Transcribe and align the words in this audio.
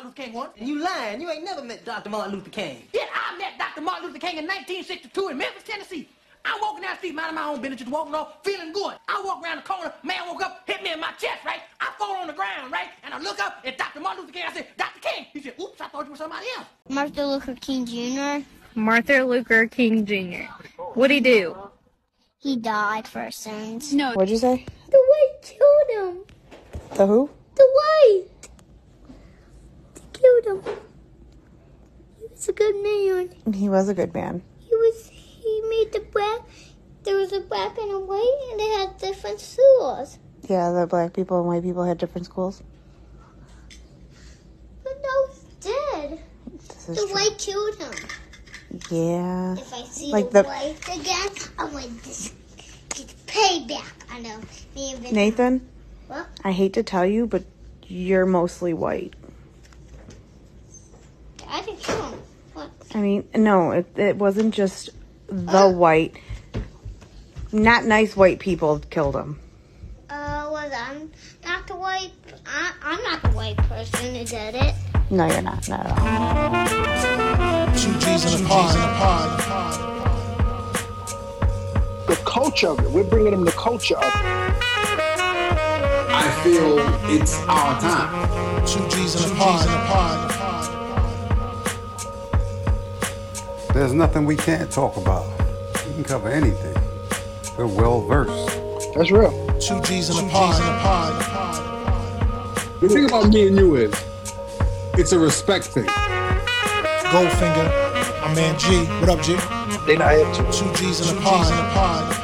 Martin 0.00 0.10
Luther 0.16 0.22
King 0.22 0.32
once. 0.32 0.52
And 0.58 0.68
you 0.68 0.80
lying. 0.80 1.20
You 1.20 1.30
ain't 1.30 1.44
never 1.44 1.62
met 1.62 1.84
Dr. 1.84 2.08
Martin 2.10 2.34
Luther 2.34 2.50
King. 2.50 2.82
Yeah, 2.92 3.02
I 3.14 3.36
met 3.36 3.58
Dr. 3.58 3.82
Martin 3.82 4.06
Luther 4.06 4.18
King 4.18 4.38
in 4.38 4.46
1962 4.46 5.28
in 5.28 5.38
Memphis, 5.38 5.62
Tennessee. 5.64 6.08
I'm 6.42 6.58
walking 6.62 6.82
down 6.82 6.92
the 6.92 6.96
street, 6.98 7.14
minding 7.14 7.34
my 7.34 7.44
own 7.44 7.60
business, 7.60 7.80
just 7.80 7.90
walking 7.90 8.14
off, 8.14 8.42
feeling 8.42 8.72
good. 8.72 8.94
I 9.08 9.22
walk 9.22 9.44
around 9.44 9.56
the 9.56 9.62
corner, 9.62 9.92
man 10.02 10.26
woke 10.26 10.42
up, 10.42 10.62
hit 10.66 10.82
me 10.82 10.90
in 10.90 10.98
my 10.98 11.12
chest, 11.18 11.44
right? 11.44 11.60
I 11.82 11.92
fall 11.98 12.16
on 12.16 12.28
the 12.28 12.32
ground, 12.32 12.72
right? 12.72 12.88
And 13.04 13.12
I 13.12 13.18
look 13.18 13.38
up, 13.40 13.58
it's 13.62 13.76
Dr. 13.76 14.00
Martin 14.00 14.22
Luther 14.22 14.32
King. 14.32 14.44
I 14.48 14.54
said, 14.54 14.68
Dr. 14.78 15.00
King. 15.00 15.26
He 15.34 15.42
said, 15.42 15.54
oops, 15.60 15.78
I 15.82 15.88
thought 15.88 16.06
you 16.06 16.12
were 16.12 16.16
somebody 16.16 16.46
else. 16.56 16.66
Martin 16.88 17.26
Luther 17.26 17.54
King 17.56 17.84
Jr. 17.84 18.46
Martin 18.74 19.24
Luther 19.26 19.66
King 19.66 20.06
Jr. 20.06 20.44
What'd 20.94 21.14
he 21.14 21.20
do? 21.20 21.54
He 22.38 22.56
died 22.56 23.06
for 23.06 23.20
our 23.20 23.30
sins. 23.30 23.92
No. 23.92 24.14
What'd 24.14 24.30
you 24.30 24.38
say? 24.38 24.64
The 24.88 24.96
white 24.96 25.42
killed 25.42 26.14
him. 26.14 26.24
The 26.96 27.06
who? 27.06 27.28
The 27.54 27.68
white. 27.74 28.39
Killed 30.20 30.64
him. 30.64 30.74
He 32.20 32.28
was 32.30 32.48
a 32.48 32.52
good 32.52 32.82
man. 32.82 33.54
He 33.54 33.68
was 33.68 33.88
a 33.88 33.94
good 33.94 34.12
man. 34.14 34.42
He 34.60 34.74
was. 34.74 35.08
He 35.10 35.62
made 35.68 35.92
the 35.92 36.00
black. 36.12 36.40
There 37.04 37.16
was 37.16 37.32
a 37.32 37.40
black 37.40 37.78
and 37.78 37.90
a 37.90 37.98
white, 37.98 38.48
and 38.50 38.60
they 38.60 38.68
had 38.68 38.98
different 38.98 39.40
schools. 39.40 40.18
Yeah, 40.48 40.70
the 40.72 40.86
black 40.86 41.12
people 41.14 41.38
and 41.38 41.46
white 41.48 41.62
people 41.62 41.84
had 41.84 41.96
different 41.98 42.26
schools. 42.26 42.62
But 44.84 44.92
no, 45.02 45.26
he's 45.32 45.72
dead. 45.72 46.20
This 46.68 46.88
is 46.90 46.96
The 46.96 47.06
true. 47.06 47.14
white 47.14 47.38
killed 47.38 47.74
him. 47.76 47.92
Yeah. 48.90 49.52
If 49.54 49.72
I 49.72 49.82
see 49.84 50.12
Like 50.12 50.30
the, 50.30 50.42
the- 50.42 50.48
white 50.48 50.76
again, 50.88 51.28
I 51.58 51.64
want 51.64 52.02
to 52.04 52.30
get 52.94 53.14
payback. 53.26 53.92
I 54.10 54.20
know. 54.20 54.38
Me 54.74 54.92
and 54.94 55.12
Nathan, 55.12 55.68
What? 56.08 56.26
I 56.44 56.52
hate 56.52 56.74
to 56.74 56.82
tell 56.82 57.06
you, 57.06 57.26
but 57.26 57.44
you're 57.86 58.26
mostly 58.26 58.72
white. 58.74 59.14
I 61.50 61.62
didn't 61.62 61.80
kill. 61.80 62.14
What? 62.54 62.70
I 62.94 63.00
mean, 63.00 63.28
no, 63.34 63.72
it, 63.72 63.86
it 63.96 64.16
wasn't 64.16 64.54
just 64.54 64.90
the 65.28 65.68
white. 65.68 66.16
Not 67.52 67.84
nice 67.84 68.16
white 68.16 68.38
people 68.38 68.78
killed 68.90 69.16
him. 69.16 69.40
Uh, 70.08 70.48
was 70.50 70.72
I'm 70.72 71.10
not 71.44 71.66
the 71.66 71.74
white. 71.74 72.12
I, 72.46 72.72
I'm 72.82 73.02
not 73.02 73.22
the 73.22 73.30
white 73.30 73.56
person 73.56 74.14
who 74.14 74.24
did 74.24 74.54
it. 74.54 74.74
No, 75.10 75.26
you're 75.26 75.42
not. 75.42 75.68
Not 75.68 75.86
at 75.86 75.98
all. 75.98 77.74
Two 77.76 77.92
G's 77.98 78.32
in 78.32 78.44
a 78.44 78.48
pod. 78.48 79.40
the 82.06 82.16
culture 82.24 82.68
of 82.68 82.78
it. 82.78 82.90
We're 82.90 83.04
bringing 83.04 83.32
them 83.32 83.44
the 83.44 83.50
culture 83.52 83.96
of 83.96 84.04
it. 84.04 84.10
I 86.12 86.40
feel 86.44 86.78
it's 87.10 87.34
our 87.48 87.80
time. 87.80 88.66
Two 88.66 88.88
G's 88.88 89.24
in 89.24 89.32
a 89.32 89.34
pod. 89.34 90.49
There's 93.72 93.92
nothing 93.92 94.26
we 94.26 94.34
can't 94.34 94.68
talk 94.70 94.96
about. 94.96 95.24
We 95.86 95.94
can 95.94 96.02
cover 96.02 96.28
anything. 96.28 96.74
We're 97.56 97.66
well 97.66 98.00
versed. 98.00 98.58
That's 98.94 99.12
real. 99.12 99.30
Two 99.60 99.80
G's 99.82 100.10
in 100.10 100.24
a 100.24 100.28
pod. 100.28 100.60
The 102.80 102.88
thing 102.88 103.04
about 103.04 103.28
me 103.28 103.46
and 103.46 103.56
you 103.56 103.76
is, 103.76 103.94
it's 104.94 105.12
a 105.12 105.18
respect 105.20 105.66
thing. 105.66 105.84
Goldfinger. 105.84 107.70
My 108.22 108.34
man 108.34 108.58
G. 108.58 108.86
What 108.98 109.08
up, 109.08 109.22
G? 109.22 109.36
They 109.86 109.96
not 109.96 110.12
here 110.14 110.32
to. 110.34 110.42
Two 110.52 110.72
G's 110.74 111.00
in 111.08 111.16
a 111.16 111.20
pod, 111.20 111.46
a 111.46 111.54
pod. 111.72 112.16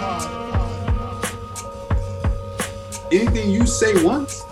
Anything 3.13 3.51
you 3.51 3.67
say 3.67 4.03
once, 4.05 4.43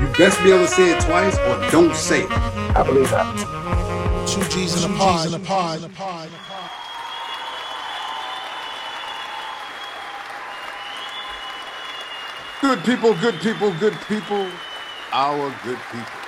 you 0.00 0.06
best 0.16 0.40
be 0.44 0.50
able 0.52 0.64
to 0.64 0.68
say 0.68 0.92
it 0.96 1.00
twice 1.00 1.36
or 1.38 1.58
don't 1.72 1.96
say 1.96 2.22
it. 2.22 2.30
I 2.30 2.84
believe 2.86 3.10
that. 3.10 3.65
Two 4.36 4.44
G's 4.50 4.84
in 4.84 4.92
a 4.92 4.94
pod. 4.98 5.30
Good 12.60 12.84
people, 12.84 13.14
good 13.14 13.40
people, 13.40 13.72
good 13.80 13.96
people, 14.06 14.46
our 15.10 15.48
good 15.64 15.78
people. 15.90 16.20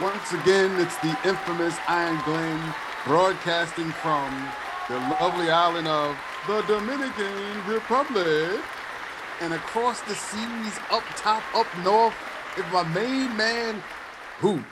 Once 0.00 0.32
again, 0.32 0.80
it's 0.80 0.96
the 1.00 1.14
infamous 1.28 1.76
Iron 1.86 2.18
Glen 2.24 2.74
broadcasting 3.04 3.90
from 3.92 4.48
the 4.88 4.96
lovely 5.20 5.50
island 5.50 5.86
of 5.86 6.16
the 6.46 6.62
Dominican 6.62 7.66
Republic. 7.68 8.58
And 9.42 9.52
across 9.52 10.00
the 10.00 10.14
seas, 10.14 10.78
up 10.90 11.04
top, 11.16 11.42
up 11.54 11.66
north, 11.84 12.14
is 12.56 12.64
my 12.72 12.84
main 12.84 13.36
man, 13.36 13.82
who? 14.38 14.64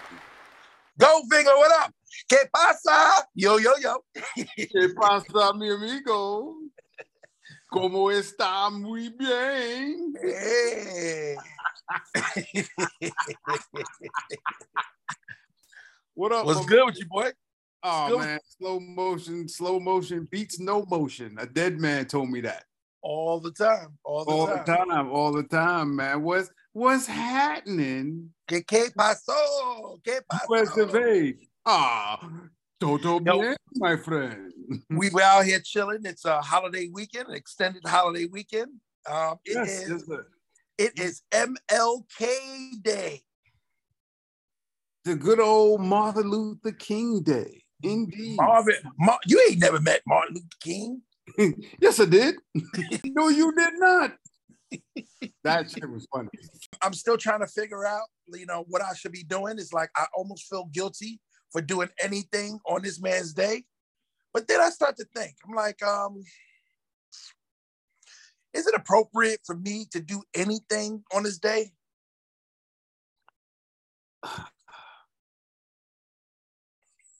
Goldfinger, 0.99 1.55
what 1.59 1.83
up? 1.83 1.93
¿Qué 2.29 2.37
pasa? 2.53 3.29
Yo, 3.35 3.59
yo, 3.59 3.73
yo. 3.81 4.05
¿Qué 4.35 4.89
pasa, 4.95 5.53
mi 5.55 5.71
amigo? 5.71 6.57
¿Cómo 7.71 8.11
está? 8.11 8.69
Muy 8.71 9.09
bien. 9.11 10.13
Hey. 10.23 11.37
What 16.15 16.33
up? 16.33 16.47
What's 16.47 16.61
my 16.61 16.67
good 16.67 16.87
with 16.87 16.99
you, 16.99 17.07
boy? 17.09 17.31
Oh 17.83 18.09
Good. 18.11 18.19
man, 18.21 18.39
slow 18.59 18.79
motion, 18.79 19.49
slow 19.49 19.81
motion 19.81 20.29
beats 20.31 20.61
no 20.61 20.85
motion. 20.89 21.37
A 21.39 21.47
dead 21.47 21.81
man 21.81 22.05
told 22.07 22.31
me 22.31 22.41
that. 22.43 22.65
All 23.01 23.41
the 23.41 23.51
time. 23.51 23.99
All 24.05 24.25
the 24.25 24.31
All 24.31 24.47
time. 24.47 24.59
the 24.59 24.65
time, 24.65 25.11
all 25.11 25.33
the 25.33 25.43
time, 25.43 25.97
man. 25.97 26.23
What's 26.23 26.51
what's 26.73 27.07
happening? 27.07 28.33
¿Qué, 28.47 28.65
qué 28.65 28.93
pasó? 28.95 29.99
¿Qué 30.05 30.21
Where's 30.47 30.73
the 30.75 30.85
pasó? 30.87 30.93
bay? 30.93 31.49
Ah, 31.65 32.19
todo 32.81 33.21
Yo. 33.25 33.41
bien, 33.41 33.57
my 33.77 33.97
friend. 33.97 34.53
We 34.91 35.11
were 35.11 35.23
out 35.23 35.45
here 35.45 35.61
chilling. 35.61 36.01
It's 36.05 36.25
a 36.25 36.41
holiday 36.41 36.89
weekend, 36.93 37.29
an 37.29 37.35
extended 37.35 37.87
holiday 37.87 38.27
weekend. 38.27 38.73
Um, 39.09 39.37
it 39.45 39.55
Yes, 39.55 39.89
is, 39.89 40.05
yes, 40.09 40.19
it 40.79 40.99
is 40.99 41.23
MLK 41.31 42.83
Day. 42.83 43.23
the 45.05 45.15
good 45.17 45.41
old 45.41 45.81
Martin 45.81 46.31
Luther 46.31 46.73
King 46.73 47.23
Day. 47.23 47.63
Indeed. 47.83 48.37
Marvin, 48.37 48.75
Mar- 48.99 49.19
you 49.27 49.41
ain't 49.49 49.61
never 49.61 49.81
met 49.81 50.03
Martin 50.07 50.35
Luther 50.37 50.49
King. 50.61 51.03
yes, 51.81 52.01
I 52.01 52.05
did. 52.07 52.37
no, 53.05 53.29
you 53.29 53.53
did 53.55 53.75
not. 53.75 54.15
That 55.45 55.71
shit 55.71 55.89
was 55.91 56.07
funny. 56.13 56.29
I'm 56.81 56.95
still 56.95 57.17
trying 57.17 57.41
to 57.41 57.47
figure 57.49 57.85
out, 57.85 58.07
you 58.29 58.47
know, 58.47 58.65
what 58.69 58.83
I 58.83 58.95
should 58.95 59.13
be 59.13 59.25
doing. 59.25 59.59
It's 59.59 59.73
like 59.73 59.91
I 59.97 60.07
almost 60.15 60.49
feel 60.49 60.67
guilty 60.67 61.21
for 61.53 61.61
doing 61.61 61.89
anything 62.03 62.59
on 62.67 62.83
this 62.83 63.01
man's 63.01 63.33
day. 63.33 63.65
But 64.33 64.49
then 64.49 64.61
I 64.61 64.71
start 64.71 64.97
to 64.97 65.05
think, 65.15 65.35
I'm 65.47 65.55
like, 65.55 65.83
um, 65.83 66.23
is 68.55 68.67
it 68.67 68.75
appropriate 68.75 69.41
for 69.45 69.57
me 69.57 69.87
to 69.93 70.01
do 70.01 70.23
anything 70.35 71.05
on 71.15 71.23
this 71.23 71.39
day? 71.39 71.73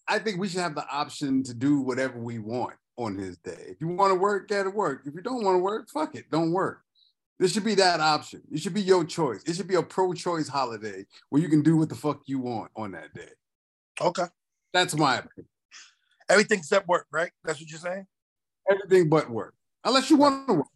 I 0.09 0.19
think 0.19 0.39
we 0.39 0.49
should 0.49 0.61
have 0.61 0.75
the 0.75 0.87
option 0.89 1.43
to 1.45 1.55
do 1.55 1.81
whatever 1.81 2.19
we 2.19 2.39
want 2.39 2.75
on 2.97 3.17
his 3.17 3.39
day. 3.39 3.65
If 3.69 3.81
you 3.81 3.89
want 3.89 4.13
to 4.13 4.19
work, 4.19 4.49
get 4.49 4.65
to 4.65 4.71
work. 4.71 5.03
If 5.07 5.15
you 5.15 5.23
don't 5.23 5.45
want 5.45 5.57
to 5.57 5.61
work, 5.61 5.89
fuck 5.91 6.15
it, 6.15 6.31
don't 6.31 6.53
work. 6.53 6.83
This 7.39 7.53
should 7.53 7.65
be 7.65 7.75
that 7.77 8.01
option. 8.01 8.43
It 8.53 8.61
should 8.61 8.75
be 8.75 8.83
your 8.83 9.05
choice. 9.05 9.43
It 9.45 9.57
should 9.57 9.67
be 9.67 9.75
a 9.75 9.83
pro-choice 9.83 10.49
holiday 10.49 11.07
where 11.31 11.43
you 11.43 11.49
can 11.49 11.63
do 11.63 11.77
what 11.77 11.89
the 11.89 11.95
fuck 11.95 12.21
you 12.27 12.39
want 12.39 12.71
on 12.77 12.93
that 12.93 13.15
day. 13.15 13.31
Okay. 14.01 14.25
That's 14.73 14.97
my 14.97 15.19
opinion. 15.19 15.49
Everything 16.29 16.59
except 16.59 16.89
work, 16.89 17.07
right? 17.13 17.31
That's 17.45 17.61
what 17.61 17.69
you're 17.69 17.79
saying? 17.79 18.07
Everything 18.71 19.09
but 19.09 19.29
work. 19.29 19.55
Unless 19.85 20.11
you 20.11 20.17
want 20.17 20.47
to 20.49 20.55
work. 20.55 20.67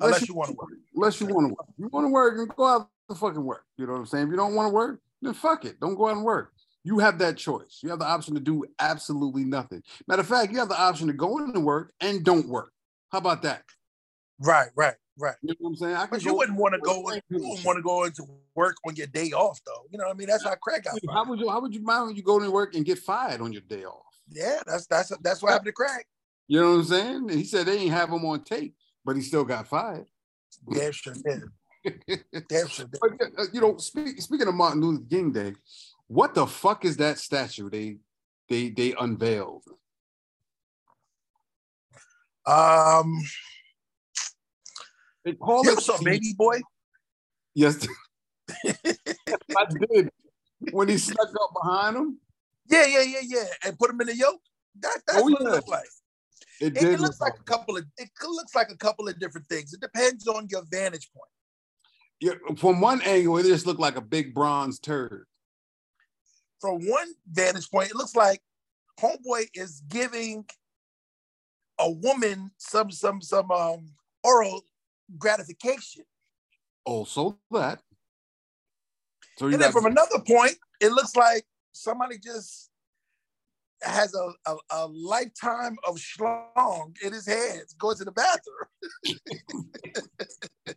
Unless 0.00 0.28
you 0.28 0.34
want 0.34 0.50
to 0.50 0.56
work. 0.56 0.68
Unless 0.94 1.20
you 1.20 1.26
want 1.26 1.48
to 1.48 1.54
work. 1.54 1.66
You 1.78 1.88
want 1.88 2.06
to 2.06 2.10
work 2.10 2.38
and 2.38 2.48
go 2.54 2.64
out 2.66 2.90
and 3.08 3.18
fucking 3.18 3.42
work. 3.42 3.64
You 3.78 3.86
know 3.86 3.92
what 3.92 4.00
I'm 4.00 4.06
saying? 4.06 4.24
If 4.26 4.30
you 4.30 4.36
don't 4.36 4.54
want 4.54 4.68
to 4.68 4.74
work, 4.74 5.00
then 5.22 5.32
fuck 5.34 5.64
it. 5.64 5.80
Don't 5.80 5.94
go 5.94 6.08
out 6.08 6.16
and 6.16 6.24
work. 6.24 6.52
You 6.84 6.98
have 6.98 7.18
that 7.20 7.36
choice. 7.36 7.80
You 7.82 7.90
have 7.90 7.98
the 7.98 8.06
option 8.06 8.34
to 8.34 8.40
do 8.40 8.64
absolutely 8.78 9.44
nothing. 9.44 9.82
Matter 10.06 10.20
of 10.20 10.28
fact, 10.28 10.52
you 10.52 10.58
have 10.58 10.68
the 10.68 10.78
option 10.78 11.06
to 11.06 11.12
go 11.12 11.38
into 11.38 11.60
work 11.60 11.92
and 12.00 12.24
don't 12.24 12.48
work. 12.48 12.72
How 13.10 13.18
about 13.18 13.42
that? 13.42 13.62
Right, 14.38 14.68
right, 14.76 14.94
right. 15.18 15.36
You 15.42 15.48
know 15.48 15.54
what 15.60 15.68
I'm 15.70 15.76
saying? 15.76 15.96
I 15.96 16.06
But 16.06 16.24
you 16.24 16.34
wouldn't 16.34 16.58
want 16.58 16.74
to 16.74 16.80
go. 16.80 16.96
You 16.96 17.22
wouldn't 17.30 17.64
want 17.64 17.76
to 17.76 17.82
go 17.82 18.04
into 18.04 18.24
work 18.54 18.76
on 18.86 18.96
your 18.96 19.06
day 19.06 19.30
off, 19.30 19.60
though. 19.64 19.86
You 19.90 19.98
know 19.98 20.04
what 20.04 20.14
I 20.14 20.18
mean? 20.18 20.28
That's 20.28 20.44
how 20.44 20.54
crack 20.56 20.84
got. 20.84 20.98
How 21.12 21.24
would 21.24 21.40
you? 21.40 21.48
How 21.48 21.60
would 21.60 21.74
you 21.74 21.82
mind 21.82 22.08
when 22.08 22.16
you 22.16 22.22
go 22.22 22.38
to 22.38 22.50
work 22.50 22.74
and 22.74 22.84
get 22.84 22.98
fired 22.98 23.40
on 23.40 23.52
your 23.52 23.62
day 23.62 23.84
off? 23.84 24.02
Yeah, 24.28 24.60
that's 24.66 24.86
that's 24.86 25.12
that's 25.22 25.42
what 25.42 25.52
happened 25.52 25.66
to 25.66 25.72
crack. 25.72 26.06
You 26.48 26.60
know 26.60 26.70
what 26.72 26.78
I'm 26.78 26.84
saying? 26.84 27.28
He 27.30 27.44
said 27.44 27.66
they 27.66 27.78
ain't 27.78 27.92
have 27.92 28.10
him 28.10 28.24
on 28.24 28.44
tape, 28.44 28.74
but 29.04 29.16
he 29.16 29.22
still 29.22 29.44
got 29.44 29.66
fired. 29.66 30.06
Damn 30.72 30.92
sure 30.92 31.14
did. 31.14 31.42
Damn 32.48 32.68
sure 32.68 32.86
did. 32.86 33.00
But, 33.00 33.12
uh, 33.38 33.46
you 33.52 33.60
know, 33.60 33.76
speak, 33.78 34.20
speaking 34.20 34.48
of 34.48 34.54
Martin 34.54 34.80
Luther 34.80 35.04
King 35.08 35.32
Day, 35.32 35.54
what 36.06 36.34
the 36.34 36.46
fuck 36.46 36.84
is 36.84 36.96
that 36.98 37.18
statue 37.18 37.68
they 37.68 37.98
they 38.48 38.68
they 38.68 38.94
unveiled? 38.98 39.64
Um, 42.46 43.20
They 45.26 45.32
call 45.32 45.64
you 45.64 45.70
it 45.70 45.72
ever 45.72 45.80
saw 45.80 45.98
Baby 45.98 46.34
Boy? 46.38 46.60
Yes, 47.56 47.84
I 48.64 49.66
did. 49.90 50.08
When 50.70 50.88
he 50.88 50.98
snuck 50.98 51.28
up 51.28 51.50
behind 51.60 51.96
him, 51.96 52.20
Yeah, 52.70 52.86
yeah, 52.86 53.02
yeah, 53.02 53.20
yeah. 53.24 53.44
And 53.64 53.76
put 53.76 53.90
him 53.90 54.00
in 54.02 54.06
the 54.06 54.16
yoke. 54.16 54.40
That, 54.80 55.00
that's 55.06 55.18
Oh, 55.18 55.24
what 55.24 55.40
yeah. 55.42 55.48
it 55.48 55.50
looks 55.50 55.68
like. 55.68 55.88
It 56.60 56.76
It, 56.76 57.00
looks 57.00 57.02
look 57.02 57.20
like 57.20 57.40
a 57.40 57.42
couple 57.42 57.76
of 57.76 57.84
it 57.98 58.08
looks 58.22 58.54
like 58.54 58.70
a 58.70 58.76
couple 58.76 59.08
of 59.08 59.18
different 59.18 59.48
things. 59.48 59.72
It 59.74 59.80
depends 59.80 60.28
on 60.28 60.46
your 60.48 60.62
vantage 60.70 61.10
point. 61.12 61.30
yeah, 62.20 62.54
from 62.56 62.80
one 62.80 63.02
angle, 63.02 63.36
it 63.38 63.42
just 63.42 63.66
looked 63.66 63.80
like 63.80 63.96
a 63.96 64.00
big 64.00 64.32
bronze 64.32 64.78
turd. 64.78 65.26
From 66.60 66.86
one 66.86 67.08
vantage 67.32 67.68
point, 67.68 67.90
it 67.90 67.96
looks 67.96 68.14
like 68.14 68.40
homeboy 69.00 69.48
is 69.54 69.82
giving 69.88 70.44
a 71.80 71.90
woman 71.90 72.52
some 72.58 72.92
some 72.92 73.20
some 73.20 73.50
um 73.50 73.90
oral 74.22 74.62
gratification. 75.18 76.04
Also 76.84 77.38
that. 77.50 77.80
So 79.38 79.46
And 79.46 79.60
then 79.60 79.72
from 79.72 79.86
another 79.86 80.20
point, 80.26 80.56
it 80.80 80.92
looks 80.92 81.14
like 81.14 81.44
somebody 81.72 82.18
just 82.18 82.70
has 83.82 84.14
a, 84.14 84.50
a, 84.50 84.56
a 84.70 84.86
lifetime 84.86 85.76
of 85.86 85.96
schlong 85.96 86.94
in 87.02 87.12
his 87.12 87.26
hands, 87.26 87.74
going 87.78 87.96
to 87.98 88.04
the 88.04 88.12
bathroom. 88.12 89.16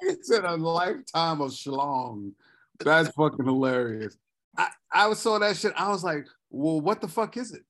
it's 0.00 0.30
in 0.30 0.44
a 0.44 0.56
lifetime 0.56 1.40
of 1.40 1.50
schlong. 1.50 2.32
That's 2.80 3.10
fucking 3.10 3.44
hilarious. 3.44 4.16
I, 4.56 4.68
I 4.92 5.12
saw 5.14 5.38
that 5.38 5.56
shit. 5.56 5.72
I 5.76 5.88
was 5.88 6.02
like, 6.02 6.26
well, 6.50 6.80
what 6.80 7.00
the 7.00 7.08
fuck 7.08 7.36
is 7.36 7.52
it? 7.52 7.62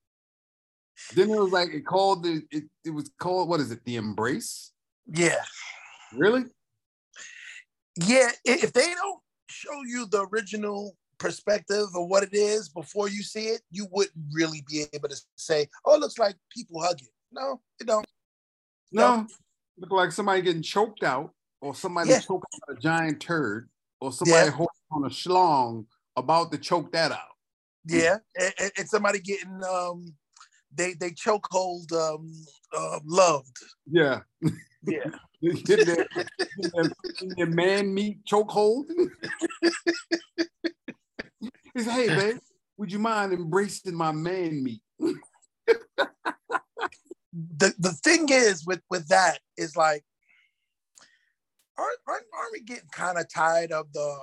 Then 1.15 1.31
it 1.31 1.39
was 1.39 1.53
like 1.53 1.71
it 1.71 1.87
called 1.87 2.25
the 2.25 2.43
it, 2.51 2.65
it 2.85 2.91
was 2.91 3.11
called 3.19 3.49
what 3.49 3.61
is 3.61 3.71
it? 3.71 3.85
The 3.85 3.97
embrace? 3.97 4.73
Yeah. 5.09 5.43
Really? 6.13 6.45
Yeah. 7.97 8.31
If 8.45 8.73
they 8.73 8.87
don't 8.95 9.21
show 9.51 9.83
you 9.87 10.07
the 10.07 10.27
original 10.33 10.97
perspective 11.19 11.87
of 11.97 12.07
what 12.09 12.23
it 12.23 12.33
is 12.35 12.69
before 12.69 13.09
you 13.09 13.23
see 13.23 13.47
it, 13.47 13.63
you 13.71 13.87
wouldn't 13.91 14.15
really 14.33 14.63
be 14.69 14.85
able 14.93 15.09
to 15.09 15.21
say, 15.37 15.67
oh, 15.85 15.95
it 15.95 16.01
looks 16.01 16.19
like 16.19 16.37
people 16.55 16.81
hugging. 16.83 17.09
No, 17.33 17.61
it 17.81 17.87
don't. 17.87 18.07
No. 18.93 19.27
Look 19.79 19.91
like 19.93 20.13
somebody 20.13 20.43
getting 20.43 20.63
choked 20.63 21.03
out, 21.05 21.33
or 21.61 21.75
somebody 21.75 22.11
Yeah. 22.11 22.21
choking 22.21 22.43
out 22.69 22.77
a 22.77 22.81
giant 22.81 23.21
turd, 23.21 23.69
or 24.01 24.13
somebody 24.13 24.47
Yeah. 24.47 24.51
holding 24.53 24.69
on 24.91 25.05
a 25.05 25.09
schlong 25.11 25.87
about 26.17 26.51
to 26.53 26.59
choke 26.59 26.93
that 26.93 27.13
out. 27.13 27.37
Yeah. 27.85 28.19
And, 28.37 28.55
and- 28.59 28.73
and 28.79 28.89
somebody 28.89 29.19
getting 29.21 29.63
um 29.65 30.15
they 30.75 30.95
they 30.95 31.11
chokehold 31.11 31.93
um 31.93 32.33
uh, 32.77 33.01
loved. 33.05 33.57
Yeah. 33.87 34.21
Yeah. 34.83 35.11
Get 35.41 35.87
their, 35.87 36.07
get 36.15 36.29
their, 36.73 36.85
get 37.19 37.37
their 37.37 37.47
man 37.47 37.95
meat 37.95 38.25
chokehold. 38.25 38.85
he 41.41 41.81
said, 41.81 41.93
hey, 41.93 42.09
babe, 42.09 42.39
would 42.77 42.93
you 42.93 42.99
mind 42.99 43.33
embracing 43.33 43.95
my 43.95 44.13
man 44.13 44.63
meat? 44.63 44.83
the 47.57 47.75
the 47.79 47.93
thing 47.93 48.27
is 48.31 48.67
with 48.67 48.81
with 48.91 49.07
that 49.09 49.39
is 49.57 49.77
like 49.77 50.05
aren't, 51.79 51.99
aren't, 52.07 52.25
aren't 52.37 52.53
we 52.53 52.61
getting 52.61 52.89
kind 52.91 53.19
of 53.19 53.33
tired 53.33 53.71
of 53.71 53.93
the 53.93 54.19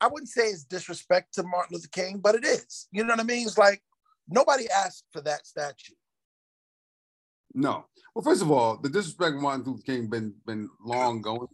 i 0.00 0.08
wouldn't 0.08 0.28
say 0.28 0.48
it's 0.48 0.64
disrespect 0.64 1.34
to 1.34 1.42
martin 1.42 1.74
luther 1.74 1.88
king 1.92 2.18
but 2.18 2.34
it 2.34 2.44
is 2.44 2.88
you 2.90 3.04
know 3.04 3.12
what 3.12 3.20
i 3.20 3.24
mean 3.24 3.46
it's 3.46 3.58
like 3.58 3.82
nobody 4.28 4.68
asked 4.70 5.04
for 5.12 5.20
that 5.20 5.46
statue 5.46 5.94
No. 7.56 7.86
Well, 8.14 8.22
first 8.22 8.42
of 8.42 8.50
all, 8.50 8.76
the 8.76 8.88
disrespect 8.90 9.34
of 9.34 9.40
Martin 9.42 9.64
Luther 9.64 9.82
King 9.82 10.08
been 10.08 10.34
been 10.46 10.68
long 10.84 11.22
going. 11.22 11.48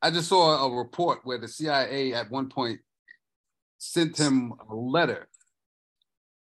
I 0.00 0.10
just 0.10 0.28
saw 0.28 0.64
a 0.64 0.74
report 0.74 1.20
where 1.24 1.38
the 1.38 1.48
CIA 1.48 2.14
at 2.14 2.30
one 2.30 2.48
point 2.48 2.80
sent 3.78 4.16
him 4.16 4.54
a 4.70 4.74
letter 4.74 5.28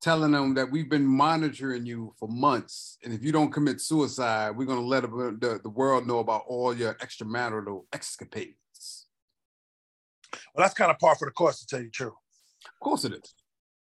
telling 0.01 0.33
him 0.33 0.55
that 0.55 0.71
we've 0.71 0.89
been 0.91 1.07
monitoring 1.07 1.85
you 1.85 2.15
for 2.21 2.29
months, 2.29 2.99
and 3.03 3.13
if 3.13 3.25
you 3.25 3.33
don't 3.33 3.51
commit 3.51 3.81
suicide, 3.81 4.51
we're 4.57 4.65
going 4.67 4.79
to 4.79 4.87
let 4.87 5.03
the, 5.03 5.59
the 5.61 5.69
world 5.71 6.07
know 6.07 6.21
about 6.21 6.45
all 6.47 6.73
your 6.77 6.95
extramarital 6.95 7.83
escapades. 7.93 9.07
well 10.55 10.63
that's 10.65 10.75
kind 10.75 10.91
of 10.91 10.99
par 11.01 11.17
for 11.17 11.25
the 11.25 11.33
course 11.33 11.59
to 11.61 11.67
tell 11.67 11.81
you 11.81 11.87
the 11.87 11.91
truth 11.91 12.13
Of 12.65 12.81
course 12.81 13.05
it 13.05 13.13
is. 13.13 13.35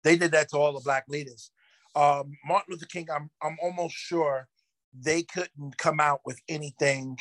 they 0.03 0.17
did 0.17 0.33
that 0.33 0.49
to 0.49 0.57
all 0.57 0.73
the 0.73 0.81
black 0.81 1.05
leaders 1.09 1.53
um 1.95 2.33
martin 2.45 2.73
luther 2.73 2.87
king 2.87 3.07
i'm 3.15 3.31
i'm 3.43 3.57
almost 3.63 3.95
sure 3.95 4.49
they 4.99 5.23
couldn't 5.23 5.79
come 5.79 6.01
out 6.01 6.21
with 6.25 6.41
anything 6.49 7.19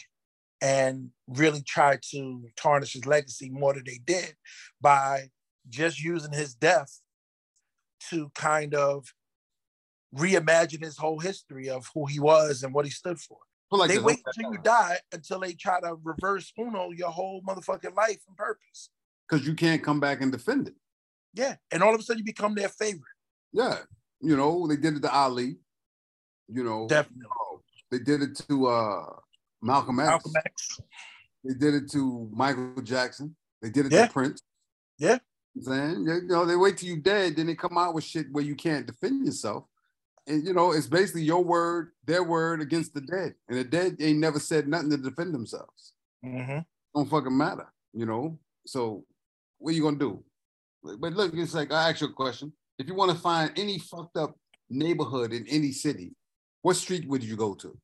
and 0.61 1.09
really 1.27 1.61
try 1.61 1.97
to 2.11 2.45
tarnish 2.57 2.93
his 2.93 3.05
legacy 3.05 3.49
more 3.49 3.73
than 3.73 3.83
they 3.85 3.99
did 4.05 4.35
by 4.81 5.29
just 5.69 6.01
using 6.01 6.33
his 6.33 6.53
death 6.55 6.99
to 8.09 8.29
kind 8.35 8.73
of 8.73 9.05
reimagine 10.15 10.83
his 10.83 10.97
whole 10.97 11.19
history 11.19 11.69
of 11.69 11.87
who 11.93 12.05
he 12.07 12.19
was 12.19 12.63
and 12.63 12.73
what 12.73 12.85
he 12.85 12.91
stood 12.91 13.19
for. 13.19 13.37
Like 13.71 13.89
they 13.89 13.99
wait 13.99 14.19
until 14.25 14.51
you 14.53 14.57
die 14.63 14.97
until 15.11 15.39
they 15.39 15.53
try 15.53 15.79
to 15.81 15.95
reverse 16.03 16.51
uno 16.57 16.89
your 16.89 17.11
whole 17.11 17.41
motherfucking 17.47 17.95
life 17.95 18.19
and 18.27 18.35
purpose. 18.35 18.89
Because 19.29 19.45
you 19.45 19.53
can't 19.53 19.83
come 19.83 19.99
back 19.99 20.21
and 20.21 20.31
defend 20.31 20.69
it. 20.69 20.73
Yeah. 21.35 21.55
And 21.71 21.83
all 21.83 21.93
of 21.93 21.99
a 21.99 22.03
sudden 22.03 22.19
you 22.19 22.25
become 22.25 22.55
their 22.55 22.69
favorite. 22.69 23.03
Yeah. 23.53 23.77
You 24.21 24.35
know, 24.35 24.65
they 24.67 24.75
did 24.75 24.97
it 24.97 25.01
to 25.01 25.13
Ali. 25.13 25.57
You 26.47 26.63
know, 26.63 26.87
Definitely. 26.87 27.27
Oh, 27.39 27.58
they 27.91 27.99
did 27.99 28.21
it 28.21 28.35
to 28.47 28.67
uh 28.67 29.05
Malcolm 29.61 29.99
X. 29.99 30.07
Malcolm 30.07 30.33
X. 30.45 30.79
They 31.43 31.53
did 31.53 31.73
it 31.73 31.91
to 31.91 32.29
Michael 32.33 32.81
Jackson. 32.83 33.35
They 33.61 33.69
did 33.69 33.87
it 33.87 33.91
Yeah. 33.91 34.07
to 34.07 34.13
Prince. 34.13 34.41
Yeah. 34.97 35.17
You 35.55 35.61
know 35.63 35.71
I'm 35.73 35.93
saying, 35.93 36.05
you 36.05 36.27
know, 36.27 36.45
they 36.45 36.55
wait 36.55 36.77
till 36.77 36.89
you 36.89 36.97
dead, 37.01 37.35
then 37.35 37.47
they 37.47 37.55
come 37.55 37.77
out 37.77 37.93
with 37.93 38.03
shit 38.03 38.27
where 38.31 38.43
you 38.43 38.55
can't 38.55 38.85
defend 38.85 39.25
yourself. 39.25 39.65
And 40.27 40.45
you 40.45 40.53
know, 40.53 40.71
it's 40.71 40.87
basically 40.87 41.23
your 41.23 41.43
word, 41.43 41.91
their 42.05 42.23
word 42.23 42.61
against 42.61 42.93
the 42.93 43.01
dead. 43.01 43.33
And 43.47 43.57
the 43.57 43.63
dead 43.63 43.97
ain't 43.99 44.19
never 44.19 44.39
said 44.39 44.67
nothing 44.67 44.91
to 44.91 44.97
defend 44.97 45.33
themselves. 45.33 45.93
Mm-hmm. 46.23 46.59
Don't 46.95 47.09
fucking 47.09 47.35
matter, 47.35 47.67
you 47.93 48.05
know. 48.05 48.37
So 48.65 49.05
what 49.57 49.71
are 49.71 49.73
you 49.73 49.81
gonna 49.83 49.97
do? 49.97 50.23
But 50.83 51.13
look, 51.13 51.33
it's 51.33 51.53
like 51.53 51.73
I 51.73 51.89
ask 51.89 52.01
you 52.01 52.07
a 52.07 52.13
question. 52.13 52.53
If 52.77 52.87
you 52.87 52.93
want 52.95 53.11
to 53.11 53.17
find 53.17 53.51
any 53.57 53.79
fucked 53.79 54.15
up 54.17 54.35
neighborhood 54.69 55.33
in 55.33 55.45
any 55.47 55.71
city, 55.71 56.13
what 56.61 56.75
street 56.75 57.07
would 57.07 57.23
you 57.23 57.35
go 57.35 57.53
to? 57.55 57.77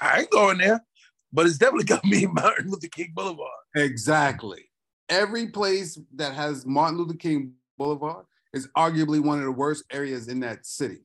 I 0.00 0.20
ain't 0.20 0.30
going 0.30 0.58
there, 0.58 0.84
but 1.32 1.46
it's 1.46 1.58
definitely 1.58 1.84
gonna 1.84 2.00
be 2.02 2.26
Martin 2.32 2.70
Luther 2.70 2.88
King 2.88 3.12
Boulevard. 3.14 3.48
Exactly. 3.74 4.70
Every 5.08 5.48
place 5.48 5.98
that 6.14 6.34
has 6.34 6.64
Martin 6.66 6.98
Luther 6.98 7.16
King 7.16 7.54
Boulevard 7.76 8.26
is 8.52 8.68
arguably 8.76 9.20
one 9.20 9.38
of 9.38 9.44
the 9.44 9.52
worst 9.52 9.84
areas 9.92 10.28
in 10.28 10.40
that 10.40 10.66
city. 10.66 11.04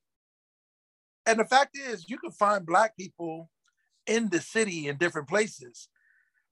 And 1.26 1.40
the 1.40 1.46
fact 1.46 1.78
is, 1.78 2.10
you 2.10 2.18
can 2.18 2.32
find 2.32 2.66
black 2.66 2.96
people 2.96 3.50
in 4.06 4.30
the 4.30 4.40
city 4.40 4.88
in 4.88 4.98
different 4.98 5.28
places, 5.28 5.90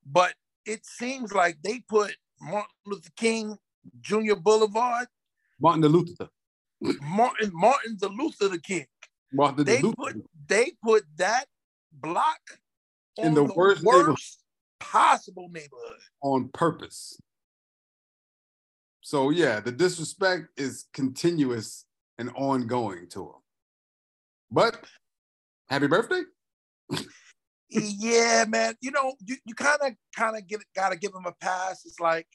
but 0.05 0.34
it 0.65 0.86
seems 0.86 1.31
like 1.31 1.58
they 1.63 1.84
put 1.88 2.15
Martin 2.41 2.69
Luther 2.86 3.12
King 3.15 3.58
Jr. 4.01 4.36
Boulevard, 4.36 5.08
Martin 5.60 5.81
the 5.81 5.89
Luther. 5.89 6.29
Martin 7.01 7.51
Martin 7.53 7.98
the 8.00 8.10
Luther 8.10 8.50
the 8.50 8.60
King. 8.60 8.86
They 9.63 9.82
Luther 9.82 9.96
put 9.96 10.16
they 10.48 10.72
put 10.84 11.04
that 11.18 11.46
block 11.92 12.40
in 13.18 13.30
on 13.30 13.34
the 13.34 13.44
worst 13.56 13.84
neighborhood 13.84 14.18
possible 14.84 15.50
neighborhood. 15.50 16.00
on 16.22 16.50
purpose. 16.50 17.18
So 19.02 19.30
yeah, 19.30 19.60
the 19.60 19.72
disrespect 19.72 20.48
is 20.58 20.86
continuous 20.94 21.86
and 22.18 22.30
ongoing 22.36 23.10
to 23.10 23.22
him. 23.22 23.42
But 24.52 24.84
happy 25.70 25.88
birthday. 25.88 26.22
yeah, 27.70 28.46
man. 28.48 28.75
You 28.82 28.92
know, 28.92 29.13
you, 29.25 29.38
you 29.46 29.56
kind 29.56 29.80
of 29.82 29.94
kind 30.16 30.38
of 30.38 30.48
get 30.48 30.62
gotta 30.75 30.96
give 30.96 31.13
him 31.13 31.25
a 31.25 31.34
pass. 31.34 31.86
It's 31.86 32.00
like, 32.00 32.28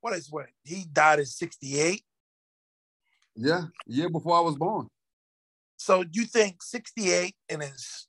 what 0.00 0.14
is 0.14 0.28
what? 0.30 0.46
He 0.64 0.86
died 0.90 1.18
in 1.18 1.26
68. 1.26 2.02
Yeah, 3.36 3.64
year 3.86 4.08
before 4.08 4.36
I 4.36 4.40
was 4.40 4.56
born. 4.56 4.88
So 5.80 6.04
you 6.12 6.26
think 6.26 6.62
68 6.62 7.34
and 7.48 7.62
his 7.62 8.06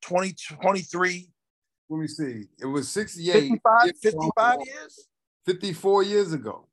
20, 0.00 0.34
23, 0.62 1.28
Let 1.90 2.00
me 2.00 2.08
see. 2.08 2.44
It 2.58 2.64
was 2.64 2.88
68. 2.88 3.32
55, 3.32 3.92
55 4.02 4.56
years? 4.64 5.08
54 5.44 6.02
years 6.02 6.32
ago. 6.32 6.66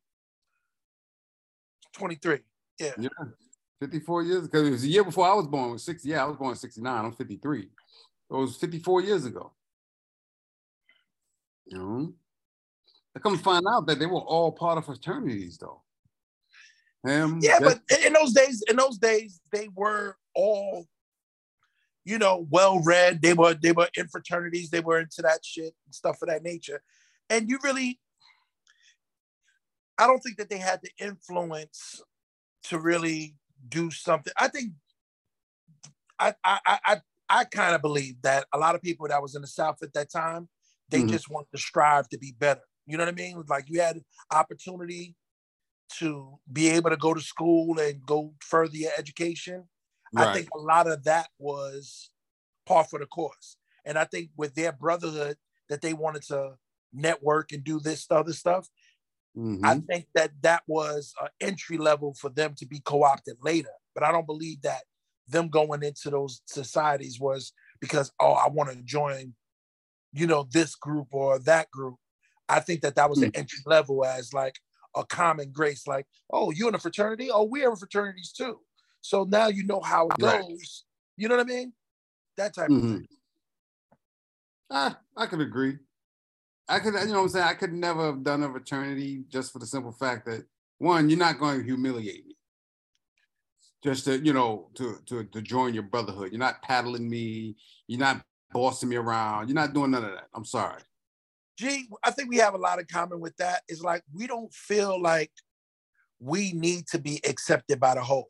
23. 1.97 2.39
Yeah. 2.79 2.91
Yeah. 2.97 3.09
54 3.81 4.23
years 4.23 4.43
because 4.43 4.69
it 4.69 4.71
was 4.71 4.83
a 4.85 4.87
year 4.87 5.03
before 5.03 5.27
I 5.27 5.33
was 5.33 5.47
born. 5.47 5.71
It 5.71 5.73
was 5.73 5.83
60. 5.83 6.07
Yeah, 6.07 6.23
I 6.23 6.27
was 6.27 6.37
born 6.37 6.51
in 6.51 6.55
69. 6.55 7.05
I'm 7.05 7.11
53. 7.11 7.69
So 8.29 8.37
It 8.37 8.39
was 8.39 8.55
54 8.55 9.01
years 9.01 9.25
ago. 9.25 9.51
You 11.65 11.77
know? 11.77 12.13
I 13.13 13.19
come 13.19 13.35
to 13.35 13.43
find 13.43 13.65
out 13.69 13.85
that 13.87 13.99
they 13.99 14.05
were 14.05 14.21
all 14.21 14.53
part 14.53 14.77
of 14.77 14.85
fraternities 14.85 15.57
though. 15.57 15.81
Him, 17.07 17.39
Yeah, 17.41 17.59
but 17.59 17.81
in 18.05 18.13
those 18.13 18.33
days, 18.33 18.63
in 18.69 18.75
those 18.75 18.97
days, 18.97 19.39
they 19.51 19.69
were 19.75 20.15
all, 20.35 20.87
you 22.05 22.17
know, 22.17 22.47
well 22.49 22.79
read. 22.83 23.21
They 23.21 23.33
were 23.33 23.53
they 23.53 23.71
were 23.71 23.89
in 23.95 24.07
fraternities. 24.07 24.69
They 24.69 24.79
were 24.79 24.99
into 24.99 25.21
that 25.21 25.43
shit 25.43 25.73
and 25.85 25.93
stuff 25.95 26.21
of 26.21 26.29
that 26.29 26.43
nature. 26.43 26.81
And 27.29 27.49
you 27.49 27.59
really, 27.63 27.99
I 29.97 30.07
don't 30.07 30.19
think 30.19 30.37
that 30.37 30.49
they 30.49 30.57
had 30.57 30.81
the 30.81 30.91
influence 31.03 32.01
to 32.63 32.79
really 32.79 33.35
do 33.67 33.91
something. 33.91 34.33
I 34.37 34.47
think 34.47 34.73
I 36.19 36.33
I 36.43 36.79
I 36.85 37.01
I 37.29 37.43
kind 37.45 37.75
of 37.75 37.81
believe 37.81 38.21
that 38.21 38.47
a 38.53 38.57
lot 38.57 38.75
of 38.75 38.81
people 38.81 39.07
that 39.07 39.21
was 39.21 39.35
in 39.35 39.41
the 39.41 39.47
South 39.47 39.83
at 39.83 39.93
that 39.93 40.09
time, 40.09 40.49
they 40.89 41.01
Mhm. 41.01 41.09
just 41.09 41.29
wanted 41.29 41.51
to 41.51 41.57
strive 41.57 42.07
to 42.09 42.17
be 42.17 42.31
better. 42.31 42.61
You 42.85 42.97
know 42.97 43.03
what 43.03 43.13
I 43.13 43.15
mean? 43.15 43.43
Like 43.47 43.69
you 43.69 43.81
had 43.81 44.03
opportunity 44.31 45.15
to 45.99 46.39
be 46.51 46.69
able 46.69 46.89
to 46.89 46.97
go 46.97 47.13
to 47.13 47.21
school 47.21 47.79
and 47.79 48.05
go 48.05 48.35
further 48.41 48.75
your 48.77 48.91
education. 48.97 49.67
I 50.15 50.25
think 50.27 50.49
a 50.55 50.59
lot 50.59 50.87
of 50.87 51.03
that 51.05 51.29
was 51.39 52.11
par 52.65 52.85
for 52.85 52.99
the 52.99 53.07
course. 53.07 53.57
And 53.85 53.97
I 53.99 54.05
think 54.05 54.31
with 54.37 54.55
their 54.55 54.73
brotherhood 54.73 55.37
that 55.69 55.81
they 55.81 55.93
wanted 55.93 56.23
to 56.23 56.57
network 56.93 57.51
and 57.53 57.63
do 57.63 57.79
this 57.79 58.07
other 58.11 58.33
stuff, 58.33 58.69
Mhm. 59.35 59.63
I 59.63 59.75
think 59.89 60.07
that 60.13 60.31
that 60.41 60.63
was 60.67 61.13
an 61.21 61.29
entry 61.39 61.77
level 61.77 62.13
for 62.13 62.29
them 62.29 62.53
to 62.55 62.65
be 62.65 62.79
co-opted 62.79 63.37
later. 63.41 63.71
But 63.93 64.03
I 64.03 64.11
don't 64.11 64.25
believe 64.27 64.61
that 64.61 64.83
them 65.27 65.49
going 65.49 65.83
into 65.83 66.09
those 66.09 66.41
societies 66.45 67.19
was 67.19 67.53
because 67.81 68.11
oh 68.19 68.33
I 68.33 68.47
want 68.49 68.71
to 68.71 68.81
join, 68.83 69.35
you 70.13 70.27
know, 70.27 70.47
this 70.51 70.75
group 70.75 71.09
or 71.13 71.39
that 71.39 71.71
group. 71.71 71.97
I 72.49 72.59
think 72.61 72.81
that 72.81 72.95
that 72.95 73.09
was 73.09 73.21
an 73.23 73.29
entry 73.33 73.59
level 73.65 74.05
as 74.05 74.33
like 74.33 74.59
a 74.97 75.05
common 75.05 75.51
grace, 75.51 75.87
like 75.87 76.05
oh 76.31 76.51
you're 76.51 76.69
in 76.69 76.75
a 76.75 76.79
fraternity, 76.79 77.29
oh 77.31 77.43
we're 77.43 77.69
in 77.69 77.75
fraternities 77.75 78.31
too. 78.31 78.59
So 79.01 79.23
now 79.23 79.47
you 79.47 79.63
know 79.63 79.79
how 79.81 80.07
it 80.07 80.21
Right. 80.21 80.41
goes. 80.41 80.85
You 81.15 81.29
know 81.29 81.37
what 81.37 81.45
I 81.45 81.49
mean? 81.49 81.73
That 82.35 82.53
type 82.53 82.69
of 82.69 82.75
Mhm. 82.77 82.97
thing. 82.97 83.07
Ah, 84.69 84.99
I 85.15 85.27
could 85.27 85.41
agree. 85.41 85.77
I 86.67 86.79
could, 86.79 86.93
you 86.95 87.05
know 87.07 87.13
what 87.13 87.21
I'm 87.21 87.29
saying? 87.29 87.45
I 87.45 87.53
could 87.53 87.71
never 87.71 88.07
have 88.07 88.23
done 88.23 88.43
a 88.43 88.51
fraternity 88.51 89.23
just 89.29 89.53
for 89.53 89.59
the 89.59 89.65
simple 89.65 89.93
fact 89.93 90.25
that 90.25 90.45
one, 90.79 91.09
you're 91.09 91.17
not 91.17 91.39
going 91.39 91.59
to 91.59 91.63
humiliate 91.63 92.25
me. 92.27 92.35
Just 93.83 94.05
to, 94.05 94.17
you 94.17 94.33
know, 94.33 94.69
to 94.75 94.99
to 95.05 95.23
to 95.25 95.41
join 95.41 95.73
your 95.73 95.83
brotherhood. 95.83 96.31
You're 96.31 96.39
not 96.39 96.61
paddling 96.61 97.09
me, 97.09 97.55
you're 97.87 97.99
not 97.99 98.21
bossing 98.51 98.89
me 98.89 98.95
around, 98.95 99.47
you're 99.47 99.55
not 99.55 99.73
doing 99.73 99.91
none 99.91 100.03
of 100.03 100.11
that. 100.11 100.27
I'm 100.33 100.45
sorry. 100.45 100.81
Gee, 101.57 101.87
I 102.03 102.11
think 102.11 102.29
we 102.29 102.37
have 102.37 102.53
a 102.53 102.57
lot 102.57 102.79
in 102.79 102.85
common 102.85 103.19
with 103.19 103.35
that. 103.37 103.63
It's 103.67 103.81
like 103.81 104.03
we 104.13 104.27
don't 104.27 104.53
feel 104.53 105.01
like 105.01 105.31
we 106.19 106.53
need 106.53 106.87
to 106.87 106.99
be 106.99 107.19
accepted 107.27 107.79
by 107.79 107.95
the 107.95 108.03
whole. 108.03 108.27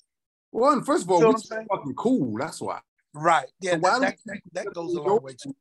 Well, 0.52 0.74
and 0.74 0.86
first 0.86 1.04
of 1.04 1.12
all, 1.12 1.20
Feel 1.20 1.30
we're 1.30 1.64
what 1.66 1.80
fucking 1.80 1.96
cool. 1.96 2.38
That's 2.38 2.62
why. 2.62 2.80
Right. 3.14 3.48
Yeah, 3.62 3.74
So 3.74 3.78
why 3.80 4.00
that, 4.00 4.18
that, 4.26 4.40
that, 4.54 4.66
that 4.66 4.74
goes 4.74 4.94
a 4.94 5.02
long 5.02 5.22
way 5.22 5.34
too. 5.42 5.56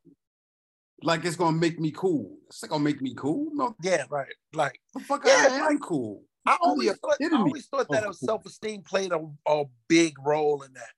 Like 1.03 1.25
it's 1.25 1.35
gonna 1.35 1.57
make 1.57 1.79
me 1.79 1.91
cool. 1.91 2.37
It's 2.47 2.63
not 2.63 2.69
gonna 2.69 2.83
make 2.83 3.01
me 3.01 3.13
cool. 3.15 3.49
No, 3.53 3.75
Yeah, 3.83 4.05
right. 4.09 4.33
Like 4.53 4.79
the 4.93 4.99
fuck 5.01 5.25
Yeah, 5.25 5.47
I 5.51 5.67
am 5.67 5.79
cool. 5.79 6.23
I 6.45 6.57
Only 6.61 6.87
always 6.87 6.99
thought, 6.99 7.17
I 7.21 7.37
always 7.37 7.65
thought 7.67 7.87
that 7.89 8.03
of 8.05 8.11
a 8.11 8.13
self-esteem 8.13 8.81
played 8.83 9.11
a, 9.11 9.19
a 9.47 9.65
big 9.89 10.15
role 10.25 10.61
in 10.63 10.73
that. 10.73 10.91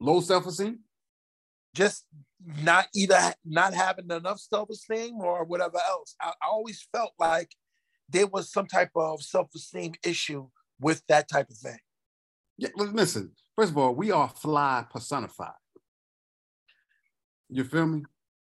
Low 0.00 0.20
self-esteem. 0.20 0.80
Just 1.74 2.04
not 2.62 2.86
either 2.94 3.34
not 3.44 3.74
having 3.74 4.10
enough 4.10 4.40
self-esteem 4.40 5.20
or 5.20 5.44
whatever 5.44 5.78
else. 5.88 6.14
I, 6.20 6.30
I 6.42 6.46
always 6.50 6.86
felt 6.92 7.12
like 7.18 7.54
there 8.08 8.26
was 8.26 8.50
some 8.52 8.66
type 8.66 8.90
of 8.96 9.22
self-esteem 9.22 9.94
issue 10.04 10.48
with 10.80 11.02
that 11.08 11.28
type 11.28 11.50
of 11.50 11.56
thing. 11.56 11.78
Yeah, 12.58 12.68
li- 12.76 12.88
listen. 12.92 13.32
First 13.56 13.70
of 13.72 13.78
all, 13.78 13.94
we 13.94 14.10
are 14.10 14.28
fly 14.28 14.84
personified. 14.90 15.52
You 17.48 17.64
feel 17.64 17.86
me? 17.86 18.02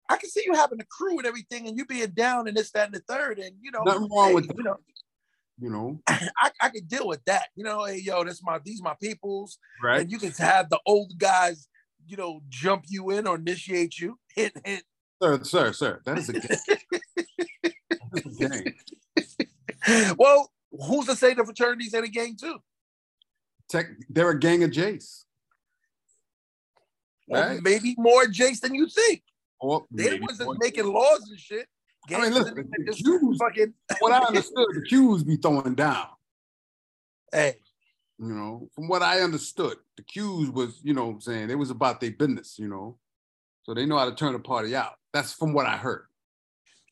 I 0.09 0.17
can 0.17 0.31
see 0.31 0.43
you 0.47 0.55
having 0.55 0.81
a 0.81 0.85
crew 0.85 1.19
and 1.19 1.27
everything, 1.27 1.67
and 1.67 1.77
you 1.77 1.85
being 1.85 2.11
down 2.11 2.49
and 2.49 2.57
this, 2.57 2.71
that, 2.73 2.87
and 2.87 2.95
the 2.95 3.01
third, 3.01 3.39
and 3.39 3.53
you 3.61 3.71
know, 3.71 3.83
Nothing 3.85 4.09
wrong 4.11 4.29
hey, 4.29 4.35
with 4.35 4.49
that. 4.49 4.57
you 4.57 4.65
know, 4.65 4.77
You 5.61 5.71
know, 5.71 6.01
I, 6.09 6.51
I 6.61 6.69
could 6.71 6.89
deal 6.89 7.07
with 7.07 7.25
that. 7.27 7.49
You 7.57 7.65
know, 7.65 7.85
hey, 7.85 7.99
yo, 7.99 8.25
this 8.25 8.43
my 8.43 8.59
these 8.65 8.83
my 8.83 8.95
peoples, 9.03 9.59
right? 9.83 10.01
and 10.01 10.11
you 10.11 10.19
can 10.19 10.31
have 10.33 10.71
the 10.71 10.81
old 10.87 11.19
guys, 11.19 11.69
you 12.09 12.17
know, 12.17 12.41
jump 12.49 12.85
you 12.89 13.11
in 13.11 13.27
or 13.27 13.37
initiate 13.37 13.99
you. 13.99 14.19
Hit, 14.35 14.53
hit. 14.65 14.83
Sir, 15.23 15.43
sir, 15.43 15.73
sir. 15.73 16.01
That 16.05 16.19
is 16.19 16.29
a 16.29 16.33
game. 16.35 16.43
That 18.11 18.25
is 18.25 18.41
a 18.41 18.49
game. 18.49 20.15
well, 20.19 20.51
who's 20.87 21.07
to 21.07 21.17
say 21.17 21.35
the 21.35 21.45
fraternities 21.45 21.93
in 21.93 22.05
a 22.05 22.09
gang 22.09 22.37
too? 22.41 22.59
Tech, 23.69 23.87
they're 24.09 24.31
a 24.31 24.39
gang 24.39 24.63
of 24.65 24.71
Jace. 24.71 25.25
Well, 27.27 27.47
Right. 27.55 27.63
maybe 27.63 27.95
more 27.99 28.25
Jace 28.25 28.61
than 28.61 28.75
you 28.75 28.89
think. 28.89 29.23
Or 29.61 29.87
They're 29.91 30.07
the 30.07 30.11
maybe 30.13 30.25
ones 30.27 30.39
that's 30.39 30.51
making 30.61 30.87
laws 30.93 31.29
and 31.29 31.39
shit. 31.39 31.67
I 32.09 32.13
mean, 32.13 32.21
Gangs 32.33 32.35
listen, 32.37 32.55
the 32.87 32.93
Qs, 32.93 33.37
fucking 33.39 33.75
what 33.99 34.13
I 34.13 34.19
understood, 34.27 34.67
the 34.73 34.87
Qs 34.91 35.27
be 35.27 35.37
throwing 35.37 35.75
down. 35.75 36.07
hey, 37.33 37.57
You 38.19 38.35
know, 38.35 38.69
from 38.75 38.89
what 38.89 39.03
I 39.03 39.21
understood, 39.21 39.77
the 39.97 40.03
Qs 40.03 40.53
was, 40.53 40.81
you 40.83 40.93
know 40.93 41.07
what 41.07 41.13
I'm 41.15 41.21
saying, 41.21 41.51
it 41.51 41.59
was 41.59 41.71
about 41.71 42.01
their 42.01 42.11
business, 42.11 42.59
you 42.59 42.69
know. 42.69 42.99
So 43.63 43.75
they 43.75 43.87
know 43.87 43.97
how 43.99 44.07
to 44.09 44.15
turn 44.15 44.35
a 44.35 44.41
party 44.41 44.75
out. 44.75 44.95
That's 45.13 45.33
from 45.33 45.53
what 45.53 45.67
I 45.67 45.77
heard. 45.77 46.07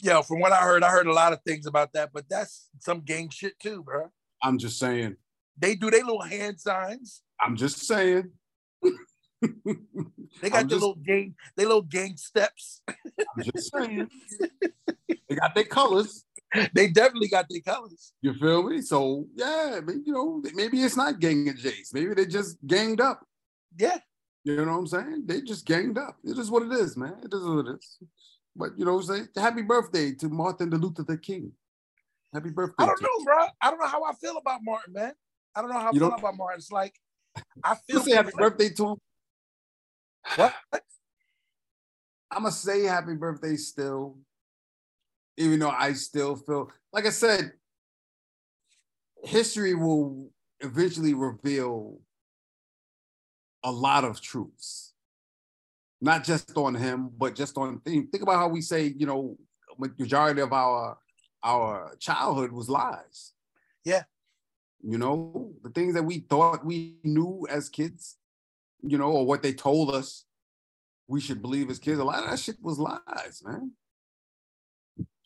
yo, 0.00 0.22
from 0.22 0.40
what 0.40 0.52
I 0.52 0.58
heard, 0.58 0.84
I 0.84 0.90
heard 0.90 1.08
a 1.08 1.12
lot 1.12 1.32
of 1.32 1.40
things 1.42 1.66
about 1.66 1.92
that, 1.94 2.10
but 2.12 2.28
that's 2.28 2.68
some 2.80 3.00
gang 3.00 3.28
shit 3.30 3.58
too, 3.58 3.82
bro. 3.82 4.10
I'm 4.42 4.58
just 4.58 4.78
saying. 4.78 5.16
They 5.58 5.74
do 5.74 5.90
their 5.90 6.04
little 6.04 6.22
hand 6.22 6.60
signs. 6.60 7.22
I'm 7.40 7.56
just 7.56 7.86
saying. 7.86 8.30
They 10.42 10.50
got 10.50 10.68
their 10.68 10.78
little 10.78 10.96
gang, 10.96 11.34
they 11.56 11.64
little 11.64 11.82
gang 11.82 12.16
steps. 12.16 12.82
I'm 12.88 13.42
just 13.42 13.72
saying. 13.72 14.08
they 15.08 15.34
got 15.34 15.54
their 15.54 15.64
colors. 15.64 16.25
They 16.74 16.88
definitely 16.88 17.28
got 17.28 17.46
their 17.50 17.60
colors. 17.60 18.12
You 18.22 18.32
feel 18.34 18.62
me? 18.62 18.80
So 18.80 19.26
yeah, 19.34 19.80
but, 19.84 19.96
you 20.04 20.12
know, 20.12 20.42
maybe 20.54 20.82
it's 20.82 20.96
not 20.96 21.18
gang 21.20 21.48
of 21.48 21.56
Jace. 21.56 21.92
Maybe 21.92 22.14
they 22.14 22.26
just 22.26 22.56
ganged 22.66 23.00
up. 23.00 23.20
Yeah. 23.76 23.98
You 24.44 24.64
know 24.64 24.72
what 24.72 24.78
I'm 24.78 24.86
saying? 24.86 25.22
They 25.26 25.40
just 25.42 25.66
ganged 25.66 25.98
up. 25.98 26.16
It 26.24 26.38
is 26.38 26.50
what 26.50 26.62
it 26.62 26.72
is, 26.72 26.96
man. 26.96 27.16
It 27.24 27.34
is 27.34 27.42
what 27.44 27.66
it 27.66 27.76
is. 27.76 27.98
But 28.54 28.70
you 28.78 28.84
know, 28.84 28.94
what, 28.94 29.04
say 29.04 29.22
happy 29.36 29.62
birthday 29.62 30.12
to 30.14 30.28
Martin 30.28 30.70
Luther 30.70 31.02
the 31.02 31.18
King. 31.18 31.52
Happy 32.32 32.50
birthday. 32.50 32.74
I 32.84 32.86
don't 32.86 33.02
know, 33.02 33.24
bro. 33.24 33.46
I 33.60 33.70
don't 33.70 33.80
know 33.80 33.86
how 33.88 34.04
I 34.04 34.12
feel 34.14 34.36
about 34.38 34.60
Martin, 34.62 34.92
man. 34.94 35.12
I 35.54 35.60
don't 35.60 35.70
know 35.70 35.78
how 35.78 35.88
I 35.88 35.92
You 35.92 36.00
feel 36.00 36.10
don't- 36.10 36.18
about 36.20 36.36
Martin. 36.36 36.58
It's 36.58 36.70
like 36.72 36.94
I 37.64 37.76
You 37.88 37.94
feel 37.96 38.02
say 38.04 38.14
happy 38.14 38.32
birthday 38.36 38.70
to 38.70 38.88
him. 38.90 38.96
What? 40.36 40.54
I'm 42.30 42.42
gonna 42.42 42.52
say 42.52 42.84
happy 42.84 43.14
birthday 43.14 43.56
still, 43.56 44.18
even 45.36 45.58
though 45.58 45.70
I 45.70 45.92
still 45.92 46.36
feel 46.36 46.70
like 46.92 47.06
I 47.06 47.10
said, 47.10 47.52
history 49.22 49.74
will 49.74 50.30
eventually 50.60 51.14
reveal 51.14 52.00
a 53.62 53.70
lot 53.70 54.04
of 54.04 54.20
truths, 54.20 54.92
not 56.00 56.24
just 56.24 56.56
on 56.56 56.74
him, 56.74 57.10
but 57.16 57.34
just 57.34 57.58
on 57.58 57.80
think. 57.80 58.12
Think 58.12 58.22
about 58.22 58.36
how 58.36 58.48
we 58.48 58.60
say, 58.60 58.94
you 58.96 59.06
know, 59.06 59.36
majority 59.98 60.40
of 60.40 60.52
our 60.52 60.96
our 61.42 61.94
childhood 61.98 62.52
was 62.52 62.68
lies. 62.68 63.32
Yeah. 63.84 64.02
You 64.82 64.98
know, 64.98 65.52
the 65.62 65.70
things 65.70 65.94
that 65.94 66.02
we 66.02 66.20
thought 66.20 66.64
we 66.64 66.96
knew 67.02 67.46
as 67.50 67.68
kids, 67.68 68.16
you 68.82 68.98
know, 68.98 69.10
or 69.10 69.26
what 69.26 69.42
they 69.42 69.52
told 69.52 69.94
us 69.94 70.24
we 71.08 71.20
should 71.20 71.42
believe 71.42 71.70
as 71.70 71.78
kids. 71.78 71.98
A 71.98 72.04
lot 72.04 72.24
of 72.24 72.30
that 72.30 72.38
shit 72.38 72.56
was 72.60 72.78
lies, 72.78 73.42
man. 73.44 73.72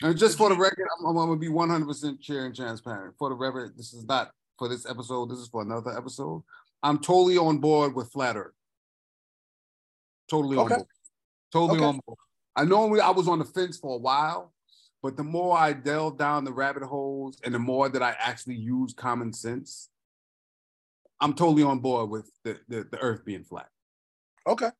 And 0.03 0.17
just 0.17 0.39
for 0.39 0.49
the 0.49 0.57
record, 0.57 0.87
I'm, 0.99 1.07
I'm 1.07 1.15
gonna 1.15 1.37
be 1.37 1.49
100% 1.49 2.23
sharing 2.23 2.47
and 2.47 2.57
transparent. 2.57 3.15
For 3.19 3.29
the 3.29 3.35
record, 3.35 3.77
this 3.77 3.93
is 3.93 4.05
not 4.07 4.31
for 4.59 4.69
this 4.69 4.89
episode. 4.89 5.31
This 5.31 5.39
is 5.39 5.49
for 5.49 5.63
another 5.63 5.97
episode. 5.97 6.43
I'm 6.83 6.99
totally 6.99 7.37
on 7.37 7.59
board 7.59 7.95
with 7.95 8.11
Flat 8.11 8.37
Earth. 8.37 8.55
Totally 10.31 10.57
Okay. 10.57 10.75
on 10.75 10.79
board. 10.81 10.89
Totally 11.53 11.79
Okay. 11.79 11.87
on 11.87 12.01
board. 12.07 12.19
I 12.57 12.65
know 12.65 12.87
we- 12.87 13.01
I 13.01 13.11
was 13.11 13.29
on 13.29 13.39
the 13.39 13.45
fence 13.45 13.77
for 13.79 13.95
a 13.97 13.99
while, 13.99 14.53
but 15.03 15.17
the 15.17 15.25
more 15.25 15.57
I 15.57 15.73
delve 15.75 16.17
down 16.17 16.45
the 16.45 16.53
rabbit 16.53 16.83
holes 16.83 17.39
and 17.45 17.55
the 17.55 17.59
more 17.59 17.89
that 17.89 18.03
I 18.03 18.13
actually 18.19 18.57
use 18.57 18.95
common 18.95 19.33
sense, 19.33 19.91
I'm 21.21 21.35
totally 21.35 21.63
on 21.63 21.81
board 21.81 22.09
with 22.09 22.31
the, 22.45 22.59
the, 22.69 22.85
the 22.85 22.99
Earth 22.99 23.25
being 23.25 23.45
flat. 23.45 23.69
Okay. 24.47 24.71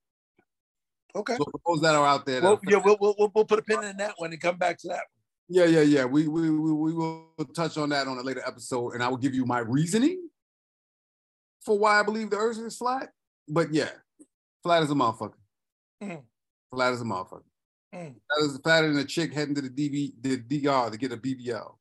Okay. 1.15 1.37
So 1.37 1.45
for 1.45 1.61
those 1.67 1.83
that 1.83 1.95
are 1.95 2.07
out 2.07 2.27
there, 2.27 2.43
Well, 2.43 2.61
yeah, 2.67 2.79
we'll, 2.85 2.97
we'll, 3.01 3.15
we'll, 3.35 3.45
put 3.45 3.59
a 3.59 3.63
pin 3.63 3.83
in 3.85 3.97
that 3.97 4.15
one 4.17 4.33
and 4.33 4.41
come 4.41 4.57
back 4.57 4.79
to 4.79 4.89
that. 4.89 5.05
yeah, 5.49 5.65
yeah, 5.65 5.83
yeah. 5.83 6.05
We, 6.05 6.29
we 6.29 6.51
we 6.51 6.73
we 6.73 6.93
will 6.93 7.27
touch 7.55 7.77
on 7.77 7.89
that 7.91 8.07
on 8.07 8.19
a 8.19 8.23
later 8.23 8.43
episode, 8.47 8.95
and 8.95 9.03
I 9.03 9.09
will 9.09 9.17
give 9.17 9.35
you 9.35 9.45
my 9.45 9.59
reasoning 9.59 10.29
for 11.63 11.79
why 11.79 12.01
I 12.01 12.03
believe 12.03 12.31
the 12.31 12.37
Earth 12.37 12.59
is 12.59 12.77
flat. 12.77 13.11
But 13.49 13.73
yeah, 13.73 13.91
flat 14.63 14.83
as 14.83 14.91
a 14.91 14.95
motherfucker. 14.95 15.35
Mm. 16.03 16.23
Flat 16.73 16.93
as 16.93 17.01
a 17.01 17.05
motherfucker. 17.05 17.43
Mm. 17.95 18.15
That 18.15 18.45
is 18.45 18.59
flatter 18.63 18.89
than 18.89 18.99
a 18.99 19.05
chick 19.05 19.33
heading 19.33 19.55
to 19.57 19.63
the 19.63 19.71
DV 19.71 20.13
the 20.21 20.37
DR 20.37 20.91
to 20.91 20.97
get 20.97 21.13
a 21.13 21.17
BBL. 21.17 21.75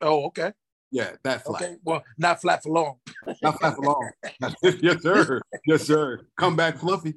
Oh, 0.00 0.24
okay. 0.26 0.52
Yeah, 0.90 1.10
that 1.22 1.44
flat. 1.44 1.62
Okay. 1.62 1.76
Well, 1.84 2.02
not 2.18 2.40
flat 2.40 2.62
for 2.62 2.70
long. 2.70 2.96
Not 3.42 3.58
flat 3.60 3.76
for 3.76 3.82
long. 3.82 4.10
yes, 4.82 5.02
sir. 5.02 5.40
Yes, 5.66 5.82
sir. 5.82 6.20
Come 6.36 6.56
back 6.56 6.78
fluffy. 6.78 7.14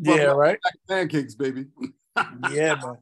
Yeah, 0.00 0.24
right. 0.24 0.58
Pancakes, 0.88 1.34
baby. 1.34 1.66
Yeah, 2.50 2.74
man. 2.74 2.96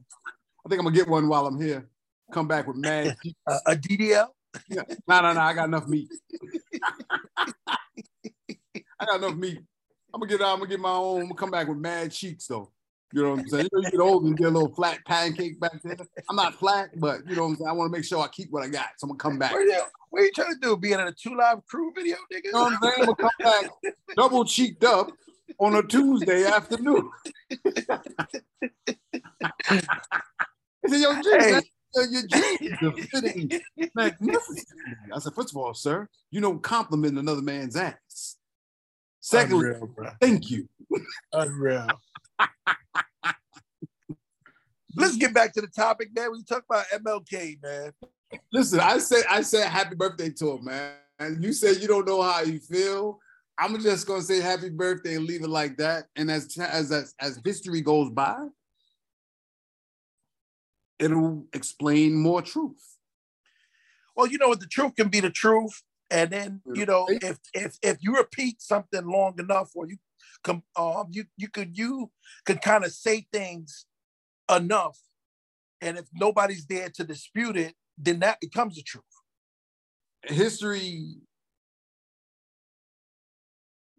I 0.65 0.69
think 0.69 0.79
I'm 0.79 0.85
gonna 0.85 0.91
get 0.91 1.07
one 1.07 1.27
while 1.27 1.45
I'm 1.47 1.59
here. 1.59 1.89
Come 2.31 2.47
back 2.47 2.67
with 2.67 2.77
mad. 2.77 3.17
Uh, 3.47 3.57
a 3.65 3.75
DDL? 3.75 4.27
yeah. 4.69 4.83
No, 5.07 5.21
no, 5.21 5.33
no. 5.33 5.41
I 5.41 5.53
got 5.53 5.67
enough 5.67 5.87
meat. 5.87 6.07
I 8.99 9.05
got 9.05 9.17
enough 9.17 9.35
meat. 9.35 9.59
I'm 10.13 10.21
gonna 10.21 10.29
get 10.29 10.41
out. 10.41 10.53
I'm 10.53 10.59
gonna 10.59 10.69
get 10.69 10.79
my 10.79 10.91
own. 10.91 11.21
I'm 11.21 11.23
gonna 11.23 11.35
come 11.35 11.51
back 11.51 11.67
with 11.67 11.79
mad 11.79 12.11
cheeks 12.11 12.47
though. 12.47 12.71
You 13.11 13.23
know 13.23 13.31
what 13.31 13.39
I'm 13.39 13.47
saying? 13.49 13.69
You, 13.73 13.81
know, 13.81 13.85
you 13.85 13.91
get 13.91 13.99
old 13.99 14.23
and 14.25 14.37
get 14.37 14.47
a 14.47 14.51
little 14.51 14.73
flat 14.73 14.99
pancake 15.05 15.59
back 15.59 15.81
there. 15.83 15.97
I'm 16.29 16.35
not 16.35 16.53
flat, 16.53 16.89
but 16.97 17.27
you 17.27 17.35
know 17.35 17.43
what 17.43 17.49
I'm 17.49 17.55
saying. 17.55 17.69
I 17.69 17.71
want 17.73 17.91
to 17.91 17.97
make 17.97 18.05
sure 18.05 18.23
I 18.23 18.27
keep 18.27 18.51
what 18.51 18.63
I 18.63 18.69
got. 18.69 18.89
So 18.97 19.05
I'm 19.05 19.09
gonna 19.09 19.17
come 19.17 19.39
back. 19.39 19.51
What 19.51 19.63
are 19.63 19.65
you, 19.65 19.81
what 20.11 20.21
are 20.21 20.25
you 20.25 20.31
trying 20.31 20.53
to 20.53 20.59
do? 20.59 20.77
Being 20.77 20.99
in 20.99 21.07
a 21.07 21.11
2 21.11 21.35
Live 21.35 21.65
Crew 21.65 21.91
video, 21.95 22.17
nigga? 22.31 22.45
You 22.45 22.51
know 22.51 22.63
what 22.63 22.73
I'm 22.73 22.79
saying? 22.83 22.95
I'm 22.99 23.05
gonna 23.05 23.15
come 23.15 23.31
back 23.39 23.93
double 24.15 24.45
cheeked 24.45 24.83
up 24.83 25.11
on 25.59 25.75
a 25.75 25.83
Tuesday 25.83 26.45
afternoon. 26.45 27.09
I 29.41 29.81
said, 30.87 30.99
yo, 31.01 31.13
Hey. 31.13 31.61
your 32.09 32.27
jeans 32.27 32.77
are 32.81 32.91
fitting 33.21 33.61
magnificently. 33.95 34.63
I 35.13 35.19
said, 35.19 35.33
first 35.33 35.51
of 35.51 35.57
all, 35.57 35.73
sir, 35.73 36.07
you 36.31 36.39
don't 36.41 36.61
compliment 36.63 37.17
another 37.17 37.41
man's 37.41 37.75
ass. 37.75 38.37
Secondly, 39.19 39.71
Unreal, 39.71 40.13
thank 40.21 40.49
you. 40.49 40.67
Unreal. 41.33 41.87
Let's 44.95 45.17
get 45.17 45.33
back 45.33 45.53
to 45.53 45.61
the 45.61 45.67
topic, 45.67 46.09
man. 46.15 46.31
We 46.31 46.43
talk 46.43 46.63
about 46.69 46.85
MLK, 46.87 47.61
man. 47.61 47.91
Listen, 48.51 48.79
I 48.79 48.97
said 48.99 49.23
I 49.29 49.41
said 49.41 49.67
happy 49.69 49.95
birthday 49.95 50.29
to 50.31 50.51
him, 50.53 50.65
man. 50.65 50.93
And 51.19 51.43
you 51.43 51.53
said 51.53 51.77
you 51.77 51.87
don't 51.87 52.07
know 52.07 52.21
how 52.21 52.41
you 52.41 52.59
feel. 52.59 53.19
I'm 53.59 53.77
just 53.81 54.07
gonna 54.07 54.21
say 54.21 54.39
happy 54.39 54.69
birthday 54.69 55.15
and 55.15 55.25
leave 55.25 55.43
it 55.43 55.49
like 55.49 55.77
that. 55.77 56.05
And 56.15 56.31
as 56.31 56.57
as 56.57 56.91
as, 56.91 57.13
as 57.19 57.41
history 57.43 57.81
goes 57.81 58.09
by, 58.09 58.37
it'll 60.97 61.45
explain 61.53 62.15
more 62.15 62.41
truth. 62.41 62.97
Well, 64.15 64.27
you 64.27 64.37
know 64.37 64.47
what? 64.47 64.61
The 64.61 64.67
truth 64.67 64.95
can 64.95 65.09
be 65.09 65.19
the 65.19 65.29
truth, 65.29 65.83
and 66.09 66.29
then 66.29 66.61
you 66.73 66.85
know 66.85 67.07
if 67.09 67.37
if 67.53 67.77
if 67.81 67.97
you 67.99 68.15
repeat 68.15 68.61
something 68.61 69.05
long 69.05 69.37
enough, 69.37 69.71
or 69.75 69.87
you 69.87 69.97
come, 70.41 70.63
um, 70.77 71.07
you 71.11 71.25
you 71.35 71.49
could 71.49 71.77
you 71.77 72.11
could 72.45 72.61
kind 72.61 72.85
of 72.85 72.93
say 72.93 73.27
things 73.33 73.85
enough, 74.49 74.97
and 75.81 75.97
if 75.97 76.05
nobody's 76.13 76.65
there 76.65 76.89
to 76.91 77.03
dispute 77.03 77.57
it, 77.57 77.75
then 77.97 78.19
that 78.19 78.39
becomes 78.39 78.77
the 78.77 78.83
truth. 78.83 79.03
History 80.23 81.15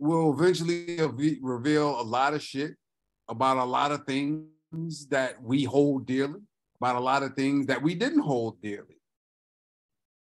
will 0.01 0.33
eventually 0.33 0.99
reveal 1.43 2.01
a 2.01 2.03
lot 2.03 2.33
of 2.33 2.43
shit 2.43 2.75
about 3.29 3.59
a 3.59 3.65
lot 3.65 3.93
of 3.93 4.05
things 4.07 5.07
that 5.11 5.41
we 5.43 5.63
hold 5.63 6.07
dearly, 6.07 6.41
about 6.81 6.97
a 6.97 7.01
lot 7.01 7.23
of 7.23 7.35
things 7.35 7.67
that 7.67 7.81
we 7.81 7.95
didn't 7.95 8.21
hold 8.21 8.61
dearly. 8.63 8.97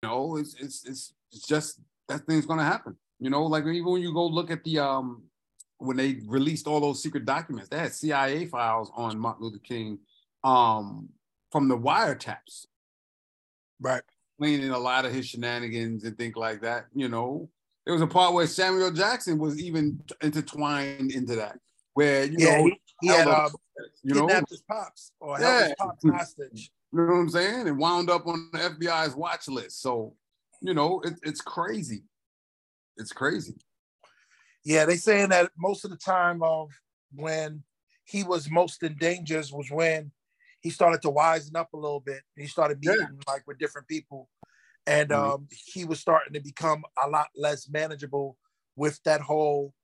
You 0.02 0.09
know, 0.09 0.37
it's 0.37 0.54
it's 0.54 0.85
it's, 0.85 1.14
it's 1.31 1.47
just 1.47 1.81
that 2.09 2.26
thing's 2.26 2.45
gonna 2.45 2.64
happen. 2.64 2.97
You 3.21 3.31
know, 3.31 3.45
like 3.45 3.64
even 3.64 3.90
when 3.90 4.02
you 4.02 4.12
go 4.12 4.26
look 4.26 4.50
at 4.50 4.64
the 4.64 4.81
um 4.81 5.23
when 5.78 5.97
they 5.97 6.19
released 6.26 6.66
all 6.66 6.81
those 6.81 7.00
secret 7.00 7.25
documents, 7.25 7.69
they 7.69 7.78
had 7.78 7.92
CIA 7.92 8.47
files 8.47 8.90
on 8.97 9.19
Martin 9.19 9.45
Luther 9.45 9.61
King 9.62 10.00
um 10.42 11.09
from 11.52 11.69
the 11.69 11.78
wiretaps. 11.78 12.66
Right. 13.81 14.02
Explaining 14.40 14.71
a 14.71 14.78
lot 14.78 15.04
of 15.04 15.12
his 15.12 15.26
shenanigans 15.26 16.02
and 16.02 16.19
things 16.19 16.35
like 16.35 16.62
that. 16.62 16.87
You 16.92 17.09
know, 17.09 17.49
there 17.85 17.95
was 17.95 18.03
a 18.03 18.07
part 18.07 18.35
where 18.35 18.47
Samuel 18.47 18.93
Jackson 18.93 19.39
was 19.39 19.61
even 19.61 20.01
intertwined 20.23 21.12
into 21.12 21.37
that, 21.37 21.59
where 21.95 22.25
you 22.25 22.39
Yeah, 22.39 22.59
know, 22.59 22.67
he, 22.67 22.81
he 23.01 23.09
had 23.09 23.27
um, 23.29 23.51
you 24.03 24.15
know, 24.15 24.29
his 24.49 24.62
pops 24.62 25.12
or 25.21 25.39
held 25.39 25.59
his 25.59 25.69
Yeah. 25.69 25.75
pops 25.79 26.05
hostage. 26.05 26.71
you 26.93 27.01
know 27.01 27.07
what 27.07 27.19
I'm 27.19 27.31
saying, 27.31 27.69
and 27.69 27.79
wound 27.79 28.11
up 28.11 28.27
on 28.27 28.51
the 28.53 28.59
FBI's 28.59 29.17
watch 29.17 29.49
list. 29.49 29.81
So, 29.81 30.15
you 30.61 30.75
know, 30.75 31.01
it, 31.05 31.15
it's 31.23 31.41
crazy. 31.41 32.05
It's 32.97 33.12
crazy. 33.12 33.55
Yeah, 34.65 34.85
they 34.85 34.97
saying 34.97 35.31
that 35.31 35.51
most 35.59 35.85
of 35.85 35.90
the 35.90 35.97
time 35.97 36.42
of 36.42 36.71
when 37.14 37.64
he 38.05 38.23
was 38.23 38.51
most 38.51 38.83
in 38.83 38.95
danger 38.95 39.42
was 39.53 39.71
when 39.71 40.12
he 40.61 40.71
started 40.71 41.03
to 41.03 41.11
wisen 41.11 41.57
up 41.57 41.73
a 41.73 41.77
little 41.77 42.01
bit. 42.01 42.21
He 42.37 42.47
started 42.47 42.79
meeting 42.81 43.18
like 43.27 43.42
with 43.47 43.59
different 43.59 43.88
people, 43.88 44.29
and 44.87 45.11
Mhm. 45.11 45.14
um, 45.14 45.49
he 45.51 45.85
was 45.85 46.01
starting 46.01 46.33
to 46.35 46.40
become 46.40 46.85
a 47.03 47.09
lot 47.09 47.29
less 47.37 47.68
manageable 47.68 48.38
with 48.77 49.03
that 49.05 49.21
whole, 49.21 49.75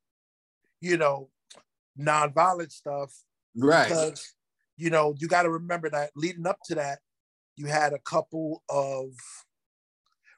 you 0.81 0.97
know, 0.97 1.31
nonviolent 1.99 2.73
stuff. 2.73 3.25
Right. 3.57 3.89
Because 3.89 4.35
you 4.77 4.91
know 4.91 5.15
you 5.19 5.29
got 5.29 5.43
to 5.43 5.51
remember 5.51 5.91
that 5.91 6.11
leading 6.17 6.47
up 6.47 6.61
to 6.67 6.75
that, 6.77 7.01
you 7.57 7.67
had 7.67 7.93
a 7.93 7.99
couple 7.99 8.63
of 8.69 9.13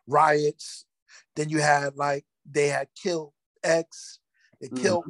riots. 0.06 0.86
Then 1.36 1.48
you 1.48 1.60
had 1.60 1.96
like 1.96 2.24
they 2.50 2.68
had 2.68 2.88
killed 3.00 3.32
X. 3.62 4.20
They 4.60 4.68
Mhm. 4.68 4.80
killed 4.80 5.04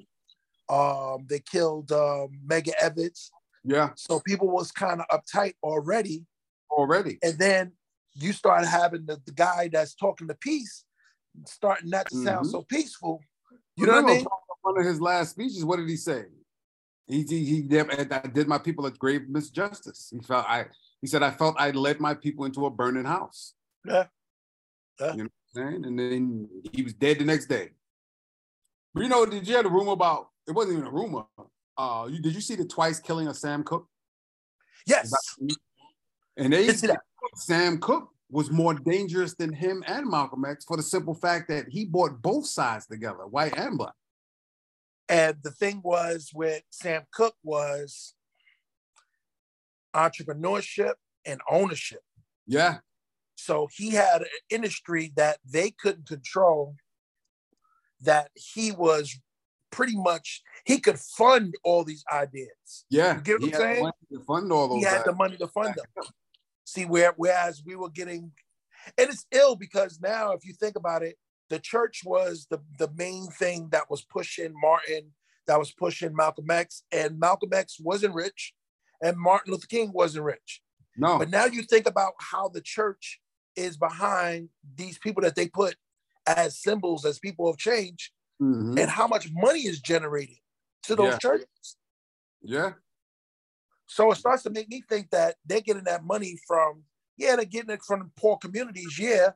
um 0.69 1.27
they 1.29 1.41
killed 1.41 1.93
um 1.93 2.41
Medgar 2.47 2.75
Evers. 2.81 3.31
Yeah, 3.65 3.91
So 3.97 4.21
people 4.21 4.49
was 4.49 4.73
kind 4.73 5.01
of 5.03 5.07
uptight 5.09 5.55
already. 5.63 6.27
already. 6.71 7.19
And 7.23 7.39
then 7.39 7.73
you 8.23 8.33
start 8.33 8.65
having 8.67 9.07
the, 9.07 9.21
the 9.25 9.33
guy 9.33 9.69
that's 9.73 9.95
talking 9.95 10.29
to 10.29 10.35
peace 10.35 10.85
starting 11.47 11.91
not 11.91 12.07
to 12.11 12.23
sound 12.25 12.47
Mhm. 12.47 12.51
so 12.51 12.63
peaceful. 12.63 13.21
You 13.77 13.87
know 13.87 14.03
what 14.03 14.11
I 14.11 14.15
mean? 14.17 14.27
One 14.63 14.79
of 14.79 14.85
his 14.85 15.01
last 15.01 15.31
speeches, 15.31 15.65
what 15.65 15.77
did 15.77 15.89
he 15.89 15.97
say? 15.97 16.25
He 17.07 17.23
he, 17.23 17.45
he 17.45 17.63
did, 17.63 18.13
I 18.13 18.21
did 18.27 18.47
my 18.47 18.59
people 18.59 18.85
a 18.87 18.91
grave 18.91 19.23
misjustice. 19.31 20.11
He 20.13 20.21
felt 20.21 20.45
I 20.49 20.67
he 21.01 21.07
said 21.07 21.23
I 21.23 21.31
felt 21.31 21.57
I 21.59 21.71
led 21.71 21.99
my 22.01 22.15
people 22.15 22.45
into 22.45 22.67
a 22.67 22.71
burning 22.71 23.05
house. 23.05 23.55
Yeah. 23.87 24.07
Yeah. 25.01 25.13
You 25.13 25.23
know 25.25 25.31
what 25.53 25.63
I'm 25.63 25.73
saying? 25.73 25.85
And 25.87 25.99
then 25.99 26.49
he 26.73 26.83
was 26.83 26.93
dead 26.95 27.19
the 27.21 27.25
next 27.25 27.47
day. 27.47 27.71
But 28.93 29.05
you 29.05 29.09
know, 29.09 29.25
did 29.25 29.47
you 29.49 29.55
have 29.57 29.65
the 29.65 29.71
rumor 29.71 29.93
about 29.93 30.29
it 30.47 30.53
wasn't 30.53 30.75
even 30.75 30.87
a 30.87 30.91
rumor. 30.91 31.25
Uh 31.77 32.07
you 32.11 32.21
did 32.21 32.35
you 32.35 32.41
see 32.41 32.57
the 32.57 32.67
twice 32.67 33.01
killing 33.01 33.29
of 33.29 33.37
Sam 33.37 33.63
Cooke? 33.65 33.89
Yes. 34.87 35.13
And 36.37 36.53
they 36.53 36.67
Did 36.67 36.79
see 36.79 36.87
that. 36.89 37.01
Sam 37.35 37.79
Cooke 37.79 38.11
was 38.31 38.51
more 38.51 38.75
dangerous 38.75 39.35
than 39.35 39.53
him 39.53 39.83
and 39.87 40.09
Malcolm 40.09 40.45
X 40.45 40.65
for 40.65 40.77
the 40.77 40.83
simple 40.83 41.15
fact 41.15 41.49
that 41.49 41.69
he 41.69 41.85
brought 41.85 42.23
both 42.23 42.47
sides 42.47 42.87
together, 42.87 43.27
white 43.27 43.57
and 43.57 43.77
black. 43.77 43.95
And 45.09 45.37
the 45.43 45.51
thing 45.51 45.81
was 45.83 46.31
with 46.33 46.63
Sam 46.71 47.03
Cooke 47.13 47.37
was 47.43 48.15
entrepreneurship 49.95 50.95
and 51.27 51.41
ownership. 51.51 52.03
Yeah. 52.47 52.79
So 53.35 53.69
he 53.75 53.91
had 53.91 54.21
an 54.23 54.29
industry 54.51 55.13
that 55.17 55.39
they 55.45 55.71
couldn't 55.71 56.07
control, 56.07 56.77
that 58.03 58.31
he 58.35 58.71
was 58.71 59.19
pretty 59.73 59.97
much, 59.97 60.43
he 60.65 60.79
could 60.79 60.99
fund 60.99 61.55
all 61.65 61.85
these 61.85 62.05
ideas. 62.13 62.85
Yeah. 62.91 63.17
You 63.17 63.21
get 63.23 63.41
what 63.41 63.55
I'm 63.55 63.61
saying? 63.61 63.91
to 64.13 64.21
fund 64.21 64.53
all 64.53 64.69
those. 64.69 64.79
He 64.79 64.85
had 64.85 65.05
the 65.05 65.15
money 65.15 65.37
to 65.39 65.49
fund 65.49 65.75
them. 65.75 66.05
See, 66.71 66.85
where 66.85 67.15
whereas 67.17 67.63
we 67.67 67.75
were 67.75 67.91
getting, 67.91 68.31
and 68.97 69.11
it's 69.11 69.27
ill 69.33 69.57
because 69.57 69.99
now, 70.01 70.31
if 70.33 70.45
you 70.47 70.53
think 70.53 70.77
about 70.77 71.03
it, 71.03 71.17
the 71.49 71.59
church 71.59 72.03
was 72.05 72.47
the 72.49 72.61
the 72.79 72.89
main 72.95 73.27
thing 73.27 73.71
that 73.71 73.91
was 73.91 74.03
pushing 74.05 74.53
Martin, 74.55 75.13
that 75.49 75.59
was 75.59 75.73
pushing 75.73 76.15
Malcolm 76.15 76.49
X, 76.49 76.85
and 76.93 77.19
Malcolm 77.19 77.51
X 77.53 77.79
wasn't 77.81 78.15
rich, 78.15 78.55
and 79.03 79.17
Martin 79.17 79.53
Luther 79.53 79.67
King 79.67 79.91
wasn't 79.93 80.25
rich. 80.25 80.63
No. 80.97 81.19
But 81.19 81.31
now 81.31 81.47
you 81.47 81.63
think 81.63 81.87
about 81.89 82.13
how 82.21 82.49
the 82.49 82.61
church 82.61 83.21
is 83.57 83.77
behind 83.77 84.51
these 84.77 84.97
people 84.97 85.23
that 85.25 85.35
they 85.35 85.49
put 85.49 85.75
as 86.25 86.57
symbols, 86.63 87.05
as 87.05 87.19
people 87.19 87.49
of 87.49 87.59
change, 87.59 88.13
Mhm. 88.41 88.79
and 88.81 88.89
how 88.89 89.09
much 89.09 89.29
money 89.33 89.67
is 89.67 89.81
generated 89.81 90.39
to 90.85 90.95
those 90.95 91.15
Yeah. 91.15 91.19
churches. 91.19 91.77
Yeah. 92.43 92.73
So 93.91 94.13
it 94.13 94.19
starts 94.19 94.45
to 94.45 94.51
make 94.51 94.69
me 94.69 94.85
think 94.89 95.11
that 95.11 95.35
they're 95.45 95.61
getting 95.61 95.83
that 95.83 96.05
money 96.05 96.39
from, 96.47 96.85
yeah, 97.17 97.35
they're 97.35 97.45
getting 97.45 97.71
it 97.71 97.83
from 97.85 98.13
poor 98.17 98.37
communities, 98.37 98.97
yeah, 98.97 99.31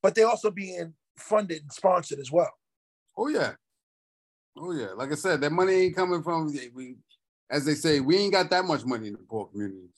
but 0.00 0.14
they're 0.14 0.28
also 0.28 0.52
being 0.52 0.94
funded 1.18 1.62
and 1.62 1.72
sponsored 1.72 2.20
as 2.20 2.30
well. 2.30 2.52
Oh 3.18 3.26
yeah. 3.26 3.54
Oh 4.56 4.70
yeah. 4.70 4.92
Like 4.94 5.10
I 5.10 5.16
said, 5.16 5.40
that 5.40 5.50
money 5.50 5.72
ain't 5.72 5.96
coming 5.96 6.22
from 6.22 6.56
we 6.74 6.94
as 7.50 7.64
they 7.64 7.74
say, 7.74 7.98
we 7.98 8.16
ain't 8.18 8.32
got 8.32 8.50
that 8.50 8.64
much 8.64 8.84
money 8.84 9.08
in 9.08 9.14
the 9.14 9.18
poor 9.28 9.46
communities. 9.46 9.90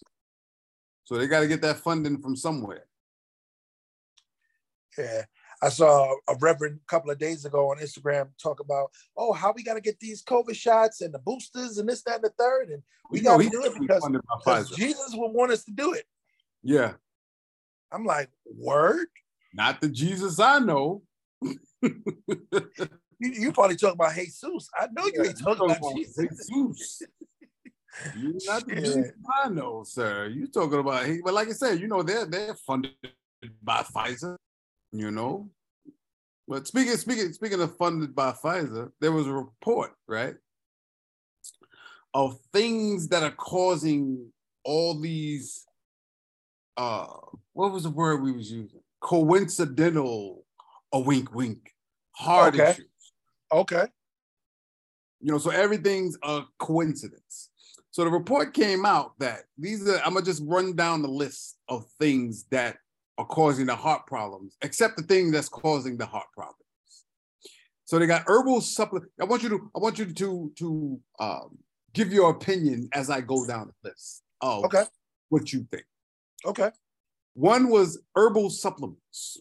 So 1.04 1.18
they 1.18 1.26
got 1.26 1.40
to 1.40 1.46
get 1.46 1.60
that 1.60 1.80
funding 1.80 2.22
from 2.22 2.36
somewhere. 2.36 2.86
Yeah. 4.96 5.24
I 5.62 5.68
saw 5.70 6.14
a 6.28 6.36
reverend 6.40 6.80
a 6.82 6.90
couple 6.90 7.10
of 7.10 7.18
days 7.18 7.44
ago 7.44 7.70
on 7.70 7.78
Instagram 7.78 8.28
talk 8.40 8.60
about, 8.60 8.90
oh, 9.16 9.32
how 9.32 9.52
we 9.54 9.64
got 9.64 9.74
to 9.74 9.80
get 9.80 9.98
these 9.98 10.22
COVID 10.22 10.54
shots 10.54 11.00
and 11.00 11.12
the 11.12 11.18
boosters 11.18 11.78
and 11.78 11.88
this, 11.88 12.02
that, 12.02 12.16
and 12.16 12.24
the 12.24 12.32
third. 12.38 12.68
And 12.70 12.82
we 13.10 13.20
got 13.20 13.40
to 13.40 13.48
do 13.48 13.64
it 13.64 13.72
because, 13.78 14.08
because 14.38 14.70
Jesus 14.70 15.10
would 15.14 15.32
want 15.32 15.52
us 15.52 15.64
to 15.64 15.72
do 15.72 15.94
it. 15.94 16.04
Yeah. 16.62 16.92
I'm 17.90 18.04
like, 18.04 18.30
word? 18.46 19.08
Not 19.52 19.80
the 19.80 19.88
Jesus 19.88 20.38
I 20.38 20.58
know. 20.58 21.02
You, 23.20 23.30
you 23.30 23.52
probably 23.52 23.76
talking 23.76 23.94
about 23.94 24.14
Jesus. 24.14 24.70
I 24.78 24.86
know 24.92 25.06
you 25.12 25.24
ain't 25.24 25.38
talking 25.42 25.70
about 25.70 25.96
Jesus. 25.96 26.48
Jesus. 26.48 27.02
You're 28.16 28.32
not 28.46 28.66
the. 28.66 28.76
Jesus 28.76 29.12
I 29.42 29.48
know, 29.48 29.82
sir. 29.84 30.28
You 30.28 30.46
talking 30.46 30.78
about 30.78 31.06
but 31.24 31.34
like 31.34 31.48
I 31.48 31.52
said, 31.52 31.80
you 31.80 31.88
know, 31.88 32.02
they're 32.02 32.26
they're 32.26 32.54
funded 32.54 32.92
by 33.62 33.82
Pfizer. 33.82 34.36
You 34.92 35.10
know? 35.10 35.50
But 36.46 36.66
speaking 36.66 36.96
speaking 36.96 37.32
speaking 37.32 37.60
of 37.60 37.76
funded 37.76 38.14
by 38.14 38.32
Pfizer, 38.32 38.90
there 39.00 39.12
was 39.12 39.26
a 39.26 39.32
report, 39.32 39.92
right? 40.06 40.34
Of 42.14 42.38
things 42.52 43.08
that 43.08 43.22
are 43.22 43.32
causing 43.32 44.32
all 44.64 44.98
these 44.98 45.66
uh 46.76 47.06
what 47.52 47.72
was 47.72 47.82
the 47.82 47.90
word 47.90 48.22
we 48.22 48.32
was 48.32 48.50
using? 48.50 48.80
Coincidental 49.00 50.44
a 50.92 50.98
wink 50.98 51.34
wink 51.34 51.74
heart 52.12 52.54
Okay. 52.54 52.72
issues. 52.72 52.86
Okay. 53.52 53.86
You 55.20 55.32
know, 55.32 55.38
so 55.38 55.50
everything's 55.50 56.16
a 56.22 56.42
coincidence. 56.58 57.50
So 57.90 58.04
the 58.04 58.10
report 58.10 58.54
came 58.54 58.86
out 58.86 59.18
that 59.18 59.40
these 59.58 59.86
are, 59.88 59.98
I'm 59.98 60.14
gonna 60.14 60.24
just 60.24 60.42
run 60.46 60.74
down 60.76 61.02
the 61.02 61.08
list 61.08 61.58
of 61.68 61.86
things 61.98 62.44
that 62.50 62.78
are 63.18 63.26
causing 63.26 63.66
the 63.66 63.74
heart 63.74 64.06
problems, 64.06 64.56
except 64.62 64.96
the 64.96 65.02
thing 65.02 65.32
that's 65.32 65.48
causing 65.48 65.98
the 65.98 66.06
heart 66.06 66.28
problems. 66.32 66.54
So 67.84 67.98
they 67.98 68.06
got 68.06 68.22
herbal 68.26 68.60
supplement. 68.60 69.10
I 69.20 69.24
want 69.24 69.42
you 69.42 69.48
to, 69.50 69.70
I 69.74 69.80
want 69.80 69.98
you 69.98 70.12
to 70.12 70.52
to 70.56 71.00
um, 71.18 71.58
give 71.92 72.12
your 72.12 72.30
opinion 72.30 72.88
as 72.92 73.10
I 73.10 73.20
go 73.20 73.44
down 73.46 73.72
the 73.82 73.90
list 73.90 74.22
of 74.40 74.64
Okay. 74.66 74.84
what 75.30 75.52
you 75.52 75.66
think. 75.70 75.84
Okay. 76.46 76.70
One 77.34 77.68
was 77.68 78.00
herbal 78.14 78.50
supplements. 78.50 79.40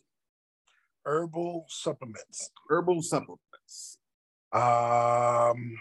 Herbal 1.06 1.66
supplements. 1.70 2.50
Herbal 2.70 3.04
supplements. 3.04 4.00
Um. 4.52 5.78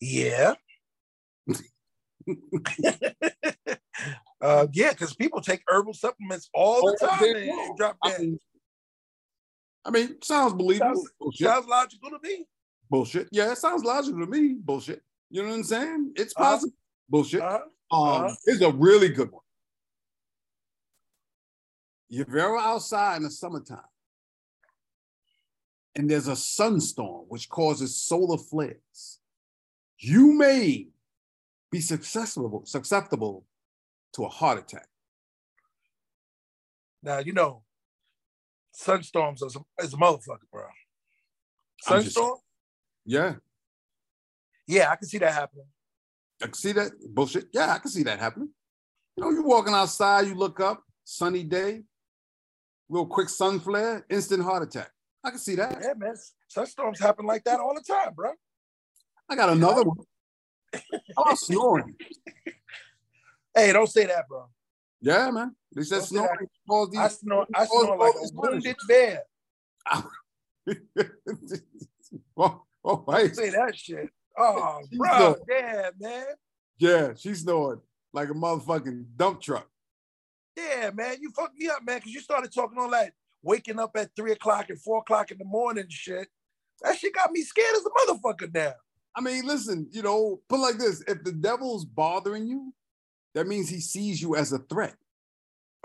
Yeah. 0.00 0.54
uh, 4.44 4.66
yeah, 4.72 4.90
because 4.90 5.14
people 5.14 5.40
take 5.40 5.62
herbal 5.68 5.94
supplements 5.94 6.50
all 6.52 6.82
the 6.82 6.98
All 7.02 7.08
time. 7.08 7.20
day 7.32 7.48
and 7.48 7.56
long. 7.56 7.74
drop 7.78 7.96
I 8.02 8.18
mean, 8.18 8.38
I 9.86 9.90
mean, 9.90 10.22
sounds 10.22 10.52
believable. 10.52 11.02
Sounds, 11.30 11.38
sounds 11.40 11.66
logical 11.66 12.10
to 12.10 12.18
me. 12.22 12.46
Bullshit. 12.90 13.28
Yeah, 13.32 13.52
it 13.52 13.58
sounds 13.58 13.84
logical 13.84 14.20
to 14.20 14.26
me. 14.26 14.54
Bullshit. 14.58 15.02
You 15.30 15.42
know 15.42 15.48
what 15.48 15.54
I'm 15.56 15.64
saying? 15.64 16.12
It's 16.16 16.34
Uh-huh. 16.36 16.44
possible. 16.52 16.74
Bullshit. 17.08 17.40
Uh-huh. 17.42 17.60
Um, 17.90 18.24
Uh-huh. 18.24 18.34
it's 18.44 18.60
a 18.62 18.70
really 18.72 19.08
good 19.08 19.30
one. 19.32 19.42
If 22.10 22.28
you're 22.28 22.38
ever 22.40 22.58
outside 22.58 23.16
in 23.16 23.22
the 23.24 23.30
summertime 23.30 23.80
and 25.96 26.08
there's 26.08 26.28
a 26.28 26.32
sunstorm 26.36 27.26
which 27.28 27.48
causes 27.48 27.96
solar 27.96 28.38
flares, 28.38 29.20
you 29.98 30.32
may 30.34 30.88
be 31.70 31.80
susceptible, 31.80 32.64
susceptible 32.66 33.44
to 34.14 34.24
a 34.24 34.28
heart 34.28 34.58
attack. 34.58 34.86
Now 37.02 37.18
you 37.18 37.32
know, 37.32 37.62
sunstorms 38.74 39.44
is 39.44 39.56
a, 39.56 39.84
is 39.84 39.92
a 39.92 39.96
motherfucker, 39.96 40.48
bro. 40.50 40.64
Just- 41.88 42.16
Sunstorm? 42.16 42.36
Yeah, 43.06 43.34
Yeah, 44.66 44.90
I 44.90 44.96
can 44.96 45.06
see 45.06 45.18
that 45.18 45.34
happening. 45.34 45.66
I 46.42 46.46
can 46.46 46.54
see 46.54 46.72
that 46.72 46.92
bullshit. 47.14 47.48
Yeah, 47.52 47.72
I 47.74 47.78
can 47.78 47.90
see 47.90 48.02
that 48.04 48.18
happening. 48.18 48.48
You 49.16 49.24
know, 49.24 49.30
you're 49.30 49.44
walking 49.46 49.74
outside, 49.74 50.26
you 50.26 50.34
look 50.34 50.58
up, 50.58 50.82
sunny 51.04 51.44
day, 51.44 51.82
little 52.88 53.06
quick 53.06 53.28
sun 53.28 53.60
flare, 53.60 54.06
instant 54.08 54.42
heart 54.42 54.62
attack. 54.62 54.90
I 55.22 55.30
can 55.30 55.38
see 55.38 55.54
that. 55.56 55.78
Yeah, 55.82 55.92
man. 55.98 56.14
Sunstorms 56.54 56.98
happen 56.98 57.26
like 57.26 57.44
that 57.44 57.60
all 57.60 57.74
the 57.74 57.82
time, 57.82 58.14
bro. 58.14 58.32
I 59.28 59.36
got 59.36 59.50
another 59.50 59.82
one. 59.84 59.98
I'm 61.18 61.36
snoring? 61.36 61.94
Hey, 63.54 63.72
don't 63.72 63.88
say 63.88 64.06
that, 64.06 64.28
bro. 64.28 64.46
Yeah, 65.00 65.30
man. 65.30 65.54
They 65.74 65.82
said 65.82 65.96
Don't 65.96 66.06
snoring 66.06 66.48
these. 66.90 67.00
I 67.00 67.08
snore, 67.08 67.46
I 67.54 67.66
snore 67.66 67.96
like 67.98 68.14
a 68.14 68.28
wounded 68.32 68.76
bear. 68.88 69.22
oh, 72.36 72.62
oh, 72.84 73.04
Don't 73.06 73.36
say 73.36 73.50
that 73.50 73.76
shit. 73.76 74.08
Oh, 74.38 74.80
bro, 74.92 75.18
dope. 75.18 75.46
damn, 75.48 75.92
man. 76.00 76.24
Yeah, 76.78 77.12
she 77.16 77.34
snored 77.34 77.80
like 78.12 78.30
a 78.30 78.34
motherfucking 78.34 79.04
dump 79.16 79.40
truck. 79.42 79.68
Yeah, 80.56 80.90
man, 80.94 81.16
you 81.20 81.30
fucked 81.30 81.58
me 81.58 81.68
up, 81.68 81.84
man, 81.84 81.98
because 81.98 82.12
you 82.12 82.20
started 82.20 82.52
talking 82.52 82.78
all 82.78 82.90
that 82.90 83.12
waking 83.42 83.78
up 83.78 83.90
at 83.96 84.10
three 84.16 84.32
o'clock 84.32 84.70
and 84.70 84.80
four 84.80 84.98
o'clock 84.98 85.30
in 85.30 85.38
the 85.38 85.44
morning 85.44 85.86
shit. 85.88 86.28
That 86.82 86.96
shit 86.96 87.14
got 87.14 87.30
me 87.30 87.42
scared 87.42 87.74
as 87.74 87.84
a 87.84 87.90
motherfucker 87.90 88.54
now. 88.54 88.72
I 89.16 89.20
mean, 89.20 89.46
listen, 89.46 89.88
you 89.92 90.02
know, 90.02 90.40
put 90.48 90.60
like 90.60 90.78
this: 90.78 91.02
if 91.06 91.22
the 91.24 91.32
devil's 91.32 91.84
bothering 91.84 92.46
you, 92.46 92.72
that 93.34 93.46
means 93.46 93.68
he 93.68 93.80
sees 93.80 94.22
you 94.22 94.36
as 94.36 94.52
a 94.52 94.58
threat. 94.58 94.94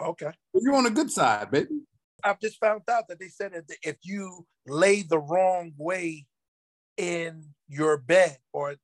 Okay. 0.02 0.32
You're 0.54 0.76
on 0.76 0.86
the 0.86 0.92
good 0.92 1.12
side, 1.12 1.52
baby. 1.52 1.82
I've 2.24 2.40
just 2.40 2.60
found 2.60 2.82
out 2.90 3.08
that 3.08 3.20
they 3.20 3.28
said 3.28 3.54
that 3.54 3.78
if 3.84 3.98
you 4.04 4.46
lay 4.68 5.04
the 5.04 5.20
wrong 5.20 5.74
way 5.78 6.26
in 6.98 7.46
your 7.68 7.98
bed, 7.98 8.38
or 8.54 8.76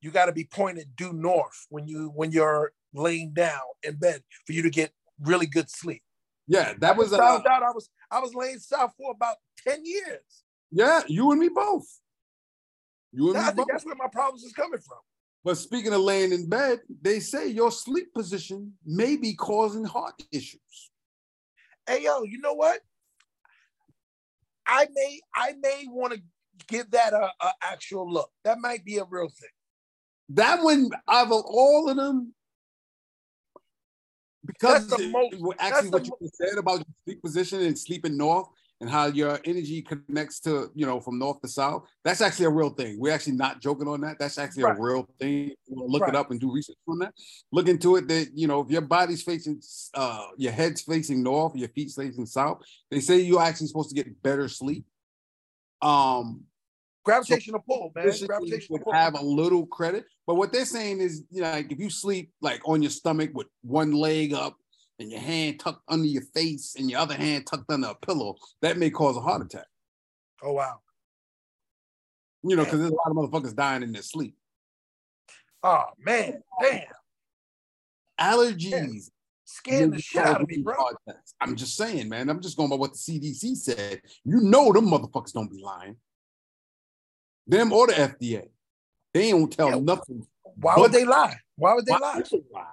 you 0.00 0.10
got 0.10 0.26
to 0.26 0.32
be 0.32 0.44
pointed 0.44 0.94
due 0.96 1.12
north 1.12 1.66
when 1.70 1.86
you 1.86 2.12
when 2.14 2.32
you're 2.32 2.72
laying 2.92 3.32
down 3.32 3.60
in 3.82 3.96
bed 3.96 4.22
for 4.46 4.52
you 4.52 4.62
to 4.62 4.70
get 4.70 4.92
really 5.20 5.46
good 5.46 5.70
sleep. 5.70 6.02
Yeah, 6.46 6.74
that 6.80 6.96
was 6.96 7.12
I 7.12 7.18
uh, 7.18 7.20
found 7.20 7.46
out 7.46 7.62
I 7.62 7.70
was 7.70 7.88
I 8.10 8.18
was 8.20 8.34
laying 8.34 8.58
south 8.58 8.92
for 8.98 9.12
about 9.12 9.36
ten 9.66 9.84
years. 9.84 10.44
yeah, 10.70 11.02
you 11.06 11.30
and 11.30 11.40
me 11.40 11.48
both. 11.48 11.86
You 13.12 13.30
and 13.30 13.38
I 13.38 13.40
me 13.40 13.46
think 13.46 13.56
both. 13.56 13.66
that's 13.68 13.86
where 13.86 13.94
my 13.94 14.08
problems 14.08 14.42
is 14.42 14.52
coming 14.52 14.80
from. 14.80 14.98
But 15.44 15.58
speaking 15.58 15.92
of 15.92 16.00
laying 16.00 16.32
in 16.32 16.48
bed, 16.48 16.80
they 17.00 17.18
say 17.20 17.48
your 17.48 17.72
sleep 17.72 18.14
position 18.14 18.74
may 18.84 19.16
be 19.16 19.34
causing 19.34 19.84
heart 19.84 20.14
issues. 20.30 20.90
Hey 21.86 22.04
yo, 22.04 22.22
you 22.22 22.38
know 22.40 22.54
what? 22.54 22.80
I 24.66 24.86
may 24.92 25.20
I 25.34 25.54
may 25.60 25.86
want 25.88 26.12
to 26.14 26.20
give 26.68 26.90
that 26.92 27.12
a, 27.12 27.30
a 27.40 27.52
actual 27.62 28.10
look. 28.10 28.30
That 28.44 28.58
might 28.60 28.84
be 28.84 28.98
a 28.98 29.04
real 29.04 29.28
thing. 29.28 29.48
That 30.28 30.62
one, 30.62 30.90
out 31.08 31.26
of 31.26 31.42
all 31.44 31.90
of 31.90 31.96
them, 31.96 32.32
because 34.46 34.86
That's 34.86 35.02
the 35.02 35.08
most- 35.08 35.56
actually 35.58 35.90
what 35.90 36.06
you 36.06 36.30
said 36.34 36.58
about 36.58 36.84
sleep 37.04 37.20
position 37.20 37.60
and 37.62 37.76
sleeping 37.76 38.16
north 38.16 38.48
and 38.82 38.90
how 38.90 39.06
your 39.06 39.38
energy 39.44 39.80
connects 39.80 40.40
to 40.40 40.70
you 40.74 40.84
know 40.84 41.00
from 41.00 41.16
north 41.18 41.40
to 41.40 41.48
south. 41.48 41.84
That's 42.04 42.20
actually 42.20 42.46
a 42.46 42.50
real 42.50 42.70
thing. 42.70 42.98
We're 42.98 43.12
actually 43.12 43.34
not 43.36 43.60
joking 43.62 43.86
on 43.86 44.00
that. 44.00 44.18
That's 44.18 44.38
actually 44.38 44.64
Right. 44.64 44.76
a 44.76 44.82
real 44.82 45.08
thing. 45.20 45.52
Look 45.68 46.02
Right. 46.02 46.08
it 46.10 46.16
up 46.16 46.32
and 46.32 46.40
do 46.40 46.52
research 46.52 46.76
on 46.88 46.98
that. 46.98 47.14
Look 47.52 47.68
into 47.68 47.94
it. 47.96 48.08
That 48.08 48.36
you 48.36 48.48
know 48.48 48.60
if 48.60 48.70
your 48.70 48.80
body's 48.82 49.22
facing, 49.22 49.62
uh, 49.94 50.26
your 50.36 50.50
head's 50.50 50.82
facing 50.82 51.22
north, 51.22 51.54
your 51.54 51.68
feet's 51.68 51.94
facing 51.94 52.26
south. 52.26 52.60
They 52.90 52.98
say 53.00 53.20
you're 53.20 53.40
actually 53.40 53.68
supposed 53.68 53.90
to 53.90 53.94
get 53.94 54.20
better 54.22 54.48
sleep. 54.48 54.84
Um, 55.80 56.42
Gravitational 57.04 57.60
pull, 57.68 57.90
man. 57.94 58.04
Gravitational 58.26 58.78
would 58.78 58.82
pull. 58.84 58.92
have 58.92 59.14
a 59.14 59.22
little 59.22 59.66
credit. 59.66 60.04
But 60.26 60.36
what 60.36 60.52
they're 60.52 60.64
saying 60.64 61.00
is, 61.00 61.22
you 61.30 61.40
know, 61.42 61.50
like 61.50 61.70
if 61.72 61.78
you 61.80 61.90
sleep 61.90 62.32
like 62.40 62.60
on 62.68 62.82
your 62.82 62.90
stomach 62.92 63.30
with 63.34 63.46
one 63.62 63.92
leg 63.92 64.32
up 64.34 64.56
and 65.02 65.10
your 65.10 65.20
hand 65.20 65.60
tucked 65.60 65.82
under 65.88 66.06
your 66.06 66.22
face 66.34 66.76
and 66.78 66.90
your 66.90 67.00
other 67.00 67.14
hand 67.14 67.46
tucked 67.46 67.70
under 67.70 67.88
a 67.88 67.94
pillow, 67.94 68.36
that 68.62 68.78
may 68.78 68.88
cause 68.88 69.16
a 69.16 69.20
heart 69.20 69.42
attack. 69.42 69.66
Oh 70.42 70.52
wow. 70.52 70.80
You 72.42 72.56
know, 72.56 72.64
because 72.64 72.80
there's 72.80 72.90
a 72.90 72.94
lot 72.94 73.10
of 73.10 73.16
motherfuckers 73.16 73.54
dying 73.54 73.82
in 73.82 73.92
their 73.92 74.02
sleep. 74.02 74.34
Oh 75.62 75.84
man, 75.98 76.42
damn. 76.60 76.82
Allergies. 78.20 79.10
Scaring 79.44 79.90
may 79.90 79.96
the 79.96 80.02
shit 80.02 80.24
out 80.24 80.40
of 80.40 80.48
me, 80.48 80.58
bro. 80.58 80.74
I'm 81.40 81.56
just 81.56 81.76
saying, 81.76 82.08
man. 82.08 82.30
I'm 82.30 82.40
just 82.40 82.56
going 82.56 82.70
by 82.70 82.76
what 82.76 82.92
the 82.92 82.98
CDC 82.98 83.54
said. 83.56 84.00
You 84.24 84.40
know 84.40 84.72
them 84.72 84.86
motherfuckers 84.88 85.32
don't 85.32 85.50
be 85.50 85.60
lying. 85.62 85.96
Them 87.46 87.72
or 87.72 87.86
the 87.88 87.92
FDA. 87.94 88.48
They 89.12 89.30
don't 89.30 89.52
tell 89.52 89.70
Yeah. 89.70 89.80
nothing. 89.80 90.26
Why 90.56 90.76
would 90.78 90.92
they 90.92 91.04
lie? 91.04 91.36
Why 91.56 91.74
would 91.74 91.84
they 91.84 91.92
Why 91.92 91.98
lie? 91.98 92.16
would 92.16 92.26
they 92.26 92.42
lie? 92.52 92.66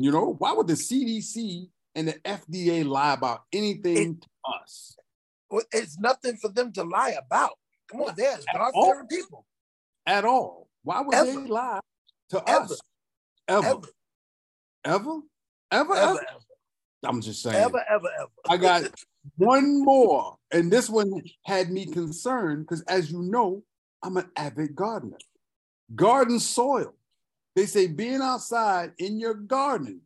You 0.00 0.12
know, 0.12 0.36
why 0.38 0.52
would 0.52 0.68
the 0.68 0.74
CDC 0.74 1.68
and 1.96 2.06
the 2.06 2.12
FDA 2.24 2.86
lie 2.86 3.14
about 3.14 3.42
anything 3.52 4.18
to 4.20 4.28
us? 4.62 4.96
Well, 5.50 5.64
It's 5.72 5.98
nothing 5.98 6.36
for 6.36 6.48
them 6.50 6.72
to 6.74 6.84
lie 6.84 7.16
about. 7.18 7.58
Come 7.90 8.02
on, 8.02 8.14
there's 8.16 8.44
God 8.54 8.72
fearing 8.74 9.08
people. 9.08 9.44
At 10.06 10.24
all. 10.24 10.68
Why 10.84 11.00
would 11.00 11.14
Ever. 11.14 11.26
they 11.26 11.36
lie 11.36 11.80
to 12.30 12.48
Ever. 12.48 12.64
us? 12.64 12.80
Ever, 13.48 13.66
Ever? 13.66 13.76
Ever? 14.84 15.20
Ever? 15.72 15.92
ever, 15.94 15.94
ever, 15.96 16.26
I'm 17.04 17.20
just 17.20 17.42
saying. 17.42 17.56
ever, 17.56 17.84
ever, 17.90 18.08
ever. 18.20 18.30
I 18.48 18.56
got 18.56 18.84
one 19.36 19.84
more. 19.84 20.36
And 20.52 20.70
this 20.70 20.88
one 20.88 21.12
had 21.44 21.70
me 21.70 21.86
concerned 21.86 22.66
because, 22.66 22.82
as 22.82 23.10
you 23.10 23.20
know, 23.22 23.64
I'm 24.04 24.16
an 24.16 24.30
avid 24.36 24.76
gardener. 24.76 25.18
Garden 25.94 26.38
soil. 26.38 26.94
They 27.58 27.66
say 27.66 27.88
being 27.88 28.22
outside 28.22 28.92
in 28.98 29.18
your 29.18 29.34
garden, 29.34 30.02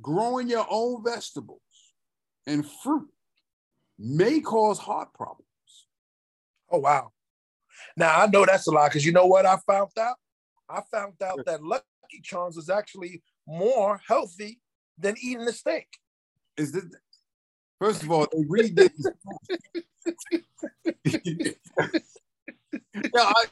growing 0.00 0.48
your 0.48 0.66
own 0.70 1.04
vegetables 1.04 1.60
and 2.46 2.64
fruit 2.82 3.10
may 3.98 4.40
cause 4.40 4.78
heart 4.78 5.12
problems. 5.12 5.44
Oh 6.70 6.78
wow. 6.78 7.12
Now 7.98 8.18
I 8.18 8.28
know 8.28 8.46
that's 8.46 8.66
a 8.66 8.70
lie 8.70 8.88
because 8.88 9.04
you 9.04 9.12
know 9.12 9.26
what 9.26 9.44
I 9.44 9.58
found 9.66 9.90
out? 10.00 10.16
I 10.70 10.80
found 10.90 11.20
out 11.22 11.40
that 11.44 11.62
Lucky 11.62 11.84
Charms 12.22 12.56
is 12.56 12.70
actually 12.70 13.22
more 13.46 14.00
healthy 14.08 14.58
than 14.96 15.16
eating 15.22 15.46
a 15.46 15.52
steak. 15.52 15.88
Is 16.56 16.72
this 16.72 16.86
First 17.78 18.04
of 18.04 18.10
all, 18.10 18.26
they 18.32 18.44
redid. 18.44 18.90
yeah, 23.14 23.32
I, 23.36 23.44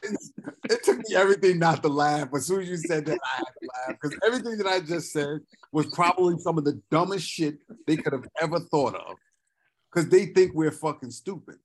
it 0.69 0.83
took 0.83 0.97
me 0.97 1.15
everything 1.15 1.57
not 1.59 1.81
to 1.83 1.89
laugh. 1.89 2.29
As 2.35 2.45
soon 2.45 2.61
as 2.61 2.69
you 2.69 2.77
said 2.77 3.05
that, 3.05 3.19
I 3.23 3.37
had 3.37 3.43
to 3.43 3.69
laugh 3.87 3.97
because 4.01 4.17
everything 4.25 4.57
that 4.57 4.67
I 4.67 4.79
just 4.79 5.11
said 5.11 5.39
was 5.71 5.87
probably 5.87 6.37
some 6.39 6.57
of 6.57 6.63
the 6.63 6.79
dumbest 6.91 7.27
shit 7.27 7.59
they 7.87 7.97
could 7.97 8.13
have 8.13 8.27
ever 8.39 8.59
thought 8.59 8.95
of. 8.95 9.17
Because 9.91 10.09
they 10.09 10.27
think 10.27 10.53
we're 10.53 10.71
fucking 10.71 11.11
stupid. 11.11 11.55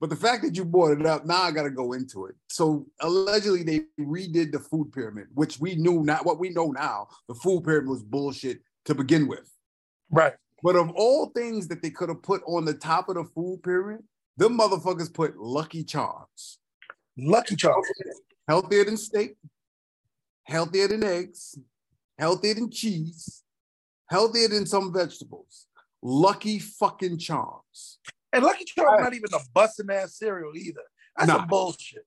But 0.00 0.10
the 0.10 0.16
fact 0.16 0.42
that 0.42 0.56
you 0.56 0.64
brought 0.64 0.98
it 0.98 1.06
up, 1.06 1.24
now 1.24 1.42
I 1.42 1.50
got 1.50 1.62
to 1.62 1.70
go 1.70 1.92
into 1.92 2.26
it. 2.26 2.34
So 2.48 2.86
allegedly, 3.00 3.62
they 3.62 3.82
redid 3.98 4.52
the 4.52 4.58
food 4.58 4.92
pyramid, 4.92 5.28
which 5.34 5.58
we 5.58 5.74
knew 5.74 6.02
not 6.02 6.26
what 6.26 6.38
we 6.38 6.50
know 6.50 6.70
now. 6.70 7.08
The 7.28 7.34
food 7.34 7.64
pyramid 7.64 7.88
was 7.88 8.02
bullshit 8.02 8.60
to 8.86 8.94
begin 8.94 9.26
with. 9.26 9.50
Right. 10.10 10.34
But 10.62 10.76
of 10.76 10.90
all 10.90 11.30
things 11.30 11.68
that 11.68 11.82
they 11.82 11.90
could 11.90 12.08
have 12.08 12.22
put 12.22 12.42
on 12.46 12.64
the 12.64 12.74
top 12.74 13.08
of 13.08 13.16
the 13.16 13.24
food 13.24 13.62
pyramid, 13.62 14.02
them 14.36 14.58
motherfuckers 14.58 15.12
put 15.12 15.38
Lucky 15.38 15.82
Charms. 15.84 16.58
Lucky 17.18 17.56
Charms. 17.56 17.86
Healthier 18.48 18.84
than 18.84 18.96
steak, 18.96 19.36
healthier 20.44 20.86
than 20.88 21.02
eggs, 21.02 21.58
healthier 22.18 22.54
than 22.54 22.70
cheese, 22.70 23.42
healthier 24.08 24.48
than 24.48 24.66
some 24.66 24.92
vegetables. 24.92 25.66
Lucky 26.02 26.60
fucking 26.60 27.18
Charms. 27.18 27.98
And 28.32 28.44
Lucky 28.44 28.64
Charms 28.64 29.02
not 29.02 29.14
even 29.14 29.30
a 29.34 29.38
busting 29.52 29.90
ass 29.90 30.16
cereal 30.18 30.52
either. 30.54 30.82
That's 31.16 31.28
Nah. 31.28 31.46
bullshit. 31.46 32.06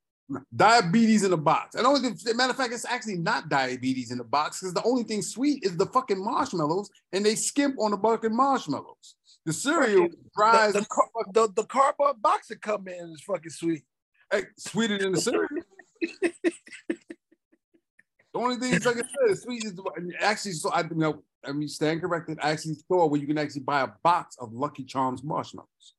Diabetes 0.55 1.23
in 1.23 1.33
a 1.33 1.37
box. 1.37 1.75
And 1.75 1.87
only 1.87 2.11
thing, 2.11 2.37
matter 2.37 2.51
of 2.51 2.57
fact, 2.57 2.71
it's 2.71 2.85
actually 2.85 3.17
not 3.17 3.49
diabetes 3.49 4.11
in 4.11 4.19
the 4.19 4.23
box 4.23 4.59
because 4.59 4.75
the 4.75 4.83
only 4.83 5.03
thing 5.03 5.23
sweet 5.23 5.63
is 5.63 5.75
the 5.75 5.87
fucking 5.87 6.23
marshmallows, 6.23 6.89
and 7.11 7.25
they 7.25 7.33
skimp 7.33 7.75
on 7.79 7.91
the 7.91 7.97
fucking 7.97 8.35
marshmallows. 8.35 9.15
The 9.45 9.53
cereal 9.53 10.07
dries 10.37 10.73
The, 10.73 10.81
the, 10.81 11.25
the, 11.33 11.53
the 11.55 11.63
cardboard 11.65 12.21
box 12.21 12.49
that 12.49 12.61
come 12.61 12.87
in 12.87 13.09
is 13.09 13.21
fucking 13.21 13.49
sweet. 13.49 13.83
Hey, 14.31 14.43
sweeter 14.57 14.97
than 14.97 15.13
the 15.13 15.21
cereal. 15.21 15.47
the 16.01 16.39
only 18.35 18.57
thing, 18.57 18.73
like 18.73 18.85
I 18.85 18.99
said, 18.99 19.29
is 19.29 19.41
sweet 19.41 19.65
is 19.65 19.73
actually. 20.19 20.51
So 20.53 20.69
I 20.69 20.81
you 20.81 20.89
know, 20.95 21.23
I 21.43 21.51
mean, 21.51 21.67
stand 21.67 22.01
corrected. 22.01 22.37
I 22.41 22.51
actually 22.51 22.75
saw 22.87 23.07
where 23.07 23.19
you 23.19 23.27
can 23.27 23.37
actually 23.37 23.61
buy 23.61 23.81
a 23.81 23.87
box 24.03 24.35
of 24.39 24.53
Lucky 24.53 24.83
Charms 24.83 25.23
marshmallows. 25.23 25.95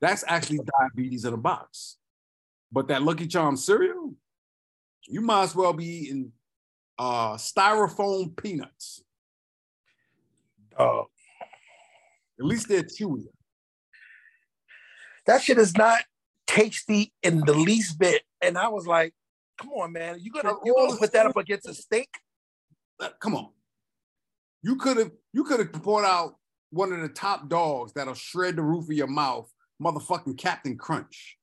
That's 0.00 0.24
actually 0.26 0.60
diabetes 0.78 1.24
in 1.24 1.34
a 1.34 1.38
box. 1.38 1.96
But 2.72 2.88
that 2.88 3.02
Lucky 3.02 3.26
Charms 3.26 3.64
cereal, 3.64 4.14
you 5.08 5.20
might 5.20 5.44
as 5.44 5.54
well 5.54 5.72
be 5.72 5.84
eating 5.84 6.32
uh, 6.98 7.34
styrofoam 7.34 8.36
peanuts. 8.36 9.02
Oh, 10.78 11.08
At 12.38 12.44
least 12.46 12.68
they're 12.68 12.82
chewy. 12.82 13.24
that 15.26 15.42
shit 15.42 15.58
is 15.58 15.76
not 15.76 16.00
tasty 16.50 17.12
in 17.22 17.40
the 17.40 17.54
least 17.54 17.98
bit. 17.98 18.22
And 18.42 18.58
I 18.58 18.68
was 18.68 18.86
like, 18.86 19.14
come 19.60 19.70
on, 19.70 19.92
man. 19.92 20.18
You 20.20 20.32
gonna 20.32 20.54
you 20.64 20.74
gonna 20.74 20.96
put 20.96 21.12
that 21.12 21.26
up 21.26 21.36
against 21.36 21.68
a 21.68 21.74
steak? 21.74 22.08
Uh, 22.98 23.08
Come 23.20 23.34
on. 23.34 23.50
You 24.62 24.76
could 24.76 24.96
have 24.96 25.12
you 25.32 25.44
could 25.44 25.60
have 25.60 25.72
poured 25.72 26.04
out 26.04 26.34
one 26.70 26.92
of 26.92 27.00
the 27.00 27.08
top 27.08 27.48
dogs 27.48 27.92
that'll 27.92 28.14
shred 28.14 28.56
the 28.56 28.62
roof 28.62 28.84
of 28.84 28.92
your 28.92 29.06
mouth, 29.06 29.50
motherfucking 29.82 30.38
Cap'n 30.38 30.76
Crunch. 30.76 31.36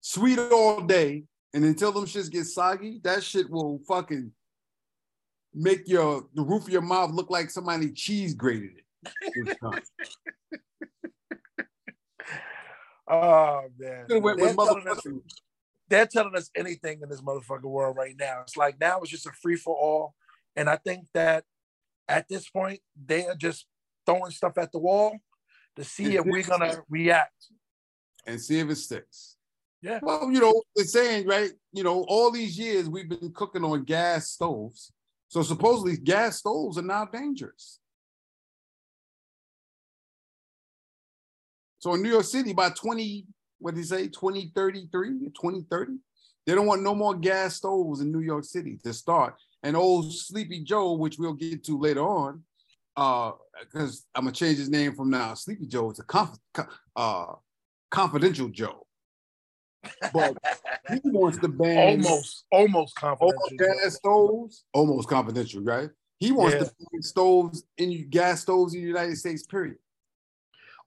Sweet 0.00 0.38
all 0.38 0.82
day, 0.82 1.24
and 1.52 1.64
until 1.64 1.90
them 1.92 2.04
shits 2.04 2.30
get 2.30 2.44
soggy, 2.44 3.00
that 3.02 3.24
shit 3.24 3.50
will 3.50 3.80
fucking 3.88 4.30
make 5.52 5.88
your 5.88 6.26
the 6.34 6.42
roof 6.42 6.64
of 6.64 6.68
your 6.68 6.82
mouth 6.82 7.10
look 7.10 7.30
like 7.30 7.50
somebody 7.50 7.90
cheese 7.90 8.34
grated 8.34 8.70
it. 9.04 9.58
Oh 13.08 13.62
man. 13.78 14.06
Could've 14.08 14.36
They're 14.36 14.54
telling, 14.54 14.88
us, 14.88 15.06
they're 15.88 16.06
telling 16.06 16.36
us 16.36 16.50
anything 16.56 17.00
in 17.02 17.08
this 17.08 17.20
motherfucking 17.20 17.62
world 17.62 17.96
right 17.96 18.16
now. 18.18 18.40
It's 18.42 18.56
like 18.56 18.80
now 18.80 19.00
it's 19.00 19.10
just 19.10 19.26
a 19.26 19.32
free 19.32 19.56
for 19.56 19.74
all. 19.76 20.14
And 20.56 20.68
I 20.68 20.76
think 20.76 21.06
that 21.14 21.44
at 22.08 22.28
this 22.28 22.48
point, 22.48 22.80
they 22.96 23.26
are 23.26 23.34
just 23.34 23.66
throwing 24.04 24.30
stuff 24.30 24.58
at 24.58 24.72
the 24.72 24.78
wall 24.78 25.18
to 25.76 25.84
see 25.84 26.16
if 26.16 26.24
we're 26.24 26.42
gonna 26.42 26.82
react. 26.88 27.46
and 28.26 28.40
see 28.40 28.58
if 28.58 28.68
it 28.68 28.76
sticks. 28.76 29.36
Yeah. 29.82 30.00
Well, 30.02 30.30
you 30.32 30.40
know, 30.40 30.62
they're 30.74 30.84
saying, 30.84 31.26
right? 31.26 31.50
You 31.72 31.84
know, 31.84 32.04
all 32.08 32.30
these 32.30 32.58
years 32.58 32.88
we've 32.88 33.08
been 33.08 33.32
cooking 33.32 33.64
on 33.64 33.84
gas 33.84 34.30
stoves. 34.30 34.92
So 35.28 35.42
supposedly 35.42 35.96
gas 35.96 36.38
stoves 36.38 36.78
are 36.78 36.82
now 36.82 37.04
dangerous. 37.04 37.78
So 41.86 41.94
in 41.94 42.02
New 42.02 42.10
York 42.10 42.24
City, 42.24 42.52
by 42.52 42.70
20, 42.70 43.26
what 43.60 43.76
did 43.76 43.80
he 43.82 43.86
say, 43.86 44.08
2033, 44.08 45.30
2030, 45.32 45.92
they 46.44 46.52
don't 46.52 46.66
want 46.66 46.82
no 46.82 46.96
more 46.96 47.14
gas 47.14 47.54
stoves 47.54 48.00
in 48.00 48.10
New 48.10 48.22
York 48.22 48.42
City 48.42 48.76
to 48.82 48.92
start. 48.92 49.36
And 49.62 49.76
old 49.76 50.12
Sleepy 50.12 50.64
Joe, 50.64 50.94
which 50.94 51.16
we'll 51.16 51.34
get 51.34 51.62
to 51.62 51.78
later 51.78 52.00
on, 52.00 52.42
uh, 52.96 53.30
because 53.60 54.04
I'm 54.16 54.24
gonna 54.24 54.34
change 54.34 54.58
his 54.58 54.68
name 54.68 54.96
from 54.96 55.10
now. 55.10 55.34
Sleepy 55.34 55.66
Joe 55.68 55.92
is 55.92 56.00
a 56.00 56.02
conf- 56.02 56.36
uh, 56.96 57.34
confidential 57.88 58.48
Joe. 58.48 58.84
But 60.12 60.36
he 60.90 60.98
wants 61.04 61.38
to 61.38 61.46
ban 61.46 62.04
Almost, 62.04 62.46
almost 62.50 62.96
confidential. 62.96 63.58
gas 63.58 63.94
stoves, 63.94 64.64
almost 64.74 65.08
confidential, 65.08 65.62
right? 65.62 65.90
He 66.18 66.32
wants 66.32 66.54
Yeah. 66.56 66.64
to 66.64 66.74
ban 66.90 67.02
stoves 67.02 67.62
in 67.78 68.10
gas 68.10 68.40
stoves 68.40 68.74
in 68.74 68.80
the 68.80 68.88
United 68.88 69.16
States, 69.18 69.44
period. 69.44 69.76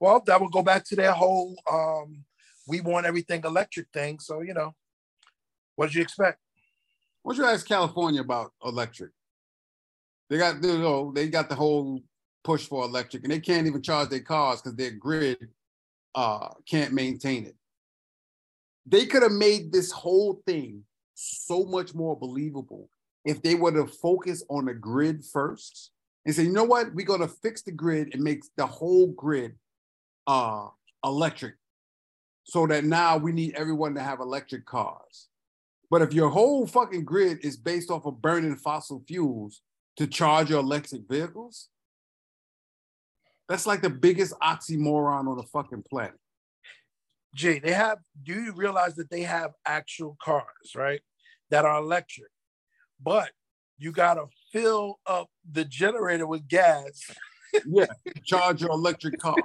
Well, 0.00 0.22
that 0.26 0.40
would 0.40 0.50
go 0.50 0.62
back 0.62 0.84
to 0.86 0.96
their 0.96 1.12
whole 1.12 1.54
um, 1.70 2.24
we 2.66 2.80
want 2.80 3.06
everything 3.06 3.42
electric 3.44 3.88
thing. 3.92 4.18
So, 4.18 4.40
you 4.40 4.54
know, 4.54 4.74
what 5.76 5.86
did 5.86 5.96
you 5.96 6.02
expect? 6.02 6.38
Don't 7.24 7.36
you 7.36 7.44
ask 7.44 7.66
California 7.66 8.22
about 8.22 8.52
electric? 8.64 9.10
They 10.30 10.38
got 10.38 10.62
you 10.62 10.78
know, 10.78 11.12
they 11.12 11.28
got 11.28 11.48
the 11.48 11.54
whole 11.54 12.00
push 12.44 12.66
for 12.66 12.84
electric, 12.84 13.24
and 13.24 13.32
they 13.32 13.40
can't 13.40 13.66
even 13.66 13.82
charge 13.82 14.08
their 14.08 14.20
cars 14.20 14.62
because 14.62 14.76
their 14.76 14.92
grid 14.92 15.48
uh 16.14 16.48
can't 16.66 16.92
maintain 16.92 17.44
it. 17.46 17.56
They 18.86 19.06
could 19.06 19.22
have 19.22 19.32
made 19.32 19.72
this 19.72 19.92
whole 19.92 20.40
thing 20.46 20.84
so 21.14 21.64
much 21.64 21.94
more 21.94 22.18
believable 22.18 22.88
if 23.24 23.42
they 23.42 23.54
would 23.54 23.74
have 23.74 23.94
focused 23.98 24.46
on 24.48 24.64
the 24.64 24.74
grid 24.74 25.24
first 25.24 25.90
and 26.24 26.34
say, 26.34 26.44
you 26.44 26.52
know 26.52 26.64
what, 26.64 26.94
we're 26.94 27.06
gonna 27.06 27.28
fix 27.28 27.62
the 27.62 27.72
grid 27.72 28.14
and 28.14 28.22
make 28.22 28.42
the 28.56 28.66
whole 28.66 29.08
grid 29.08 29.56
uh 30.30 30.68
electric 31.04 31.54
so 32.44 32.64
that 32.64 32.84
now 32.84 33.16
we 33.16 33.32
need 33.32 33.54
everyone 33.56 33.94
to 33.94 34.00
have 34.00 34.20
electric 34.20 34.64
cars. 34.64 35.28
But 35.90 36.02
if 36.02 36.12
your 36.12 36.28
whole 36.28 36.68
fucking 36.68 37.04
grid 37.04 37.44
is 37.44 37.56
based 37.56 37.90
off 37.90 38.06
of 38.06 38.22
burning 38.22 38.54
fossil 38.54 39.02
fuels 39.08 39.62
to 39.96 40.06
charge 40.06 40.50
your 40.50 40.60
electric 40.60 41.02
vehicles, 41.08 41.68
that's 43.48 43.66
like 43.66 43.82
the 43.82 43.90
biggest 43.90 44.32
oxymoron 44.40 45.26
on 45.26 45.36
the 45.36 45.42
fucking 45.42 45.82
planet. 45.90 46.14
Jay, 47.34 47.58
they 47.58 47.72
have, 47.72 47.98
do 48.22 48.34
you 48.34 48.52
realize 48.52 48.94
that 48.96 49.10
they 49.10 49.22
have 49.22 49.50
actual 49.66 50.16
cars, 50.22 50.76
right? 50.76 51.00
That 51.50 51.64
are 51.64 51.78
electric, 51.78 52.30
but 53.02 53.30
you 53.78 53.90
got 53.90 54.14
to 54.14 54.26
fill 54.52 55.00
up 55.06 55.28
the 55.50 55.64
generator 55.64 56.26
with 56.26 56.46
gas. 56.46 57.10
Yeah, 57.66 57.86
charge 58.24 58.62
your 58.62 58.70
electric 58.70 59.18
car. 59.18 59.36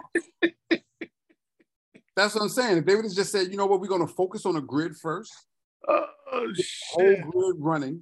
That's 2.15 2.33
what 2.33 2.43
I'm 2.43 2.49
saying. 2.49 2.77
If 2.77 2.85
they 2.85 2.95
would 2.95 3.05
have 3.05 3.13
just 3.13 3.31
said, 3.31 3.51
you 3.51 3.57
know 3.57 3.65
what, 3.65 3.81
we're 3.81 3.87
going 3.87 4.05
to 4.05 4.13
focus 4.13 4.45
on 4.45 4.55
a 4.55 4.61
grid 4.61 4.95
first, 4.95 5.33
Oh, 5.87 6.53
whole 6.91 7.15
grid 7.31 7.55
running 7.59 8.01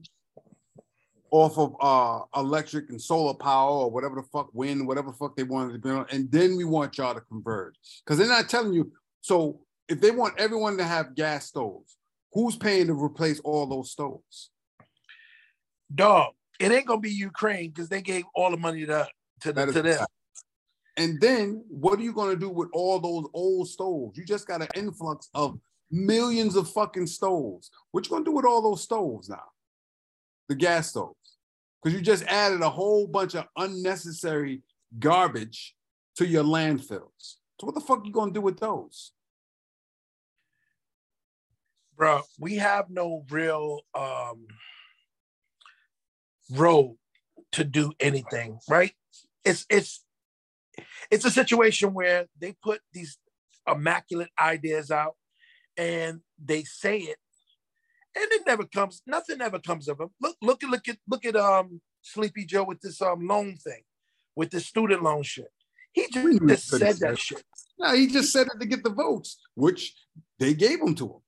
off 1.32 1.58
of 1.58 1.76
uh 1.82 2.22
electric 2.40 2.90
and 2.90 3.02
solar 3.02 3.34
power 3.34 3.72
or 3.72 3.92
whatever 3.92 4.16
the 4.16 4.24
fuck 4.32 4.50
wind, 4.54 4.88
whatever 4.88 5.12
the 5.12 5.18
fuck 5.18 5.36
they 5.36 5.44
wanted 5.44 5.74
to 5.74 5.80
be 5.80 5.90
on, 5.90 6.06
and 6.12 6.32
then 6.32 6.56
we 6.56 6.64
want 6.64 6.98
y'all 6.98 7.14
to 7.14 7.22
converge. 7.22 7.76
Because 8.06 8.18
they're 8.18 8.28
not 8.28 8.50
telling 8.50 8.74
you. 8.74 8.92
So 9.22 9.62
if 9.90 10.00
they 10.00 10.12
want 10.12 10.40
everyone 10.40 10.78
to 10.78 10.84
have 10.84 11.16
gas 11.16 11.48
stoves, 11.48 11.98
who's 12.32 12.56
paying 12.56 12.88
to 12.88 12.94
replace 12.94 13.40
all 13.42 13.66
those 13.66 13.92
stoves? 13.92 14.52
Dog, 15.94 16.34
it 16.60 16.72
ain't 16.72 16.86
going 16.86 17.02
to 17.02 17.08
be 17.08 17.14
Ukraine 17.14 17.70
because 17.70 17.90
they 17.90 18.02
gave 18.02 18.24
all 18.36 18.52
the 18.52 18.58
money 18.58 18.86
to, 18.86 19.08
to, 19.44 19.54
That 19.54 19.74
to 19.74 19.82
them. 19.82 19.98
fact. 19.98 20.12
And 20.98 21.20
then 21.20 21.64
what 21.70 22.00
are 22.00 22.04
you 22.04 22.14
going 22.14 22.32
to 22.32 22.40
do 22.40 22.50
with 22.50 22.70
all 22.74 23.00
those 23.00 23.26
old 23.34 23.68
stoves? 23.68 24.18
You 24.18 24.26
just 24.26 24.48
got 24.48 24.62
an 24.62 24.68
influx 24.76 25.30
of 25.34 25.60
millions 25.92 26.56
of 26.56 26.70
fucking 26.70 27.08
stoves. 27.08 27.72
What 27.92 28.06
you 28.06 28.12
going 28.12 28.24
to 28.26 28.30
do 28.32 28.36
with 28.36 28.46
all 28.46 28.62
those 28.62 28.84
stoves 28.84 29.30
now? 29.30 29.44
The 30.50 30.56
gas 30.56 30.90
stoves. 30.90 31.16
Because 31.82 31.98
you 31.98 32.04
just 32.04 32.24
added 32.26 32.62
a 32.62 32.70
whole 32.70 33.08
bunch 33.08 33.36
of 33.36 33.46
unnecessary 33.58 34.62
garbage 35.00 35.76
to 36.18 36.28
your 36.28 36.44
landfills. 36.44 37.38
So 37.60 37.66
what 37.68 37.76
the 37.76 37.82
fuck 37.82 38.02
are 38.02 38.06
you 38.06 38.12
going 38.12 38.30
to 38.30 38.40
do 38.40 38.42
with 38.42 38.60
those? 38.60 39.14
bro, 41.96 42.22
we 42.40 42.56
have 42.56 42.90
no 42.90 43.24
real 43.30 43.82
um 43.96 44.48
road 46.52 46.98
to 47.52 47.64
do 47.64 47.92
anything, 48.00 48.60
right? 48.70 48.94
It's 49.46 49.66
it's 49.70 50.04
it's 51.12 51.26
a 51.26 51.32
situation 51.32 51.94
where 51.94 52.28
they 52.40 52.56
put 52.64 52.82
these 52.94 53.18
immaculate 53.68 54.30
ideas 54.40 54.92
out 54.92 55.16
and 55.78 56.22
they 56.44 56.64
say 56.64 56.98
it 56.98 57.18
and 58.16 58.26
it 58.32 58.42
never 58.46 58.66
comes 58.66 59.02
nothing 59.08 59.42
ever 59.42 59.58
comes 59.58 59.88
of 59.88 59.98
them 59.98 60.10
look 60.22 60.36
look 60.42 60.62
at 60.64 60.70
look 60.70 60.88
at 60.90 60.98
look 61.10 61.26
at 61.26 61.36
um 61.38 61.82
sleepy 62.02 62.46
joe 62.46 62.64
with 62.64 62.82
this 62.82 63.02
um 63.02 63.26
loan 63.26 63.56
thing 63.56 63.82
with 64.36 64.52
the 64.52 64.60
student 64.60 65.04
loan 65.04 65.24
shit. 65.24 65.50
He 65.92 66.08
knew 66.16 66.40
just 66.48 66.68
said 66.68 66.96
that 66.98 67.20
shit. 67.20 67.44
No, 67.80 67.94
he 67.94 68.08
just 68.08 68.32
said 68.32 68.48
it 68.48 68.60
to 68.60 68.66
get 68.66 68.84
the 68.84 68.90
votes, 68.90 69.40
which 69.56 69.94
they 70.40 70.54
gave 70.54 70.82
him 70.82 70.96
to 70.96 71.06
him. 71.06 71.22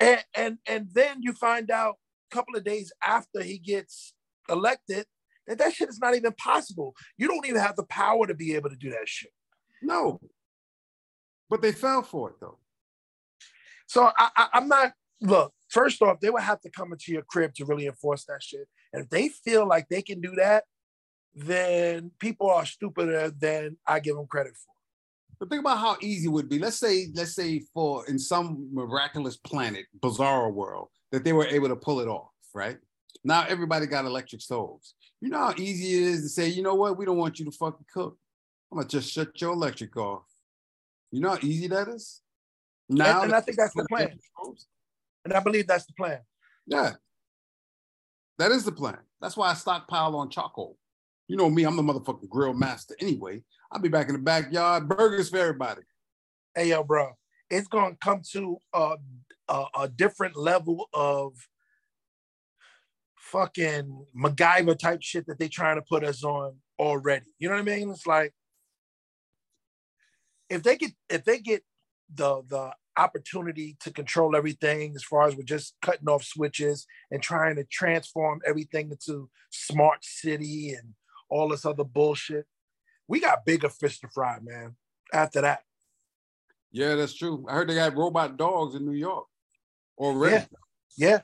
and 0.00 0.24
and 0.34 0.58
and 0.66 0.88
then 0.92 1.22
you 1.22 1.32
find 1.32 1.70
out 1.70 1.96
a 2.30 2.34
couple 2.34 2.56
of 2.56 2.64
days 2.64 2.92
after 3.04 3.42
he 3.42 3.58
gets 3.58 4.14
elected 4.48 5.06
that 5.46 5.58
that 5.58 5.72
shit 5.72 5.88
is 5.88 5.98
not 5.98 6.14
even 6.14 6.32
possible 6.32 6.94
you 7.16 7.28
don't 7.28 7.46
even 7.46 7.60
have 7.60 7.76
the 7.76 7.84
power 7.84 8.26
to 8.26 8.34
be 8.34 8.54
able 8.54 8.70
to 8.70 8.76
do 8.76 8.90
that 8.90 9.08
shit 9.08 9.30
No. 9.82 10.20
But 11.50 11.60
they 11.60 11.72
fell 11.72 12.02
for 12.02 12.30
it 12.30 12.36
though. 12.40 12.58
So 13.86 14.10
I, 14.16 14.30
I, 14.36 14.48
I'm 14.54 14.68
not. 14.68 14.92
Look, 15.20 15.52
first 15.68 16.00
off, 16.02 16.18
they 16.20 16.30
would 16.30 16.42
have 16.42 16.60
to 16.62 16.70
come 16.70 16.92
into 16.92 17.12
your 17.12 17.22
crib 17.22 17.54
to 17.54 17.64
really 17.64 17.86
enforce 17.86 18.24
that 18.24 18.42
shit. 18.42 18.66
And 18.92 19.04
if 19.04 19.10
they 19.10 19.28
feel 19.28 19.68
like 19.68 19.88
they 19.88 20.02
can 20.02 20.20
do 20.20 20.34
that, 20.36 20.64
then 21.34 22.10
people 22.18 22.50
are 22.50 22.64
stupider 22.64 23.30
than 23.30 23.76
I 23.86 24.00
give 24.00 24.16
them 24.16 24.26
credit 24.26 24.54
for. 24.56 24.72
But 25.38 25.50
think 25.50 25.60
about 25.60 25.78
how 25.78 25.96
easy 26.00 26.26
it 26.26 26.30
would 26.30 26.48
be. 26.48 26.58
Let's 26.58 26.78
say, 26.78 27.08
let's 27.14 27.34
say 27.34 27.62
for 27.74 28.06
in 28.06 28.18
some 28.18 28.68
miraculous 28.72 29.36
planet, 29.36 29.86
bizarre 30.00 30.50
world, 30.50 30.88
that 31.10 31.22
they 31.22 31.32
were 31.32 31.46
able 31.46 31.68
to 31.68 31.76
pull 31.76 32.00
it 32.00 32.08
off, 32.08 32.30
right? 32.54 32.78
Now 33.24 33.44
everybody 33.48 33.86
got 33.86 34.04
electric 34.04 34.40
stoves. 34.40 34.94
You 35.20 35.28
know 35.28 35.38
how 35.38 35.54
easy 35.56 35.98
it 35.98 36.02
is 36.08 36.22
to 36.22 36.28
say, 36.28 36.48
you 36.48 36.62
know 36.62 36.74
what, 36.74 36.98
we 36.98 37.04
don't 37.04 37.18
want 37.18 37.38
you 37.38 37.44
to 37.44 37.52
fucking 37.52 37.86
cook. 37.92 38.18
I'm 38.70 38.78
gonna 38.78 38.88
just 38.88 39.12
shut 39.12 39.40
your 39.40 39.52
electric 39.52 39.96
off. 39.96 40.24
You 41.10 41.20
know 41.20 41.30
how 41.30 41.38
easy 41.42 41.68
that 41.68 41.88
is? 41.88 42.22
Now 42.88 43.22
and, 43.22 43.24
and 43.24 43.34
I 43.34 43.40
think 43.40 43.58
that's 43.58 43.74
the 43.74 43.86
plan. 43.88 44.18
And 45.24 45.32
I 45.34 45.38
believe 45.40 45.68
that's 45.68 45.86
the 45.86 45.92
plan. 45.92 46.18
Yeah. 46.66 46.94
That 48.38 48.50
is 48.50 48.64
the 48.64 48.72
plan. 48.72 48.98
That's 49.20 49.36
why 49.36 49.50
I 49.50 49.54
stockpile 49.54 50.16
on 50.16 50.30
charcoal. 50.30 50.76
You 51.28 51.36
know 51.36 51.48
me, 51.48 51.62
I'm 51.62 51.76
the 51.76 51.82
motherfucking 51.82 52.28
grill 52.28 52.54
master 52.54 52.96
anyway. 52.98 53.42
I'll 53.70 53.80
be 53.80 53.88
back 53.88 54.08
in 54.08 54.14
the 54.14 54.20
backyard, 54.20 54.88
burgers 54.88 55.30
for 55.30 55.38
everybody. 55.38 55.82
Hey, 56.54 56.70
yo, 56.70 56.82
bro, 56.82 57.12
it's 57.48 57.68
gonna 57.68 57.96
come 58.02 58.22
to 58.32 58.58
a, 58.74 58.96
a, 59.48 59.64
a 59.78 59.88
different 59.88 60.36
level 60.36 60.88
of 60.92 61.34
fucking 63.32 64.06
MacGyver 64.16 64.78
type 64.78 65.00
shit 65.02 65.26
that 65.26 65.38
they're 65.38 65.48
trying 65.48 65.76
to 65.76 65.82
put 65.82 66.04
us 66.04 66.22
on 66.22 66.56
already. 66.78 67.26
You 67.38 67.48
know 67.48 67.54
what 67.54 67.62
I 67.62 67.76
mean? 67.76 67.90
It's 67.90 68.06
like 68.06 68.34
if 70.50 70.62
they 70.62 70.76
get 70.76 70.92
if 71.08 71.24
they 71.24 71.38
get 71.38 71.62
the 72.14 72.42
the 72.46 72.72
opportunity 72.98 73.74
to 73.80 73.90
control 73.90 74.36
everything 74.36 74.92
as 74.94 75.02
far 75.02 75.26
as 75.26 75.34
we're 75.34 75.42
just 75.42 75.74
cutting 75.80 76.08
off 76.08 76.22
switches 76.22 76.86
and 77.10 77.22
trying 77.22 77.56
to 77.56 77.64
transform 77.64 78.40
everything 78.46 78.90
into 78.90 79.30
smart 79.50 80.04
city 80.04 80.74
and 80.74 80.92
all 81.30 81.48
this 81.48 81.64
other 81.64 81.84
bullshit. 81.84 82.44
We 83.08 83.20
got 83.20 83.46
bigger 83.46 83.70
fish 83.70 83.98
to 84.00 84.08
fry, 84.08 84.38
man. 84.42 84.76
After 85.14 85.40
that. 85.40 85.62
Yeah, 86.70 86.94
that's 86.94 87.14
true. 87.14 87.46
I 87.48 87.54
heard 87.54 87.68
they 87.68 87.74
got 87.74 87.96
robot 87.96 88.36
dogs 88.36 88.74
in 88.74 88.84
New 88.84 88.96
York 88.96 89.26
already. 89.98 90.34
Yeah. 90.34 90.44
Yeah. 90.96 91.20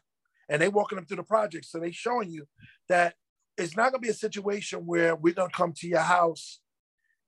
And 0.49 0.61
they 0.63 0.69
walking 0.69 0.97
them 0.97 1.07
through 1.07 1.19
the 1.19 1.23
project. 1.25 1.67
So 1.67 1.79
they 1.79 1.91
showing 1.91 2.31
you 2.31 2.47
that 2.89 3.15
it's 3.57 3.77
not 3.77 3.93
gonna 3.93 4.01
be 4.01 4.09
a 4.09 4.15
situation 4.15 4.87
where 4.87 5.15
we're 5.15 5.35
gonna 5.35 5.51
come 5.51 5.73
to 5.75 5.89
your 5.89 6.01
house 6.01 6.61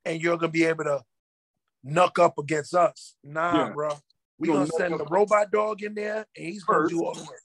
and 0.05 0.21
you're 0.21 0.37
gonna 0.37 0.53
be 0.53 0.65
able 0.65 0.85
to 0.85 1.03
knuck 1.85 2.19
up 2.19 2.39
against 2.39 2.75
us. 2.75 3.17
Nah, 3.23 3.67
Yeah. 3.67 3.73
bro. 3.73 3.89
We 4.39 4.49
We're 4.49 4.55
gonna 4.55 4.71
gonna 4.71 4.91
send 4.91 5.01
the 5.01 5.05
robot 5.07 5.51
dog 5.51 5.83
in 5.83 5.95
there 5.95 6.27
and 6.37 6.47
he's 6.47 6.65
gonna 6.65 6.89
do 6.89 7.05
all 7.05 7.15
the 7.15 7.23
work. 7.23 7.43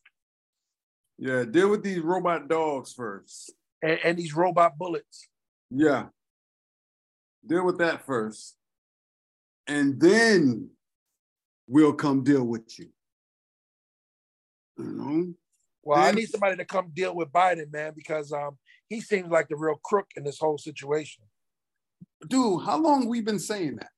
Yeah, 1.18 1.44
deal 1.44 1.70
with 1.70 1.84
these 1.84 2.00
robot 2.00 2.48
dogs 2.48 2.94
first. 2.94 3.54
And, 3.82 4.00
and 4.04 4.18
these 4.18 4.34
robot 4.34 4.78
bullets. 4.78 5.28
Yeah. 5.70 6.08
Deal 7.46 7.66
with 7.66 7.78
that 7.80 8.06
first. 8.06 8.58
And 9.68 10.00
then 10.00 10.70
we'll 11.68 11.94
come 11.94 12.24
deal 12.24 12.44
with 12.44 12.78
you. 12.80 12.90
You 14.78 14.86
know? 14.86 15.34
Well, 15.86 16.00
I 16.00 16.12
need 16.12 16.30
somebody 16.30 16.58
to 16.58 16.66
come 16.66 16.92
deal 16.94 17.16
with 17.16 17.32
Biden, 17.32 17.72
man, 17.72 17.94
because 17.96 18.34
um 18.34 18.58
he 18.90 19.02
seems 19.02 19.30
like 19.30 19.48
the 19.48 19.56
real 19.56 19.80
crook 19.84 20.08
in 20.16 20.24
this 20.24 20.40
whole 20.40 20.58
situation. 20.58 21.24
Dude, 22.28 22.64
how 22.64 22.78
long 22.78 23.08
we 23.08 23.22
been 23.22 23.40
saying 23.40 23.78
that? 23.78 23.90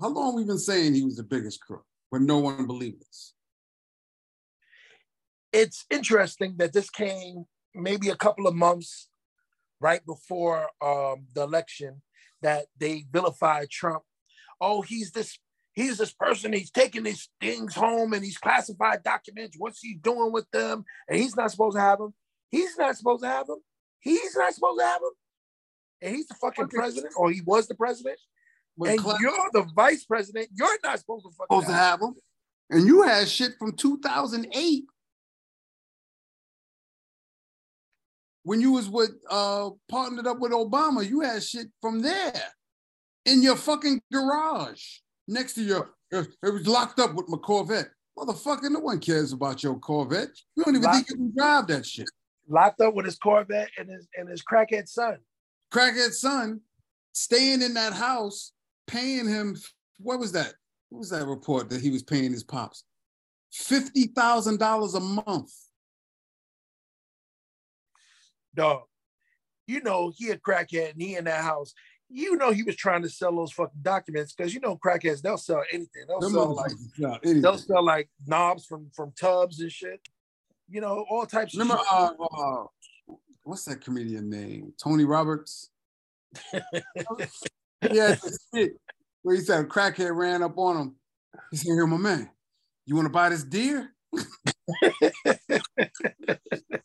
How 0.00 0.08
long 0.08 0.34
we 0.34 0.44
been 0.44 0.58
saying 0.58 0.94
he 0.94 1.04
was 1.04 1.16
the 1.16 1.22
biggest 1.22 1.60
crook 1.60 1.84
when 2.10 2.26
no 2.26 2.38
one 2.38 2.66
believed 2.66 3.02
us? 3.02 3.34
it's 5.52 5.84
interesting 5.90 6.54
that 6.56 6.72
this 6.72 6.90
came 6.90 7.44
maybe 7.74 8.08
a 8.08 8.16
couple 8.16 8.46
of 8.46 8.54
months 8.54 9.08
right 9.80 10.04
before 10.06 10.68
um, 10.82 11.26
the 11.34 11.42
election 11.42 12.02
that 12.40 12.66
they 12.78 13.04
vilified 13.10 13.70
Trump. 13.70 14.02
Oh, 14.60 14.80
he's 14.82 15.12
this 15.12 15.38
he's 15.74 15.98
this 15.98 16.12
person. 16.12 16.52
He's 16.52 16.70
taking 16.70 17.02
these 17.02 17.28
things 17.40 17.74
home 17.74 18.12
and 18.12 18.24
he's 18.24 18.38
classified 18.38 19.02
documents. 19.02 19.56
What's 19.58 19.80
he 19.80 19.94
doing 19.94 20.32
with 20.32 20.50
them? 20.50 20.84
And 21.08 21.18
he's 21.18 21.36
not 21.36 21.50
supposed 21.50 21.76
to 21.76 21.80
have 21.82 21.98
them. 21.98 22.14
He's 22.50 22.76
not 22.76 22.96
supposed 22.96 23.22
to 23.22 23.28
have 23.28 23.46
them. 23.46 23.60
He's 24.00 24.36
not 24.36 24.52
supposed 24.52 24.80
to 24.80 24.86
have 24.86 25.00
them. 25.00 25.12
And 26.02 26.16
he's 26.16 26.26
the 26.26 26.34
fucking 26.34 26.68
president, 26.68 27.14
or 27.16 27.30
he 27.30 27.40
was 27.42 27.68
the 27.68 27.74
president. 27.74 28.18
But 28.76 28.90
and 28.90 28.98
Cla- 28.98 29.18
you're 29.20 29.50
the 29.52 29.66
vice 29.74 30.04
president. 30.04 30.48
You're 30.54 30.78
not 30.82 30.98
supposed 30.98 31.24
to 31.24 31.30
fucking 31.30 31.46
supposed 31.48 31.66
to 31.68 31.72
have 31.72 32.00
them. 32.00 32.14
And 32.70 32.86
you 32.86 33.02
had 33.02 33.28
shit 33.28 33.52
from 33.58 33.72
2008 33.72 34.84
when 38.44 38.60
you 38.60 38.72
was 38.72 38.88
with 38.88 39.12
uh 39.30 39.70
partnered 39.88 40.26
up 40.26 40.40
with 40.40 40.52
Obama. 40.52 41.08
You 41.08 41.20
had 41.20 41.42
shit 41.42 41.68
from 41.80 42.00
there 42.00 42.42
in 43.24 43.42
your 43.42 43.56
fucking 43.56 44.02
garage 44.12 44.82
next 45.28 45.54
to 45.54 45.62
your. 45.62 45.90
It 46.10 46.28
was 46.42 46.66
locked 46.66 46.98
up 46.98 47.14
with 47.14 47.28
my 47.28 47.38
Corvette. 47.38 47.88
Motherfucker, 48.18 48.70
no 48.70 48.80
one 48.80 48.98
cares 48.98 49.32
about 49.32 49.62
your 49.62 49.78
Corvette. 49.78 50.28
You 50.56 50.64
don't 50.64 50.76
even 50.76 50.90
think 50.90 51.08
you 51.08 51.16
can 51.16 51.32
drive 51.34 51.66
that 51.68 51.86
shit. 51.86 52.08
locked 52.48 52.80
up 52.82 52.94
with 52.94 53.06
his 53.06 53.16
Corvette 53.18 53.70
and 53.78 53.88
his 53.88 54.06
and 54.16 54.28
his 54.28 54.42
crackhead 54.42 54.88
son. 54.88 55.18
Crackhead 55.72 56.12
son 56.12 56.60
staying 57.12 57.62
in 57.62 57.72
that 57.74 57.94
house, 57.94 58.52
paying 58.86 59.26
him. 59.26 59.56
What 59.98 60.18
was 60.18 60.32
that? 60.32 60.52
What 60.90 60.98
was 60.98 61.10
that 61.10 61.26
report 61.26 61.70
that 61.70 61.80
he 61.80 61.90
was 61.90 62.02
paying 62.02 62.32
his 62.32 62.44
pops? 62.44 62.84
Fifty 63.50 64.08
thousand 64.08 64.58
dollars 64.58 64.94
a 64.94 65.00
month. 65.00 65.52
dog. 68.54 68.82
You 69.66 69.80
know 69.80 70.12
he 70.14 70.28
a 70.30 70.36
crackhead 70.36 70.92
and 70.92 71.00
he 71.00 71.16
in 71.16 71.24
that 71.24 71.42
house. 71.42 71.72
You 72.12 72.36
know 72.36 72.52
he 72.52 72.62
was 72.62 72.76
trying 72.76 73.02
to 73.02 73.08
sell 73.08 73.34
those 73.34 73.52
fucking 73.52 73.80
documents 73.80 74.34
because 74.34 74.52
you 74.52 74.60
know 74.60 74.76
crackheads 74.76 75.22
they'll 75.22 75.38
sell 75.38 75.62
anything. 75.72 76.04
They'll 76.06 76.20
Them 76.20 76.32
sell 76.32 76.54
like 76.54 76.72
sell 76.98 77.18
they'll 77.22 77.58
sell 77.58 77.84
like 77.84 78.10
knobs 78.26 78.66
from 78.66 78.90
from 78.94 79.12
tubs 79.18 79.60
and 79.60 79.72
shit. 79.72 80.00
You 80.68 80.80
know 80.80 81.04
all 81.10 81.26
types. 81.26 81.54
Remember, 81.54 81.74
of 81.74 81.80
shit. 81.80 82.20
uh, 82.20 82.24
uh, 82.24 82.64
what's 83.44 83.64
that 83.64 83.80
comedian 83.80 84.28
name? 84.28 84.74
Tony 84.82 85.04
Roberts. 85.04 85.70
yeah, 87.90 88.16
shit 88.54 88.72
where 89.22 89.36
he 89.36 89.40
said 89.40 89.60
a 89.60 89.64
crackhead 89.64 90.14
ran 90.14 90.42
up 90.42 90.58
on 90.58 90.76
him. 90.76 90.96
He 91.50 91.56
said, 91.56 91.72
"Here, 91.72 91.86
my 91.86 91.96
man, 91.96 92.30
you 92.86 92.94
want 92.94 93.06
to 93.06 93.12
buy 93.12 93.30
this 93.30 93.44
deer?" 93.44 93.90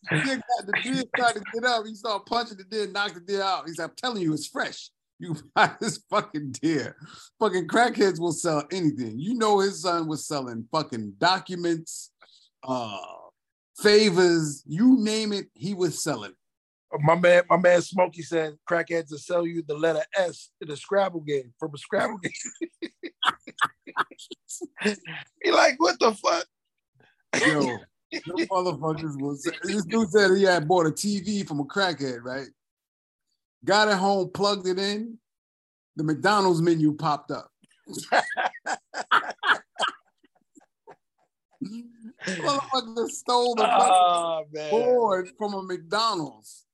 The 0.10 0.22
deer 0.24 0.36
got- 0.38 0.66
the 0.66 0.82
deer 0.84 1.04
tried 1.16 1.34
to 1.34 1.42
get 1.54 1.64
up. 1.66 1.86
He 1.86 1.96
started 1.96 2.26
punching 2.26 2.58
the 2.58 2.64
deer, 2.64 2.88
knocked 2.88 3.16
the 3.16 3.22
deer 3.22 3.42
out. 3.42 3.68
He 3.68 3.74
said, 3.74 3.90
"I'm 3.90 3.96
telling 3.98 4.22
you, 4.22 4.34
it's 4.34 4.48
fresh. 4.48 4.90
You 5.20 5.36
buy 5.56 5.72
this 5.80 6.00
fucking 6.10 6.54
deer. 6.62 6.96
Fucking 7.40 7.68
crackheads 7.68 8.20
will 8.20 8.32
sell 8.32 8.64
anything. 8.72 9.20
You 9.20 9.36
know, 9.36 9.60
his 9.60 9.82
son 9.82 10.08
was 10.08 10.28
selling 10.28 10.68
fucking 10.72 11.14
documents, 11.18 12.12
uh, 12.64 12.98
favors, 13.78 14.64
you 14.66 14.98
name 15.00 15.34
it, 15.34 15.48
he 15.54 15.74
was 15.74 16.04
selling. 16.04 16.34
my 17.00 17.16
man, 17.16 17.44
my 17.50 17.58
man 17.58 17.82
Smokey 17.82 18.22
said 18.22 18.56
crackheads 18.70 19.12
will 19.12 19.18
sell 19.18 19.46
you 19.46 19.64
the 19.68 19.76
letter 19.76 20.04
S 20.16 20.52
in 20.62 20.72
a 20.72 20.76
Scrabble 20.76 21.22
game 21.22 21.54
from 21.60 21.74
a 21.74 21.78
Scrabble 21.78 22.20
game. 22.20 22.32
he 25.44 25.52
like, 25.52 25.76
what 25.78 26.00
the 26.00 26.14
fuck? 26.14 26.46
Yo, 27.46 27.78
motherfuckers 28.48 29.20
was. 29.22 29.44
This 29.64 29.86
dude 29.86 30.10
said 30.10 30.32
he 30.38 30.44
had 30.44 30.68
bought 30.68 30.88
a 30.88 30.92
TV 30.92 31.48
from 31.48 31.60
a 31.60 31.66
crackhead, 31.66 32.24
right? 32.24 32.48
Got 33.68 33.90
it 33.90 33.98
home, 33.98 34.32
plugged 34.34 34.66
it 34.66 34.80
in. 34.80 35.18
The 35.98 36.04
McDonald's 36.04 36.62
menu 36.62 36.94
popped 36.96 37.32
up. 37.32 37.52
Motherfucker 42.30 43.08
stole 43.10 43.56
the 43.56 43.68
Oh 43.70 44.46
man. 44.52 44.70
board 44.72 45.30
from 45.38 45.54
a 45.54 45.62
McDonald's. 45.64 46.66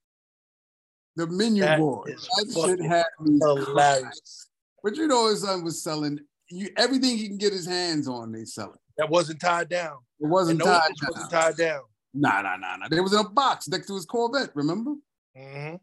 The 1.16 1.26
menu 1.28 1.64
That 1.64 1.80
board. 1.80 2.10
That 2.10 2.62
shit 2.64 2.82
had 2.82 3.06
me 3.20 3.40
hilarious. 3.40 4.50
But 4.84 4.96
you 4.96 5.08
know 5.08 5.30
his 5.30 5.42
son 5.42 5.64
was 5.64 5.82
selling 5.82 6.20
you 6.50 6.70
everything 6.78 7.18
he 7.18 7.28
can 7.28 7.38
get 7.38 7.54
his 7.54 7.66
hands 7.66 8.08
on, 8.08 8.32
they 8.32 8.46
sell 8.46 8.74
it. 8.74 8.80
That 8.98 9.10
wasn't 9.10 9.42
tied 9.42 9.70
down. 9.70 9.98
It 10.20 10.28
wasn't 10.28 10.62
And 10.62 10.68
tied 10.70 10.92
it 10.92 11.00
down. 11.02 11.10
wasn't 11.10 11.32
tied 11.32 11.58
down. 11.58 11.82
Nah, 12.14 12.42
nah, 12.44 12.58
nah, 12.58 12.76
nah. 12.76 12.88
They 12.90 13.00
was 13.00 13.14
in 13.14 13.20
a 13.20 13.30
box 13.30 13.68
next 13.68 13.88
to 13.88 13.96
his 13.96 14.06
Corvette, 14.06 14.52
remember? 14.56 14.94
Mhm. 15.36 15.80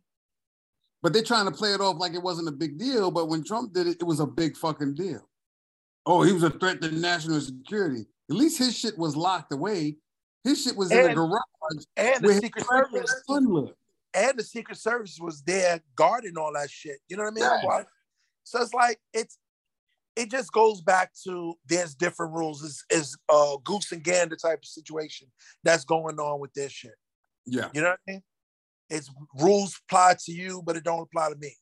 But 1.03 1.13
they're 1.13 1.23
trying 1.23 1.47
to 1.47 1.51
play 1.51 1.73
it 1.73 1.81
off 1.81 1.99
like 1.99 2.15
it 2.15 2.23
wasn't 2.23 2.49
a 2.49 2.53
big 2.53 2.79
deal. 2.79 3.11
But 3.11 3.29
when 3.29 3.43
Trump 3.43 3.73
did 3.73 3.87
it, 3.87 3.97
it 4.01 4.05
was 4.05 4.21
a 4.21 4.27
big 4.27 4.57
fucking 4.57 4.95
deal. 4.95 5.27
Oh, 6.07 6.23
he 6.23 6.33
was 6.33 6.43
a 6.43 6.51
threat 6.51 6.81
to 6.83 6.91
national 6.91 7.41
security. 7.41 8.07
At 8.31 8.37
least 8.37 8.59
his 8.59 8.77
shit 8.77 8.99
was 8.99 9.17
locked 9.17 9.53
away. 9.53 9.97
His 10.45 10.63
shit 10.63 10.77
was 10.77 10.91
in 10.91 11.09
the 11.09 11.15
garage. 11.15 11.85
And 11.97 12.25
the 12.25 12.35
Secret 12.35 12.67
Service 12.67 13.25
and 14.15 14.39
the 14.39 14.43
Secret 14.43 14.79
Service 14.79 15.19
was 15.21 15.43
there 15.43 15.81
guarding 15.95 16.37
all 16.37 16.53
that 16.55 16.71
shit. 16.71 16.99
You 17.09 17.17
know 17.17 17.25
what 17.25 17.43
I 17.43 17.77
mean? 17.77 17.85
So 18.45 18.61
it's 18.63 18.75
like 18.75 18.99
it's 19.13 19.39
it 20.17 20.31
just 20.31 20.53
goes 20.53 20.81
back 20.81 21.13
to 21.25 21.55
there's 21.67 21.95
different 21.95 22.33
rules. 22.33 22.63
Is 22.63 22.85
is 22.91 23.17
uh 23.29 23.57
goose 23.65 23.93
and 23.93 24.03
gander 24.03 24.37
type 24.37 24.61
of 24.63 24.69
situation 24.69 25.29
that's 25.63 25.85
going 25.85 26.19
on 26.19 26.41
with 26.41 26.53
this 26.55 26.73
shit. 26.73 26.95
Yeah. 27.47 27.69
You 27.73 27.83
know 27.83 27.91
what 27.91 28.01
I 28.09 28.13
mean? 28.13 28.23
It's 28.91 29.11
rules 29.41 29.79
apply 29.89 30.17
to 30.25 30.33
you, 30.33 30.63
but 30.65 30.77
it 30.77 30.85
don't 30.85 31.01
apply 31.03 31.31
to 31.31 31.37
me. 31.37 31.55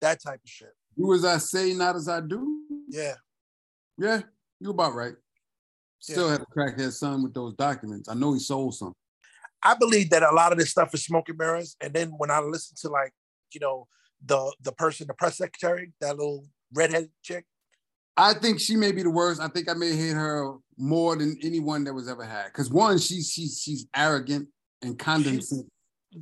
That 0.00 0.22
type 0.22 0.40
of 0.44 0.50
shit. 0.50 0.72
Do 0.98 1.14
as 1.14 1.24
I 1.24 1.38
say, 1.38 1.72
not 1.72 1.96
as 1.96 2.08
I 2.08 2.20
do. 2.20 2.60
Yeah. 2.88 3.14
Yeah, 3.96 4.22
you 4.60 4.70
about 4.70 4.94
right. 4.94 5.14
Still 6.00 6.26
Yeah. 6.26 6.32
had 6.32 6.40
a 6.42 6.46
crackhead 6.46 6.92
son 6.92 7.22
with 7.22 7.32
those 7.32 7.54
documents. 7.54 8.08
I 8.08 8.14
know 8.14 8.34
he 8.34 8.40
sold 8.40 8.74
some. 8.74 8.92
I 9.62 9.74
believe 9.74 10.10
that 10.10 10.22
a 10.22 10.32
lot 10.32 10.52
of 10.52 10.58
this 10.58 10.70
stuff 10.70 10.92
is 10.92 11.04
smoke 11.04 11.28
and 11.28 11.38
mirrors. 11.38 11.76
And 11.80 11.94
then 11.94 12.10
when 12.18 12.30
I 12.30 12.40
listen 12.40 12.76
to 12.82 12.88
like, 12.88 13.12
you 13.52 13.60
know, 13.60 13.86
the 14.24 14.54
the 14.60 14.72
person, 14.72 15.06
the 15.06 15.14
press 15.14 15.38
secretary, 15.38 15.92
that 16.00 16.16
little 16.16 16.46
redheaded 16.72 17.10
chick, 17.22 17.46
I 18.16 18.34
think 18.34 18.60
she 18.60 18.76
may 18.76 18.92
be 18.92 19.02
the 19.02 19.10
worst. 19.10 19.40
I 19.40 19.48
think 19.48 19.68
I 19.68 19.74
may 19.74 19.94
hate 19.96 20.12
her 20.12 20.56
more 20.76 21.16
than 21.16 21.38
anyone 21.42 21.84
that 21.84 21.94
was 21.94 22.08
ever 22.08 22.24
had. 22.24 22.46
Because 22.46 22.70
one, 22.70 22.98
she's 22.98 23.30
she's 23.30 23.60
she's 23.60 23.86
arrogant 23.94 24.48
and 24.82 24.98
condescending. 24.98 25.70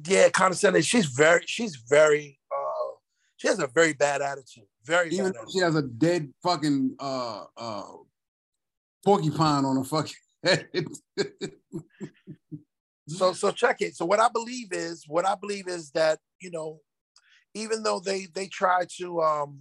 Yeah, 0.06 0.28
condescending. 0.30 0.82
She's 0.82 1.06
very, 1.06 1.42
she's 1.46 1.76
very, 1.76 2.38
uh, 2.50 2.96
she 3.36 3.48
has 3.48 3.58
a 3.58 3.66
very 3.66 3.92
bad 3.92 4.22
attitude. 4.22 4.64
Very 4.84 5.10
Even 5.10 5.26
bad. 5.26 5.34
though 5.34 5.50
she 5.52 5.58
has 5.60 5.76
a 5.76 5.82
dead 5.82 6.32
fucking 6.42 6.96
uh 6.98 7.44
uh 7.56 7.84
porcupine 9.04 9.64
on 9.64 9.76
her 9.76 9.84
fucking 9.84 10.14
head. 10.44 10.68
So 13.08 13.32
so 13.32 13.50
check 13.50 13.80
it. 13.80 13.96
So 13.96 14.04
what 14.04 14.20
I 14.20 14.28
believe 14.28 14.68
is 14.72 15.04
what 15.06 15.26
I 15.26 15.34
believe 15.34 15.68
is 15.68 15.90
that 15.92 16.18
you 16.40 16.50
know, 16.50 16.80
even 17.54 17.82
though 17.82 18.00
they 18.00 18.26
they 18.32 18.46
try 18.48 18.86
to 18.98 19.20
um 19.22 19.60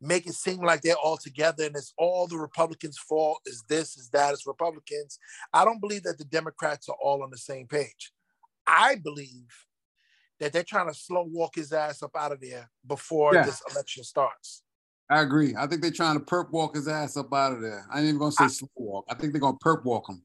make 0.00 0.26
it 0.26 0.34
seem 0.34 0.60
like 0.60 0.82
they're 0.82 0.94
all 0.96 1.16
together 1.16 1.64
and 1.64 1.74
it's 1.74 1.92
all 1.98 2.26
the 2.26 2.38
Republicans' 2.38 2.98
fault, 2.98 3.40
is 3.46 3.64
this, 3.68 3.96
is 3.96 4.08
that, 4.10 4.32
it's 4.32 4.46
Republicans. 4.46 5.18
I 5.52 5.64
don't 5.64 5.80
believe 5.80 6.04
that 6.04 6.18
the 6.18 6.24
Democrats 6.24 6.88
are 6.88 6.96
all 7.02 7.22
on 7.24 7.30
the 7.30 7.38
same 7.38 7.66
page. 7.66 8.12
I 8.68 8.96
believe 8.96 9.48
that 10.38 10.52
they're 10.52 10.62
trying 10.62 10.88
to 10.88 10.94
slow 10.94 11.22
walk 11.22 11.56
his 11.56 11.72
ass 11.72 12.02
up 12.02 12.12
out 12.16 12.32
of 12.32 12.40
there 12.40 12.70
before 12.86 13.34
Yeah. 13.34 13.46
this 13.46 13.62
election 13.70 14.04
starts. 14.04 14.62
I 15.10 15.22
agree. 15.22 15.54
I 15.56 15.66
think 15.66 15.80
they're 15.80 15.90
trying 15.90 16.18
to 16.18 16.24
perp 16.24 16.50
walk 16.50 16.74
his 16.74 16.86
ass 16.86 17.16
up 17.16 17.32
out 17.32 17.52
of 17.52 17.62
there. 17.62 17.86
I 17.90 17.98
ain't 17.98 18.08
even 18.08 18.18
gonna 18.18 18.32
say 18.32 18.48
slow 18.48 18.68
walk. 18.76 19.06
I 19.08 19.14
think 19.14 19.32
they're 19.32 19.40
gonna 19.40 19.56
perp 19.58 19.84
walk 19.84 20.08
him. 20.08 20.22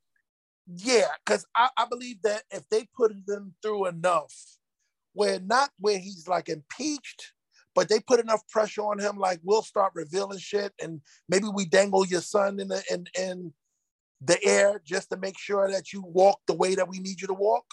Yeah, 0.67 1.07
because 1.25 1.45
I, 1.55 1.69
I 1.77 1.85
believe 1.85 2.21
that 2.23 2.43
if 2.51 2.67
they 2.69 2.87
put 2.95 3.13
them 3.25 3.53
through 3.61 3.87
enough, 3.87 4.33
where 5.13 5.39
not 5.39 5.71
where 5.79 5.99
he's 5.99 6.27
like 6.27 6.49
impeached, 6.49 7.33
but 7.75 7.87
they 7.87 7.99
put 7.99 8.19
enough 8.19 8.47
pressure 8.49 8.81
on 8.81 8.99
him, 8.99 9.17
like 9.17 9.39
we'll 9.43 9.61
start 9.61 9.93
revealing 9.95 10.39
shit, 10.39 10.73
and 10.81 11.01
maybe 11.29 11.47
we 11.47 11.65
dangle 11.65 12.05
your 12.05 12.21
son 12.21 12.59
in 12.59 12.67
the 12.67 12.83
in 12.91 13.05
in 13.17 13.53
the 14.21 14.43
air 14.43 14.81
just 14.85 15.09
to 15.09 15.17
make 15.17 15.37
sure 15.37 15.69
that 15.69 15.91
you 15.91 16.01
walk 16.01 16.39
the 16.47 16.53
way 16.53 16.75
that 16.75 16.87
we 16.87 16.99
need 16.99 17.21
you 17.21 17.27
to 17.27 17.33
walk. 17.33 17.65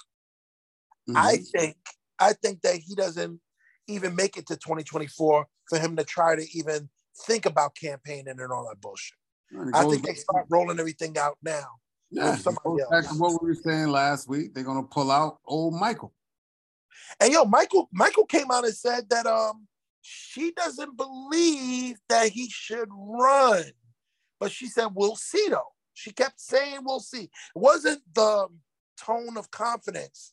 I 1.16 1.38
Mhm. 1.38 1.50
think 1.50 1.76
I 2.18 2.34
think 2.34 2.60
that 2.62 2.76
he 2.76 2.94
doesn't 2.94 3.40
even 3.86 4.14
make 4.14 4.36
it 4.36 4.46
to 4.48 4.56
2024 4.56 5.48
for 5.68 5.78
him 5.78 5.96
to 5.96 6.04
try 6.04 6.36
to 6.36 6.46
even 6.52 6.90
think 7.26 7.46
about 7.46 7.74
campaigning 7.74 8.38
and 8.38 8.52
all 8.52 8.68
that 8.68 8.80
bullshit. 8.80 9.16
It 9.50 9.74
I 9.74 9.84
think 9.84 10.04
they 10.04 10.14
start 10.14 10.46
rolling 10.50 10.78
everything 10.78 11.16
out 11.16 11.38
now. 11.42 11.66
Yeah, 12.10 12.36
back 12.90 13.08
to 13.08 13.14
what 13.14 13.42
we 13.42 13.48
were 13.48 13.54
saying 13.54 13.88
last 13.88 14.28
week. 14.28 14.52
They're 14.52 14.64
gonna 14.64 14.82
pull 14.82 15.10
out 15.10 15.40
old 15.44 15.74
Michael. 15.74 16.12
And 17.20 17.32
yo, 17.32 17.44
Michael, 17.44 17.88
Michael 17.92 18.26
came 18.26 18.50
out 18.50 18.64
and 18.64 18.74
said 18.74 19.08
that 19.10 19.26
um 19.26 19.66
she 20.02 20.52
doesn't 20.52 20.96
believe 20.96 21.98
that 22.08 22.28
he 22.28 22.48
should 22.48 22.88
run. 22.90 23.64
But 24.38 24.50
she 24.50 24.66
said, 24.66 24.88
we'll 24.94 25.16
see 25.16 25.48
though. 25.50 25.72
She 25.94 26.12
kept 26.12 26.40
saying 26.40 26.80
we'll 26.84 27.00
see. 27.00 27.24
It 27.24 27.30
wasn't 27.54 28.02
the 28.14 28.48
tone 28.96 29.36
of 29.36 29.50
confidence 29.50 30.32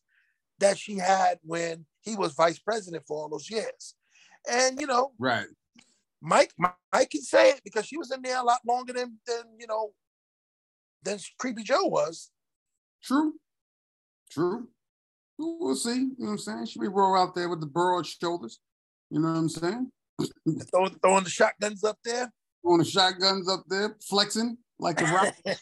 that 0.60 0.78
she 0.78 0.98
had 0.98 1.40
when 1.44 1.86
he 2.02 2.16
was 2.16 2.34
vice 2.34 2.60
president 2.60 3.04
for 3.08 3.18
all 3.18 3.30
those 3.30 3.50
years. 3.50 3.96
And 4.50 4.80
you 4.80 4.88
know, 4.88 5.12
Right. 5.20 5.48
Mike, 6.22 6.52
Mike 6.58 7.12
can 7.12 7.22
say 7.22 7.52
it 7.52 7.62
because 7.64 7.86
she 7.86 7.98
was 7.98 8.12
in 8.12 8.22
there 8.22 8.40
a 8.40 8.44
lot 8.44 8.60
longer 8.66 8.94
than 8.94 9.18
than 9.28 9.44
you 9.60 9.68
know 9.68 9.92
than 11.04 11.20
Creepy 11.38 11.64
Joe 11.64 11.86
was. 11.86 12.32
True. 13.04 13.34
True. 14.32 14.68
We'll 15.38 15.76
see. 15.76 15.94
You 15.94 16.16
know 16.18 16.26
what 16.26 16.32
I'm 16.32 16.38
saying? 16.40 16.66
She 16.66 16.80
may 16.80 16.88
roll 16.88 17.16
out 17.16 17.36
there 17.36 17.50
with 17.50 17.60
the 17.60 17.68
broad 17.68 18.06
shoulders. 18.06 18.60
You 19.10 19.20
know 19.20 19.30
what 19.30 19.38
I'm 19.38 19.50
saying? 19.50 19.92
Throwing, 20.72 20.96
throwing 21.02 21.24
the 21.24 21.30
shotguns 21.30 21.84
up 21.84 22.00
there. 22.04 22.32
Throwing 22.64 22.80
the 22.80 22.86
shotguns 22.86 23.48
up 23.48 23.64
there, 23.70 23.96
flexing 24.10 24.58
like 24.80 25.00
a 25.02 25.06
rock. 25.06 25.34
you 25.46 25.54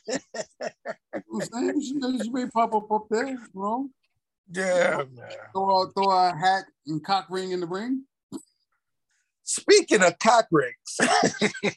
know 1.14 1.22
what 1.28 1.50
I'm 1.54 1.82
saying? 1.82 1.82
She, 1.82 2.24
she 2.24 2.30
may 2.30 2.48
pop 2.48 2.74
up 2.74 2.90
up 2.90 3.08
there, 3.10 3.28
you 3.28 3.40
know? 3.54 3.90
Yeah, 4.52 5.04
man. 5.14 5.30
Throw 5.54 5.84
a, 5.84 5.92
throw 5.92 6.12
a 6.12 6.36
hat 6.36 6.66
and 6.88 7.04
cock 7.04 7.28
ring 7.30 7.52
in 7.52 7.60
the 7.62 7.68
ring. 7.68 8.04
Speaking 9.44 10.02
of 10.02 10.18
cock 10.20 10.48
rings, 10.52 10.98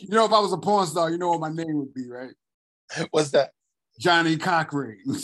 You 0.00 0.08
know, 0.08 0.24
if 0.24 0.32
I 0.32 0.40
was 0.40 0.52
a 0.52 0.58
porn 0.58 0.86
star, 0.86 1.10
you 1.10 1.18
know 1.18 1.30
what 1.30 1.40
my 1.40 1.48
name 1.48 1.78
would 1.78 1.94
be, 1.94 2.08
right? 2.08 2.30
what's 3.10 3.30
that? 3.30 3.50
Johnny 3.98 4.36
Cockring. 4.36 5.02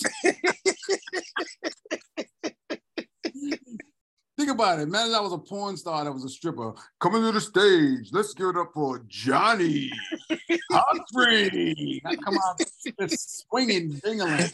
Think 4.38 4.50
about 4.50 4.78
it. 4.80 4.82
Imagine 4.82 5.14
I 5.14 5.20
was 5.20 5.32
a 5.32 5.38
porn 5.38 5.76
star 5.76 6.04
that 6.04 6.12
was 6.12 6.24
a 6.24 6.28
stripper. 6.28 6.72
Coming 6.98 7.22
to 7.22 7.32
the 7.32 7.40
stage. 7.40 8.08
Let's 8.12 8.34
give 8.34 8.48
it 8.48 8.56
up 8.56 8.70
for 8.72 9.04
Johnny 9.06 9.92
Cockring. 10.72 12.00
I 12.06 12.16
come 12.16 12.38
out 12.44 12.60
just 12.98 13.46
swinging, 13.48 13.90
dingling. 14.00 14.50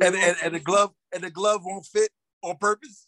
And, 0.00 0.14
and 0.14 0.36
and 0.42 0.54
the 0.54 0.60
glove 0.60 0.92
and 1.14 1.22
the 1.22 1.30
glove 1.30 1.62
won't 1.64 1.86
fit 1.86 2.10
on 2.42 2.56
purpose. 2.56 3.06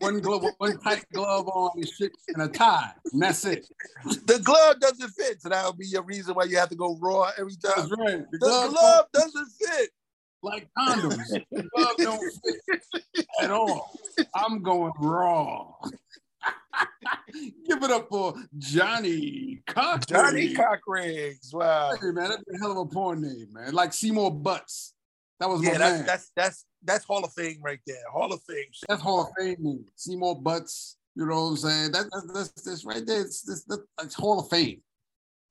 one 0.00 0.20
glove, 0.20 0.44
one 0.58 0.78
tight 0.80 1.04
glove 1.12 1.48
on 1.48 1.70
and 1.76 1.88
shit 1.88 2.12
and 2.28 2.42
a 2.42 2.48
tie. 2.48 2.92
And 3.12 3.22
that's 3.22 3.44
it. 3.44 3.66
The 4.04 4.40
glove 4.42 4.80
doesn't 4.80 5.08
fit, 5.10 5.40
so 5.42 5.48
that 5.48 5.64
would 5.66 5.78
be 5.78 5.86
your 5.86 6.02
reason 6.02 6.34
why 6.34 6.44
you 6.44 6.58
have 6.58 6.68
to 6.68 6.76
go 6.76 6.96
raw 7.00 7.30
every 7.38 7.54
time. 7.56 7.72
That's 7.76 7.90
right. 7.98 8.30
The 8.30 8.38
The 8.38 8.38
glove, 8.38 8.70
glove 8.72 9.06
doesn't 9.14 9.48
fit. 9.60 9.90
like 10.42 10.68
condoms. 10.78 11.28
The 11.50 11.62
glove 11.74 11.96
don't 11.98 12.32
fit 12.44 13.26
at 13.40 13.50
all. 13.50 13.90
I'm 14.34 14.62
going 14.62 14.92
raw. 14.98 15.72
Give 17.66 17.82
it 17.82 17.90
up 17.90 18.08
for 18.08 18.34
Johnny 18.58 19.62
Cockring. 19.66 20.02
Johnny 20.22 20.54
cock. 20.54 20.80
Wow. 21.52 21.92
Hey, 22.00 22.10
man, 22.10 22.30
that's 22.30 22.42
a 22.54 22.58
hell 22.58 22.72
of 22.72 22.78
a 22.78 22.86
porn 22.86 23.22
name, 23.22 23.48
man. 23.52 23.72
Like 23.72 23.92
Seymour 23.92 24.30
Butts. 24.32 24.94
That 25.42 25.48
was 25.48 25.60
Yeah, 25.64 25.76
that's 25.76 26.02
that's 26.06 26.30
that's 26.36 26.64
that's 26.84 27.04
Hall 27.04 27.24
of 27.24 27.32
Fame 27.32 27.58
right 27.62 27.80
there. 27.84 27.96
Hall 28.12 28.32
of 28.32 28.40
Fame. 28.44 28.66
That's 28.88 29.02
Hall 29.02 29.22
of 29.22 29.28
Fame. 29.36 29.84
Seymour 29.96 30.40
Butts. 30.40 30.98
You 31.16 31.26
know 31.26 31.34
what 31.34 31.48
I'm 31.50 31.56
saying? 31.56 31.90
That, 31.92 32.04
that, 32.12 32.30
that's, 32.32 32.52
that's 32.62 32.84
right 32.84 33.04
there. 33.04 33.22
It's, 33.22 33.48
it's, 33.48 33.66
that's 33.98 34.14
Hall 34.14 34.38
of 34.38 34.48
Fame. 34.48 34.80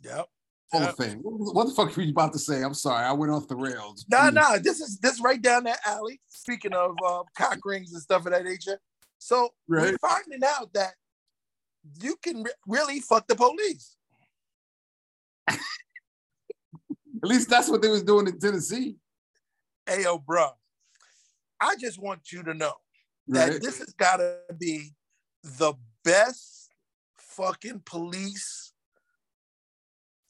Yep. 0.02 0.28
Hall 0.72 0.82
Yep. 0.82 0.90
of 0.92 0.96
Fame. 0.98 1.20
What, 1.22 1.54
what 1.56 1.68
the 1.68 1.74
fuck 1.74 1.94
were 1.98 2.04
you 2.04 2.12
about 2.12 2.32
to 2.32 2.40
say? 2.40 2.62
I'm 2.64 2.74
sorry. 2.74 3.04
I 3.06 3.12
went 3.12 3.34
off 3.34 3.50
the 3.50 3.56
rails. 3.58 4.06
No, 4.10 4.22
Please. 4.22 4.34
no, 4.34 4.58
this 4.60 4.80
is 4.80 4.98
this 5.00 5.20
right 5.20 5.42
down 5.42 5.66
that 5.66 5.80
alley. 5.86 6.22
Speaking 6.30 6.72
of 6.74 6.96
uh, 7.06 7.24
cock 7.38 7.60
rings 7.66 7.92
and 7.92 8.02
stuff 8.02 8.26
of 8.26 8.32
that 8.32 8.46
nature, 8.46 8.80
so 9.20 9.50
Right. 9.68 9.92
we're 9.92 9.98
finding 10.10 10.40
out 10.48 10.72
that 10.74 10.94
you 12.02 12.16
can 12.24 12.44
re- 12.44 12.52
really 12.66 13.02
fuck 13.02 13.28
the 13.28 13.36
police. 13.36 13.98
At 15.50 15.60
least 17.24 17.50
that's 17.50 17.68
what 17.68 17.82
they 17.82 17.90
was 17.90 18.04
doing 18.04 18.28
in 18.28 18.40
Tennessee. 18.40 18.96
Hey, 19.88 20.04
yo, 20.04 20.20
bro, 20.20 20.50
I 21.60 21.76
just 21.76 22.00
want 22.00 22.32
you 22.32 22.44
to 22.44 22.54
know 22.54 22.74
that 23.28 23.52
Right? 23.52 23.62
this 23.62 23.80
has 23.80 23.94
got 23.94 24.18
to 24.18 24.38
be 24.58 24.94
the 25.44 25.74
best 26.04 26.70
fucking 27.18 27.82
police 27.86 28.74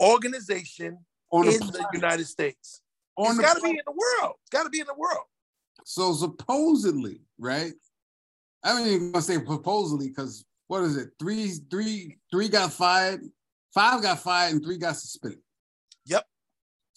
organization 0.02 1.00
On 1.32 1.48
in 1.48 1.60
the, 1.60 1.72
the 1.72 1.86
United 1.94 2.26
States. 2.26 2.82
on 3.18 3.32
it's 3.32 3.40
got 3.40 3.56
to 3.56 3.62
be 3.62 3.70
in 3.70 3.78
the 3.86 3.92
world. 3.92 4.36
It's 4.42 4.50
got 4.50 4.64
to 4.64 4.70
be 4.70 4.80
in 4.80 4.88
the 4.88 4.96
world. 4.96 5.26
So 5.86 6.14
supposedly, 6.14 7.22
right? 7.38 7.74
I 8.64 8.80
ain't 8.80 8.88
even 8.88 9.12
gonna 9.12 9.24
say 9.24 9.36
supposedly 9.36 10.10
because 10.10 10.46
what 10.68 10.84
is 10.84 10.96
it? 10.96 11.10
Three, 11.20 11.54
three, 11.70 12.18
three 12.32 12.48
got 12.48 12.72
fired, 12.72 13.22
five 13.74 14.02
got 14.02 14.20
fired, 14.20 14.54
and 14.54 14.64
three 14.64 14.78
got 14.78 14.96
suspended. 14.96 15.40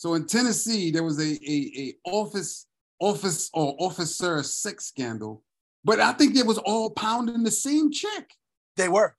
So 0.04 0.12
in 0.12 0.26
Tennessee, 0.26 0.90
there 0.90 1.02
was 1.02 1.18
a 1.18 1.32
a, 1.50 1.72
a 1.78 1.94
office 2.04 2.66
office 3.00 3.48
or 3.54 3.74
officer 3.78 4.42
sex 4.42 4.84
scandal, 4.84 5.42
but 5.82 5.98
I 5.98 6.12
think 6.12 6.36
it 6.36 6.44
was 6.44 6.58
all 6.58 6.90
pounding 6.90 7.42
the 7.42 7.50
same 7.50 7.90
chick. 7.90 8.34
They 8.76 8.90
were. 8.90 9.16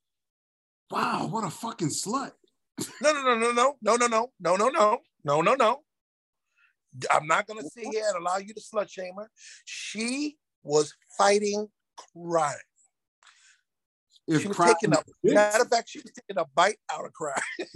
Wow, 0.92 1.26
what 1.32 1.44
a 1.44 1.50
fucking 1.50 1.88
slut! 1.88 2.34
No, 3.02 3.14
no, 3.14 3.24
no, 3.24 3.36
no, 3.36 3.52
no, 3.52 3.76
no, 3.82 3.96
no, 3.96 4.08
no, 4.08 4.28
no, 4.40 4.56
no, 4.56 4.70
no, 4.70 5.00
no, 5.24 5.42
no, 5.42 5.56
no. 5.56 5.80
I'm 7.10 7.26
not 7.26 7.48
gonna 7.48 7.64
sit 7.64 7.88
here 7.92 8.06
and 8.10 8.18
allow 8.18 8.38
you 8.38 8.54
to 8.54 8.62
slut 8.62 8.88
shame 8.88 9.16
her. 9.18 9.32
She 9.66 10.38
was 10.62 10.94
fighting 11.18 11.68
crime. 12.14 12.54
If 14.28 14.42
she 14.42 14.48
was 14.48 14.58
crime 14.58 14.74
taking 14.74 14.94
a 14.94 15.04
dicks, 15.24 15.36
matter 15.36 15.64
of 15.64 15.70
fact, 15.70 15.90
she 15.90 16.00
was 16.00 16.12
taking 16.12 16.42
a 16.42 16.46
bite 16.56 16.78
out 16.92 17.06
of 17.06 17.14
crime. 17.14 17.36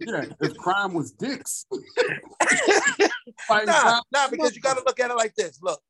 yeah, 0.00 0.24
if 0.40 0.56
crime 0.56 0.94
was 0.94 1.12
dicks, 1.12 1.64
nah, 3.50 4.00
nah, 4.12 4.28
because 4.28 4.56
you 4.56 4.60
got 4.60 4.76
to 4.76 4.82
look 4.84 4.98
at 4.98 5.10
it 5.10 5.16
like 5.16 5.34
this. 5.36 5.60
Look, 5.62 5.80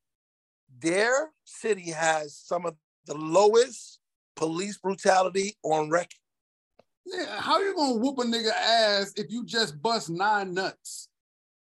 their 0.79 1.31
city 1.45 1.89
has 1.91 2.37
some 2.37 2.65
of 2.65 2.75
the 3.07 3.15
lowest 3.15 3.99
police 4.35 4.77
brutality 4.77 5.57
on 5.63 5.89
record. 5.89 6.13
yeah, 7.05 7.41
how 7.41 7.59
you 7.59 7.75
gonna 7.75 7.97
whoop 7.97 8.19
a 8.19 8.23
nigga 8.23 8.51
ass 8.51 9.13
if 9.15 9.31
you 9.31 9.45
just 9.45 9.81
bust 9.81 10.11
nine 10.11 10.53
nuts? 10.53 11.09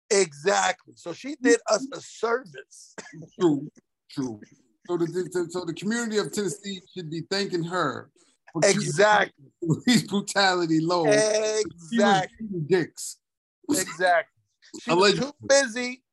Exactly. 0.10 0.94
So 0.98 1.14
she 1.14 1.36
did 1.42 1.60
us 1.70 1.88
a 1.94 2.02
service. 2.02 2.96
True, 3.40 3.70
true. 4.10 4.40
So 4.88 4.98
the, 4.98 5.48
so 5.50 5.66
the 5.66 5.74
community 5.74 6.18
of 6.18 6.32
Tennessee 6.32 6.82
should 6.94 7.10
be 7.10 7.22
thanking 7.30 7.64
her 7.64 8.12
Exactly. 8.64 9.45
police 9.64 10.03
brutality 10.08 10.80
low. 10.80 11.06
Exactly. 11.06 12.47
dicks. 12.68 13.18
Exactly. 13.70 14.32
She 14.82 14.91
was 14.93 15.14
too 15.18 15.32
busy 15.47 16.03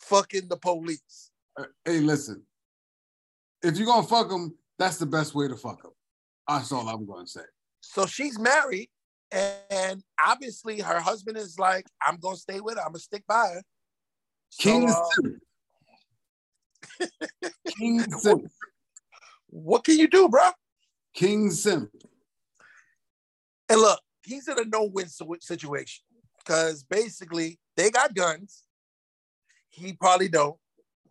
fucking 0.00 0.48
the 0.48 0.56
police. 0.56 1.30
Uh, 1.58 1.64
Hey, 1.84 1.98
listen. 2.00 2.42
If 3.62 3.76
you're 3.76 3.86
gonna 3.86 4.06
fuck 4.06 4.30
them, 4.30 4.56
that's 4.78 4.96
the 4.96 5.04
best 5.04 5.34
way 5.34 5.46
to 5.46 5.56
fuck 5.56 5.82
them. 5.82 5.92
That's 6.48 6.72
all 6.72 6.88
I'm 6.88 7.04
gonna 7.04 7.26
say. 7.26 7.42
So 7.80 8.06
she's 8.06 8.38
married, 8.38 8.88
and 9.30 10.02
obviously 10.24 10.80
her 10.80 11.00
husband 11.00 11.36
is 11.36 11.58
like, 11.58 11.86
I'm 12.00 12.16
gonna 12.16 12.36
stay 12.36 12.60
with 12.60 12.76
her, 12.76 12.80
I'm 12.80 12.92
gonna 12.92 12.98
stick 13.00 13.24
by 13.28 13.48
her. 13.48 13.62
So, 14.50 14.62
King 14.62 14.88
uh, 14.88 15.04
Simp. 15.10 15.42
King 17.78 18.00
Simp. 18.12 18.50
what 19.48 19.84
can 19.84 19.98
you 19.98 20.08
do, 20.08 20.28
bro? 20.28 20.50
King 21.14 21.50
Simp. 21.50 21.90
And 23.68 23.80
look, 23.80 24.00
he's 24.24 24.48
in 24.48 24.58
a 24.58 24.64
no-win 24.64 25.06
situation 25.40 26.04
because 26.38 26.82
basically 26.84 27.58
they 27.76 27.90
got 27.90 28.14
guns. 28.14 28.64
He 29.70 29.92
probably 29.94 30.28
don't. 30.28 30.56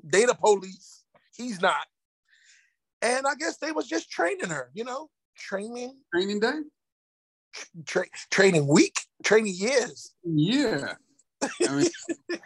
They 0.04 0.26
the 0.26 0.36
police. 0.36 1.04
He's 1.36 1.62
not. 1.62 1.86
And 3.02 3.26
I 3.26 3.34
guess 3.36 3.58
they 3.58 3.72
was 3.72 3.88
just 3.88 4.12
training 4.12 4.50
her, 4.50 4.70
you 4.74 4.84
know, 4.84 5.10
training, 5.38 5.98
Training 6.14 6.40
day? 6.40 6.60
tra- 7.86 8.06
training 8.30 8.68
week, 8.68 8.96
training 9.24 9.54
years. 9.56 10.14
Yeah. 10.24 10.94
I 11.68 11.76
mean, 11.76 11.88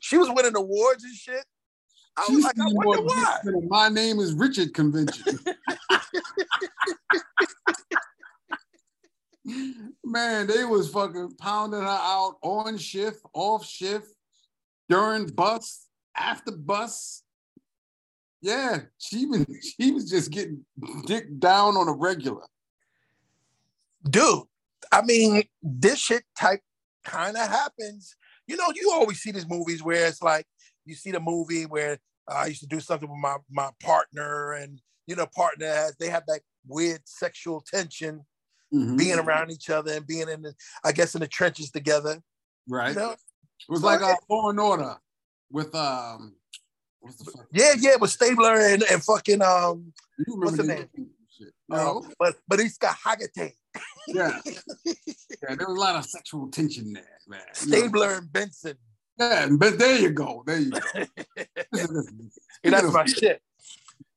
She 0.00 0.16
was 0.16 0.30
winning 0.30 0.54
awards 0.56 1.04
and 1.04 1.14
shit. 1.14 1.44
I 2.16 2.20
was 2.20 2.28
she's 2.28 2.44
like, 2.44 2.58
I 2.60 2.64
wonder 2.72 3.02
more 3.02 3.06
why. 3.06 3.38
My 3.68 3.88
name 3.88 4.20
is 4.20 4.32
Richard 4.34 4.72
convention. 4.72 5.38
Man, 10.04 10.46
they 10.46 10.64
was 10.64 10.88
fucking 10.90 11.32
pounding 11.38 11.80
her 11.80 11.86
out 11.86 12.36
on 12.42 12.78
shift, 12.78 13.20
off 13.34 13.66
shift, 13.66 14.08
during 14.88 15.26
bus, 15.26 15.86
after 16.16 16.52
bus. 16.52 17.22
Yeah, 18.40 18.82
she 18.98 19.26
was 19.26 19.44
she 19.78 19.90
was 19.90 20.08
just 20.08 20.30
getting 20.30 20.64
dick 21.06 21.38
down 21.38 21.76
on 21.76 21.88
a 21.88 21.92
regular. 21.92 22.46
dude. 24.08 24.44
I 24.92 25.02
mean, 25.02 25.44
this 25.62 25.98
shit 25.98 26.24
type 26.38 26.60
kind 27.04 27.36
of 27.36 27.48
happens. 27.48 28.16
You 28.46 28.56
know, 28.56 28.66
you 28.74 28.90
always 28.92 29.18
see 29.20 29.32
these 29.32 29.48
movies 29.48 29.82
where 29.82 30.06
it's 30.06 30.22
like 30.22 30.46
you 30.84 30.94
see 30.94 31.10
the 31.10 31.20
movie 31.20 31.64
where 31.66 31.98
uh, 32.30 32.34
I 32.36 32.46
used 32.46 32.60
to 32.60 32.66
do 32.66 32.80
something 32.80 33.08
with 33.08 33.18
my 33.18 33.36
my 33.50 33.70
partner, 33.80 34.52
and 34.52 34.80
you 35.06 35.16
know, 35.16 35.26
partner 35.26 35.66
has 35.66 35.96
they 35.96 36.08
have 36.10 36.24
that 36.26 36.40
weird 36.66 37.00
sexual 37.04 37.60
tension, 37.60 38.24
Mhm. 38.72 38.96
being 38.98 39.18
around 39.18 39.50
each 39.50 39.70
other 39.70 39.92
and 39.92 40.06
being 40.06 40.28
in 40.28 40.42
the, 40.42 40.54
I 40.82 40.92
guess, 40.92 41.14
in 41.14 41.20
the 41.20 41.28
trenches 41.28 41.70
together. 41.70 42.20
right. 42.68 42.88
You 42.94 42.94
know? 43.00 43.10
It 43.12 43.18
was 43.68 43.80
So 43.82 43.86
like 43.86 44.00
a 44.00 44.16
Law 44.28 44.50
and 44.50 44.58
Order 44.58 44.96
with 45.50 45.74
um, 45.74 46.34
what's 47.00 47.16
the 47.18 47.30
fuck? 47.30 47.46
Yeah, 47.52 47.74
yeah, 47.78 47.96
with 48.00 48.10
Stabler 48.10 48.54
and, 48.56 48.82
and 48.90 49.02
fucking 49.04 49.42
um, 49.42 49.92
You 50.18 50.36
what's 50.36 50.58
remember 50.58 50.62
the 50.62 50.74
name? 50.96 51.10
shit, 51.30 51.52
you 51.68 51.76
um, 51.76 52.12
but 52.18 52.36
but 52.48 52.58
he's 52.58 52.78
got 52.78 52.96
Haggerty, 52.96 53.56
Yeah. 54.08 54.40
yeah, 54.84 55.54
there 55.56 55.66
was 55.68 55.76
a 55.76 55.80
lot 55.80 55.96
of 55.96 56.04
sexual 56.06 56.48
tension 56.48 56.92
there, 56.94 57.18
man. 57.28 57.40
You 57.62 57.70
know? 57.70 57.76
Stabler 57.78 58.14
and 58.14 58.32
Benson. 58.32 58.76
Yeah, 59.18 59.48
but 59.52 59.78
there 59.78 59.98
you 59.98 60.10
go. 60.10 60.42
There 60.46 60.58
you 60.58 60.70
go. 60.70 60.80
Listen, 61.72 61.94
listen. 61.96 62.30
You 62.64 62.70
know, 62.70 62.80
that's 62.80 62.92
my 62.92 63.04
shit. 63.06 63.40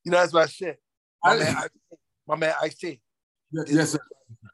You 0.03 0.11
know, 0.11 0.17
that's 0.19 0.33
my 0.33 0.45
shit. 0.47 0.79
My 1.23 1.31
I- 1.33 1.37
man, 1.37 1.55
I, 1.57 1.67
my 2.27 2.35
man, 2.35 2.53
I 2.61 2.69
see. 2.69 3.01
of- 3.57 3.69
yes, 3.69 3.91
sir. 3.91 3.99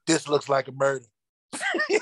This 0.05 0.27
looks 0.27 0.49
like 0.49 0.67
a 0.67 0.71
murder. 0.73 1.05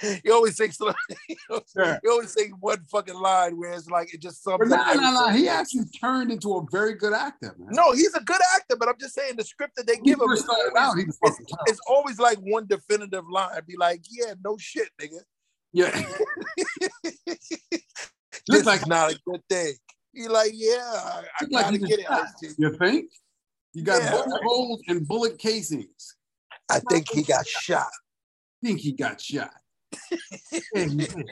he 0.00 0.30
always 0.30 0.56
say 0.56 0.70
something. 0.70 0.94
He 1.26 1.36
always, 1.50 1.64
Yeah. 1.76 1.98
he 2.02 2.08
always 2.08 2.32
say 2.32 2.48
one 2.60 2.82
fucking 2.84 3.14
line 3.14 3.58
where 3.58 3.72
it's 3.72 3.88
like 3.90 4.14
it 4.14 4.20
just 4.22 4.42
But 4.44 4.58
sums 4.60 4.70
no, 4.70 4.76
up. 4.76 4.96
no, 4.96 5.12
no. 5.12 5.28
He 5.30 5.48
actually 5.48 5.84
turned 6.00 6.30
into 6.30 6.54
a 6.56 6.64
very 6.70 6.94
good 6.94 7.12
actor, 7.12 7.54
man. 7.58 7.68
No, 7.72 7.92
he's 7.92 8.14
a 8.14 8.22
good 8.22 8.40
actor, 8.56 8.76
but 8.76 8.88
I'm 8.88 8.94
just 8.98 9.14
saying 9.14 9.34
the 9.36 9.44
script 9.44 9.76
that 9.76 9.86
they 9.86 9.94
When 9.94 10.04
give 10.04 10.20
him 10.20 10.28
first 10.28 10.44
started 10.44 10.72
always, 10.76 10.90
out, 10.92 10.98
he 10.98 11.04
was 11.04 11.18
it's, 11.22 11.36
fucking 11.38 11.46
it's 11.66 11.80
always 11.86 12.18
like 12.18 12.38
one 12.38 12.66
definitive 12.66 13.24
line. 13.30 13.50
Be 13.66 13.76
like, 13.76 14.02
yeah, 14.10 14.34
no 14.44 14.56
shit, 14.58 14.88
nigga. 15.00 15.18
Yeah, 15.72 15.90
this 18.48 18.64
like- 18.66 18.86
not 18.86 19.12
a 19.12 19.18
good 19.26 19.40
thing. 19.48 19.74
He 20.12 20.26
like, 20.26 20.50
yeah, 20.54 20.78
I, 20.82 21.22
I 21.40 21.44
gotta 21.46 21.70
he 21.72 21.78
get 21.78 22.00
it. 22.00 22.06
shot. 22.06 22.26
You 22.58 22.76
think? 22.76 23.10
You 23.72 23.84
got 23.84 24.02
Yeah. 24.02 24.10
bullet 24.10 24.42
holes 24.42 24.82
and 24.88 25.06
bullet 25.06 25.38
casings. 25.38 26.16
I 26.68 26.80
think 26.90 27.08
he 27.10 27.22
got 27.22 27.46
shot. 27.46 27.86
I 27.86 28.66
think 28.66 28.80
he 28.80 28.92
got 28.92 29.20
shot. 29.20 29.52
Yeah, 30.74 30.84
he 30.86 30.96
did. 30.96 31.30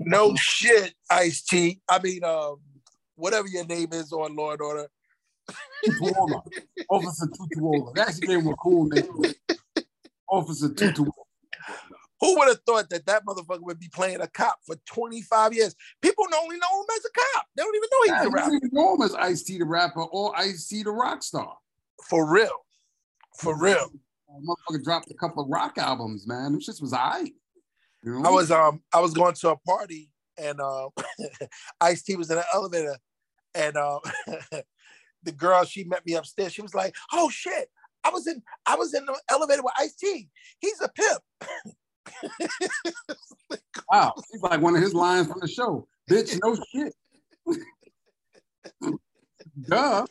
No 0.00 0.34
shit, 0.36 0.92
Ice 1.10 1.42
T. 1.42 1.80
I 1.88 1.98
mean, 2.00 2.22
um, 2.24 2.56
whatever 3.14 3.48
your 3.48 3.64
name 3.66 3.88
is 3.92 4.12
on 4.12 4.36
Law 4.36 4.52
and 4.52 4.60
Order. 4.60 4.88
Tutuola. 5.86 6.42
Officer 6.90 7.26
Tutuola. 7.28 7.94
That's 7.94 8.20
the 8.20 8.26
name 8.26 8.44
was 8.44 8.56
cool 8.62 8.86
name. 8.88 9.08
Officer 10.28 10.68
Tutuola. 10.68 11.10
Who 12.22 12.38
would 12.38 12.46
have 12.46 12.60
thought 12.64 12.88
that 12.90 13.04
that 13.06 13.26
motherfucker 13.26 13.62
would 13.62 13.80
be 13.80 13.88
playing 13.92 14.20
a 14.20 14.28
cop 14.28 14.58
for 14.64 14.76
25 14.86 15.54
years? 15.54 15.74
People 16.00 16.24
only 16.40 16.56
know 16.56 16.80
him 16.80 16.86
as 16.96 17.04
a 17.04 17.10
cop. 17.20 17.46
They 17.56 17.64
don't 17.64 17.74
even 17.74 17.88
know 17.90 18.02
he's 18.04 18.12
I 18.12 18.20
a 18.20 18.22
don't 18.22 18.32
rapper. 18.32 18.54
even 18.54 18.70
know 18.72 18.94
him 18.94 19.02
as 19.02 19.14
Ice 19.16 19.42
T 19.42 19.58
the 19.58 19.64
rapper 19.64 20.02
or 20.02 20.32
Ice 20.38 20.68
T 20.68 20.84
the 20.84 20.92
rock 20.92 21.24
star. 21.24 21.56
For 22.08 22.24
real. 22.24 22.64
For 23.40 23.58
real. 23.58 23.90
Motherfucker 24.30 24.84
dropped 24.84 25.10
a 25.10 25.14
couple 25.14 25.42
of 25.42 25.50
rock 25.50 25.78
albums, 25.78 26.26
man. 26.28 26.52
Them 26.52 26.60
shits 26.60 26.80
was 26.80 26.92
alright. 26.92 27.32
You 28.04 28.20
know? 28.20 28.28
I 28.28 28.32
was 28.32 28.52
um 28.52 28.82
I 28.94 29.00
was 29.00 29.14
going 29.14 29.34
to 29.34 29.50
a 29.50 29.56
party 29.56 30.08
and 30.38 30.60
uh 30.60 30.90
Ice 31.80 32.02
T 32.02 32.14
was 32.14 32.30
in 32.30 32.38
an 32.38 32.44
elevator 32.54 32.96
and 33.56 33.76
uh 33.76 33.98
the 35.24 35.32
girl 35.32 35.64
she 35.64 35.82
met 35.82 36.06
me 36.06 36.14
upstairs. 36.14 36.52
She 36.52 36.62
was 36.62 36.74
like, 36.74 36.94
"Oh 37.12 37.30
shit, 37.30 37.68
I 38.04 38.10
was 38.10 38.28
in 38.28 38.42
I 38.64 38.76
was 38.76 38.94
in 38.94 39.06
the 39.06 39.20
elevator 39.28 39.62
with 39.64 39.74
Ice 39.76 39.96
T. 39.96 40.28
He's 40.60 40.80
a 40.80 40.88
pimp." 40.88 41.20
wow. 43.90 44.14
He's 44.30 44.42
like 44.42 44.60
one 44.60 44.74
of 44.76 44.82
his 44.82 44.94
lines 44.94 45.28
from 45.28 45.40
the 45.40 45.48
show. 45.48 45.86
Bitch, 46.10 46.38
no 46.42 46.56
shit. 46.72 46.94
Duh. 49.68 50.06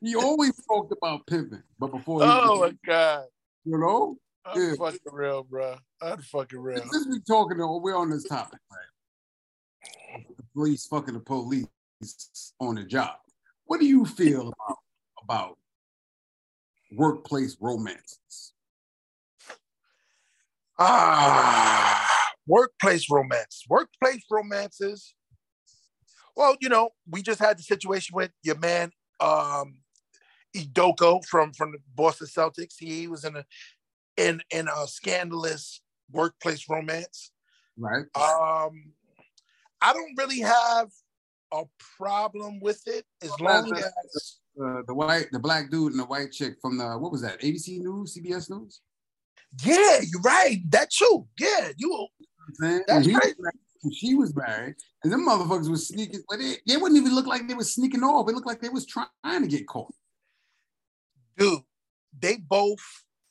He 0.00 0.14
always 0.16 0.52
talked 0.66 0.92
about 0.92 1.26
pimping, 1.26 1.62
but 1.78 1.88
before 1.88 2.22
he, 2.22 2.28
oh 2.30 2.60
my 2.60 2.74
god, 2.86 3.24
you 3.64 3.78
know, 3.78 4.16
I'm 4.44 4.60
Yeah. 4.60 4.74
fucking 4.76 4.98
real, 5.12 5.44
bro. 5.44 5.76
I'm 6.02 6.20
fucking 6.20 6.58
real. 6.58 6.82
since 6.90 7.06
we 7.06 7.20
talking, 7.20 7.58
to, 7.58 7.78
we're 7.78 7.96
on 7.96 8.10
this 8.10 8.24
topic, 8.24 8.60
right? 8.70 10.26
The 10.36 10.42
police 10.54 10.86
fucking 10.86 11.14
the 11.14 11.20
police 11.20 11.66
on 12.60 12.74
the 12.74 12.84
job. 12.84 13.16
What 13.66 13.80
do 13.80 13.86
you 13.86 14.04
feel 14.04 14.52
about, 14.52 14.78
about 15.22 15.58
workplace 16.92 17.56
romances? 17.60 18.53
Ah, 20.78 22.30
workplace 22.46 23.06
romance. 23.10 23.64
Workplace 23.68 24.24
romances. 24.30 25.14
Well, 26.36 26.56
you 26.60 26.68
know, 26.68 26.90
we 27.08 27.22
just 27.22 27.40
had 27.40 27.58
the 27.58 27.62
situation 27.62 28.14
with 28.14 28.32
your 28.42 28.58
man 28.58 28.90
um 29.20 29.78
Udoka 30.56 31.24
from 31.24 31.52
from 31.52 31.72
the 31.72 31.78
Boston 31.94 32.26
Celtics. 32.26 32.74
He 32.78 33.08
was 33.08 33.24
in 33.24 33.36
a 33.36 33.44
in 34.16 34.40
in 34.50 34.68
a 34.68 34.86
scandalous 34.86 35.80
workplace 36.10 36.64
romance. 36.68 37.30
Right. 37.76 38.04
Um, 38.14 38.92
I 39.80 39.92
don't 39.92 40.14
really 40.16 40.40
have 40.40 40.90
a 41.52 41.64
problem 41.96 42.60
with 42.60 42.82
it 42.86 43.04
as 43.22 43.38
long 43.40 43.76
as 43.76 43.84
uh, 43.84 44.82
the 44.86 44.94
white, 44.94 45.26
the 45.32 45.38
black 45.38 45.70
dude 45.70 45.92
and 45.92 46.00
the 46.00 46.06
white 46.06 46.32
chick 46.32 46.54
from 46.60 46.78
the 46.78 46.96
what 46.98 47.12
was 47.12 47.22
that? 47.22 47.40
ABC 47.40 47.78
News, 47.80 48.16
CBS 48.16 48.50
News. 48.50 48.80
Yeah, 49.62 50.00
you're 50.00 50.22
right. 50.22 50.60
That 50.70 50.90
too. 50.90 51.26
Yeah, 51.38 51.70
you. 51.76 52.08
That's 52.60 53.08
right. 53.08 53.34
She 53.92 54.14
was 54.14 54.34
married, 54.34 54.76
and 55.02 55.12
them 55.12 55.26
motherfuckers 55.28 55.68
was 55.68 55.88
sneaking, 55.88 56.22
but 56.28 56.38
they, 56.38 56.54
they 56.66 56.78
wouldn't 56.78 56.98
even 56.98 57.14
look 57.14 57.26
like 57.26 57.46
they 57.46 57.54
was 57.54 57.74
sneaking 57.74 58.02
off. 58.02 58.28
It 58.28 58.34
looked 58.34 58.46
like 58.46 58.62
they 58.62 58.70
was 58.70 58.86
trying 58.86 59.08
to 59.42 59.46
get 59.46 59.66
caught. 59.66 59.92
Dude, 61.36 61.60
they 62.18 62.36
both 62.38 62.80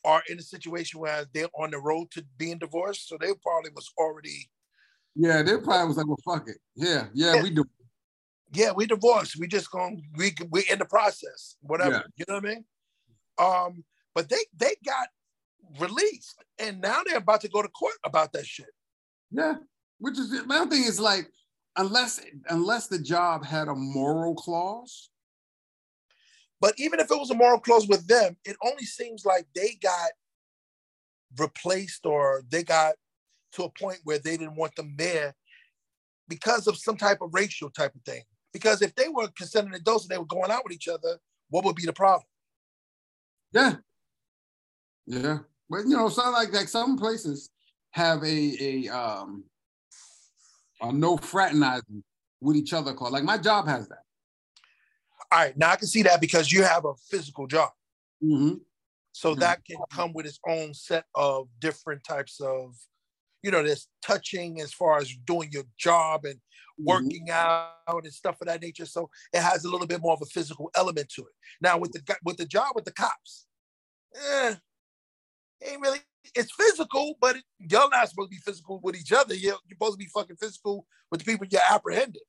are 0.05 0.21
in 0.30 0.38
a 0.38 0.43
situation 0.43 0.99
where 0.99 1.26
they're 1.34 1.47
on 1.57 1.71
the 1.71 1.80
road 1.80 2.11
to 2.11 2.24
being 2.38 2.59
divorced, 2.59 3.07
so 3.07 3.17
they 3.19 3.34
probably 3.41 3.71
was 3.76 3.91
already. 3.97 4.49
Yeah, 5.15 5.41
they 5.41 5.57
probably 5.57 5.88
was 5.88 5.97
like, 5.97 6.07
"Well, 6.07 6.19
fuck 6.24 6.47
it. 6.47 6.57
Yeah, 6.76 7.07
yeah, 7.13 7.36
yeah. 7.36 7.43
we 7.43 7.49
do." 7.49 7.65
Yeah, 8.51 8.71
we 8.74 8.86
divorced. 8.86 9.38
We 9.39 9.47
just 9.47 9.71
going 9.71 10.03
we 10.15 10.36
we 10.51 10.65
in 10.69 10.80
the 10.80 10.86
process, 10.86 11.55
whatever. 11.61 11.95
Yeah. 11.95 12.01
You 12.17 12.26
know 12.28 12.36
what 12.36 12.45
I 12.45 12.47
mean? 12.47 12.65
Um, 13.39 13.84
but 14.13 14.30
they 14.30 14.45
they 14.55 14.76
got 14.86 15.07
released, 15.80 16.43
and 16.59 16.82
now 16.82 17.01
they're 17.05 17.18
about 17.18 17.41
to 17.41 17.49
go 17.49 17.61
to 17.61 17.70
court 17.70 17.95
about 18.05 18.34
that 18.34 18.45
shit. 18.45 18.70
Yeah, 19.32 19.55
which 19.99 20.18
is 20.18 20.45
my 20.45 20.66
thing 20.66 20.84
is 20.84 20.99
like, 20.99 21.30
unless 21.76 22.20
unless 22.49 22.88
the 22.88 22.99
job 22.99 23.45
had 23.45 23.68
a 23.68 23.76
moral 23.76 24.36
clause. 24.36 25.09
But 26.61 26.76
even 26.78 27.01
if 27.01 27.11
it 27.11 27.18
was 27.18 27.30
a 27.30 27.36
moral 27.36 27.59
clause 27.59 27.88
with 27.89 28.07
them, 28.07 28.38
it 28.45 28.55
only 28.64 28.86
seems 28.86 29.26
like 29.26 29.45
they 29.53 29.78
got 29.82 30.11
replaced 31.38 32.05
or 32.05 32.43
they 32.49 32.64
got 32.64 32.95
to 33.53 33.64
a 33.64 33.70
point 33.70 33.99
where 34.03 34.20
they 34.20 34.38
didn't 34.38 34.55
want 34.55 34.76
them 34.76 34.95
there 34.97 35.36
because 36.30 36.68
of 36.68 36.78
some 36.78 36.95
type 36.95 37.20
of 37.22 37.34
racial 37.34 37.70
type 37.70 37.93
of 37.95 38.01
thing. 38.03 38.22
Because 38.53 38.82
if 38.82 38.95
they 38.95 39.09
were 39.09 39.28
consenting 39.36 39.74
adults 39.74 40.05
and 40.05 40.11
they 40.11 40.18
were 40.18 40.26
going 40.26 40.51
out 40.51 40.64
with 40.64 40.74
each 40.74 40.88
other, 40.88 41.18
what 41.49 41.66
would 41.66 41.76
be 41.76 41.86
the 41.86 41.93
problem? 41.93 42.26
Yeah. 43.51 43.76
Yeah. 45.05 45.39
But 45.74 45.88
you 45.88 45.97
know, 45.97 46.07
some 46.07 46.34
like 46.34 46.53
like 46.53 46.67
some 46.67 46.97
places 46.97 47.49
have 47.91 48.24
a 48.24 48.55
a 48.61 48.89
um 48.89 49.43
uh, 50.80 50.91
no 50.91 51.17
fraternizing 51.17 52.03
with 52.41 52.55
each 52.55 52.74
other 52.74 52.93
called. 52.93 53.11
Like 53.11 53.24
my 53.24 53.39
job 53.39 53.67
has 53.67 53.88
that. 53.88 54.03
All 55.32 55.39
right, 55.39 55.57
now 55.57 55.71
I 55.71 55.76
can 55.78 55.88
see 55.88 56.03
that 56.03 56.21
because 56.21 56.51
you 56.51 56.61
have 56.61 56.86
a 56.86 56.93
physical 57.09 57.47
job. 57.47 57.71
Mm-hmm. 58.24 58.57
So 59.13 59.32
mm-hmm. 59.32 59.39
that 59.39 59.65
can 59.65 59.78
come 59.91 60.13
with 60.13 60.28
its 60.28 60.39
own 60.47 60.76
set 60.76 61.05
of 61.15 61.47
different 61.59 62.03
types 62.03 62.39
of, 62.39 62.76
you 63.41 63.49
know, 63.49 63.63
there's 63.63 63.88
touching 64.03 64.61
as 64.61 64.74
far 64.74 64.99
as 64.99 65.11
doing 65.26 65.49
your 65.51 65.63
job 65.80 66.26
and 66.26 66.36
mm-hmm. 66.36 66.86
working 66.86 67.28
mm-hmm. 67.30 67.93
out 67.95 68.03
and 68.03 68.13
stuff 68.13 68.39
of 68.41 68.47
that 68.47 68.61
nature. 68.61 68.86
So 68.86 69.09
it 69.34 69.41
has 69.41 69.65
a 69.65 69.71
little 69.71 69.88
bit 69.88 70.01
more 70.01 70.13
of 70.13 70.21
a 70.21 70.28
physical 70.28 70.69
element 70.76 71.09
to 71.15 71.21
it. 71.21 71.34
Now 71.61 71.80
with 71.80 71.93
the 71.93 72.15
with 72.24 72.38
the 72.38 72.45
job 72.45 72.74
with 72.76 72.86
the 72.86 72.93
cops, 72.93 73.47
eh, 74.15 74.55
ain't 75.66 75.82
really 75.82 75.99
it's 76.36 76.51
physical, 76.53 77.16
but 77.20 77.36
it, 77.36 77.43
y'all 77.59 77.89
not 77.89 78.09
supposed 78.09 78.32
to 78.32 78.36
be 78.36 78.41
physical 78.41 78.80
with 78.82 78.95
each 78.95 79.11
other. 79.11 79.34
You're, 79.34 79.57
you're 79.68 79.76
supposed 79.76 79.93
to 79.93 79.97
be 79.97 80.09
fucking 80.14 80.38
physical 80.38 80.86
with 81.11 81.22
the 81.22 81.26
people 81.26 81.47
you're 81.49 81.61
apprehending. 81.70 82.22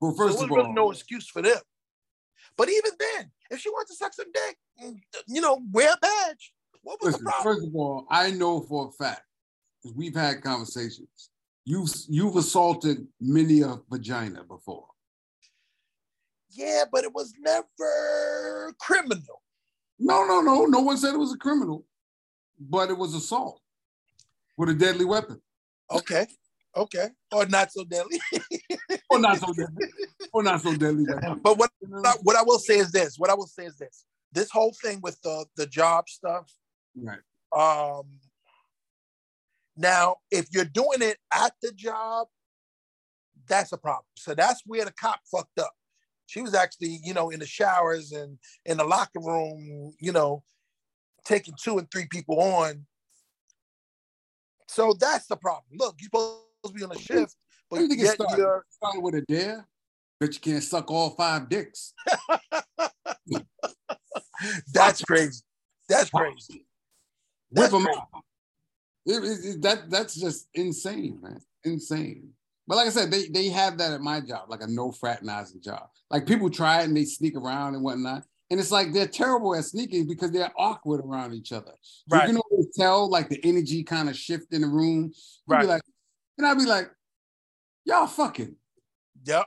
Well, 0.00 0.14
first 0.16 0.38
so 0.38 0.44
of 0.44 0.50
all, 0.50 0.58
really 0.58 0.72
no 0.72 0.90
excuse 0.90 1.28
for 1.28 1.42
them. 1.42 1.58
But 2.56 2.68
even 2.68 2.92
then, 2.98 3.30
if 3.50 3.60
she 3.60 3.70
wants 3.70 3.90
to 3.90 3.96
suck 3.96 4.14
some 4.14 4.30
dick, 4.32 4.56
mm, 4.82 5.00
you 5.26 5.40
know, 5.40 5.60
wear 5.72 5.92
a 5.92 5.96
badge. 6.00 6.52
What 6.82 7.00
was 7.02 7.12
listen, 7.12 7.24
the 7.24 7.30
problem? 7.30 7.54
First 7.56 7.68
of 7.68 7.74
all, 7.74 8.06
I 8.10 8.30
know 8.30 8.60
for 8.60 8.88
a 8.88 9.04
fact 9.04 9.22
because 9.82 9.96
we've 9.96 10.14
had 10.14 10.42
conversations. 10.42 11.30
You've 11.64 11.90
you've 12.08 12.36
assaulted 12.36 13.06
many 13.20 13.60
a 13.60 13.78
vagina 13.90 14.44
before. 14.44 14.86
Yeah, 16.50 16.84
but 16.90 17.04
it 17.04 17.12
was 17.12 17.34
never 17.40 18.74
criminal. 18.80 19.42
No, 19.98 20.24
no, 20.24 20.40
no. 20.40 20.64
No 20.64 20.80
one 20.80 20.96
said 20.96 21.14
it 21.14 21.18
was 21.18 21.34
a 21.34 21.38
criminal 21.38 21.84
but 22.58 22.90
it 22.90 22.98
was 22.98 23.14
assault 23.14 23.60
with 24.56 24.68
a 24.68 24.74
deadly 24.74 25.04
weapon. 25.04 25.40
Okay. 25.90 26.26
Okay. 26.76 27.08
Or 27.32 27.46
not 27.46 27.72
so 27.72 27.84
deadly. 27.84 28.20
or 29.10 29.18
not 29.18 29.38
so 29.38 29.52
deadly. 29.52 29.86
Or 30.32 30.42
not 30.42 30.60
so 30.60 30.74
deadly. 30.76 31.06
But 31.42 31.58
what, 31.58 31.70
what 32.22 32.36
I 32.36 32.42
will 32.42 32.58
say 32.58 32.78
is 32.78 32.92
this. 32.92 33.18
What 33.18 33.30
I 33.30 33.34
will 33.34 33.46
say 33.46 33.64
is 33.64 33.76
this. 33.76 34.04
This 34.32 34.50
whole 34.50 34.74
thing 34.82 35.00
with 35.02 35.20
the, 35.22 35.46
the 35.56 35.66
job 35.66 36.08
stuff. 36.08 36.52
Right. 36.96 37.20
Um 37.56 38.04
now 39.76 40.16
if 40.30 40.48
you're 40.52 40.64
doing 40.64 41.00
it 41.00 41.16
at 41.32 41.52
the 41.62 41.72
job, 41.72 42.26
that's 43.48 43.72
a 43.72 43.78
problem. 43.78 44.04
So 44.16 44.34
that's 44.34 44.62
where 44.66 44.84
the 44.84 44.92
cop 44.92 45.20
fucked 45.30 45.58
up. 45.58 45.72
She 46.26 46.42
was 46.42 46.54
actually, 46.54 47.00
you 47.02 47.14
know, 47.14 47.30
in 47.30 47.40
the 47.40 47.46
showers 47.46 48.12
and 48.12 48.38
in 48.66 48.76
the 48.76 48.84
locker 48.84 49.20
room, 49.20 49.94
you 49.98 50.12
know, 50.12 50.42
taking 51.28 51.54
two 51.62 51.78
and 51.78 51.88
three 51.90 52.06
people 52.10 52.40
on. 52.40 52.86
So 54.66 54.94
that's 54.98 55.26
the 55.26 55.36
problem. 55.36 55.64
Look, 55.78 55.96
you're 56.00 56.06
supposed 56.06 56.40
to 56.66 56.72
be 56.72 56.82
on 56.84 56.92
a 56.92 56.98
shift, 56.98 57.36
but 57.70 57.80
you 57.80 57.88
get 57.88 58.18
you're 58.36 58.64
starting 58.70 59.02
with 59.02 59.14
a 59.14 59.22
dare, 59.22 59.68
but 60.18 60.34
you 60.34 60.40
can't 60.40 60.62
suck 60.62 60.90
all 60.90 61.10
five 61.10 61.48
dicks. 61.48 61.92
that's 64.72 65.02
crazy. 65.02 65.42
That's 65.88 66.10
crazy. 66.10 66.66
That's 67.50 67.72
Whip 67.72 67.82
them 67.82 67.84
crazy. 67.84 68.00
out. 68.14 68.24
It, 69.06 69.24
it, 69.24 69.54
it, 69.54 69.62
that 69.62 69.90
that's 69.90 70.14
just 70.14 70.48
insane, 70.54 71.18
man. 71.22 71.40
Insane. 71.64 72.30
But 72.66 72.76
like 72.76 72.88
I 72.88 72.90
said, 72.90 73.10
they 73.10 73.28
they 73.28 73.48
have 73.48 73.78
that 73.78 73.92
at 73.92 74.02
my 74.02 74.20
job, 74.20 74.50
like 74.50 74.60
a 74.62 74.66
no 74.66 74.92
fraternizing 74.92 75.62
job. 75.62 75.88
Like 76.10 76.26
people 76.26 76.50
try 76.50 76.82
it 76.82 76.84
and 76.84 76.96
they 76.96 77.04
sneak 77.04 77.36
around 77.36 77.74
and 77.74 77.82
whatnot. 77.82 78.24
And 78.50 78.58
it's 78.58 78.70
like 78.70 78.92
they're 78.92 79.06
terrible 79.06 79.54
at 79.54 79.64
sneaking 79.64 80.06
because 80.06 80.30
they're 80.30 80.52
awkward 80.56 81.04
around 81.04 81.34
each 81.34 81.52
other. 81.52 81.72
Right. 82.08 82.28
You 82.28 82.34
can 82.34 82.42
always 82.50 82.68
tell 82.74 83.08
like 83.10 83.28
the 83.28 83.40
energy 83.44 83.82
kind 83.84 84.08
of 84.08 84.16
shift 84.16 84.52
in 84.52 84.62
the 84.62 84.68
room. 84.68 85.12
You'd 85.48 85.54
right. 85.54 85.66
like, 85.66 85.82
and 86.38 86.46
I'd 86.46 86.56
be 86.56 86.64
like, 86.64 86.90
y'all 87.84 88.06
fucking. 88.06 88.56
Yep. 89.24 89.46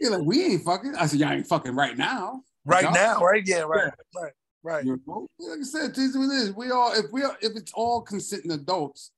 You're 0.00 0.18
like, 0.18 0.26
we 0.26 0.44
ain't 0.44 0.64
fucking. 0.64 0.94
I 0.96 1.06
said, 1.06 1.20
y'all 1.20 1.32
ain't 1.32 1.46
fucking 1.46 1.74
right 1.74 1.96
now. 1.96 2.42
Right 2.64 2.84
y'all 2.84 2.92
now, 2.92 3.20
right? 3.20 3.42
Yeah, 3.44 3.62
right, 3.62 3.92
yeah. 4.14 4.22
right, 4.22 4.32
right. 4.62 4.84
You 4.84 5.00
know? 5.06 5.28
Like 5.38 5.58
I 5.60 5.62
said, 5.62 5.94
this 5.94 6.14
is 6.14 6.52
we 6.54 6.70
all 6.70 6.92
if 6.92 7.06
we 7.12 7.24
are 7.24 7.36
if 7.40 7.56
it's 7.56 7.72
all 7.74 8.02
consenting 8.02 8.52
adults, 8.52 9.10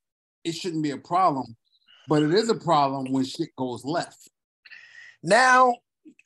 it 0.45 0.55
shouldn't 0.55 0.83
be 0.83 0.91
a 0.91 0.99
problem. 0.99 1.57
But 2.09 2.23
it 2.23 2.35
is 2.35 2.49
a 2.49 2.55
problem 2.55 3.13
when 3.13 3.25
shit 3.25 3.55
goes 3.57 3.85
left. 3.85 4.29
Now, 5.23 5.75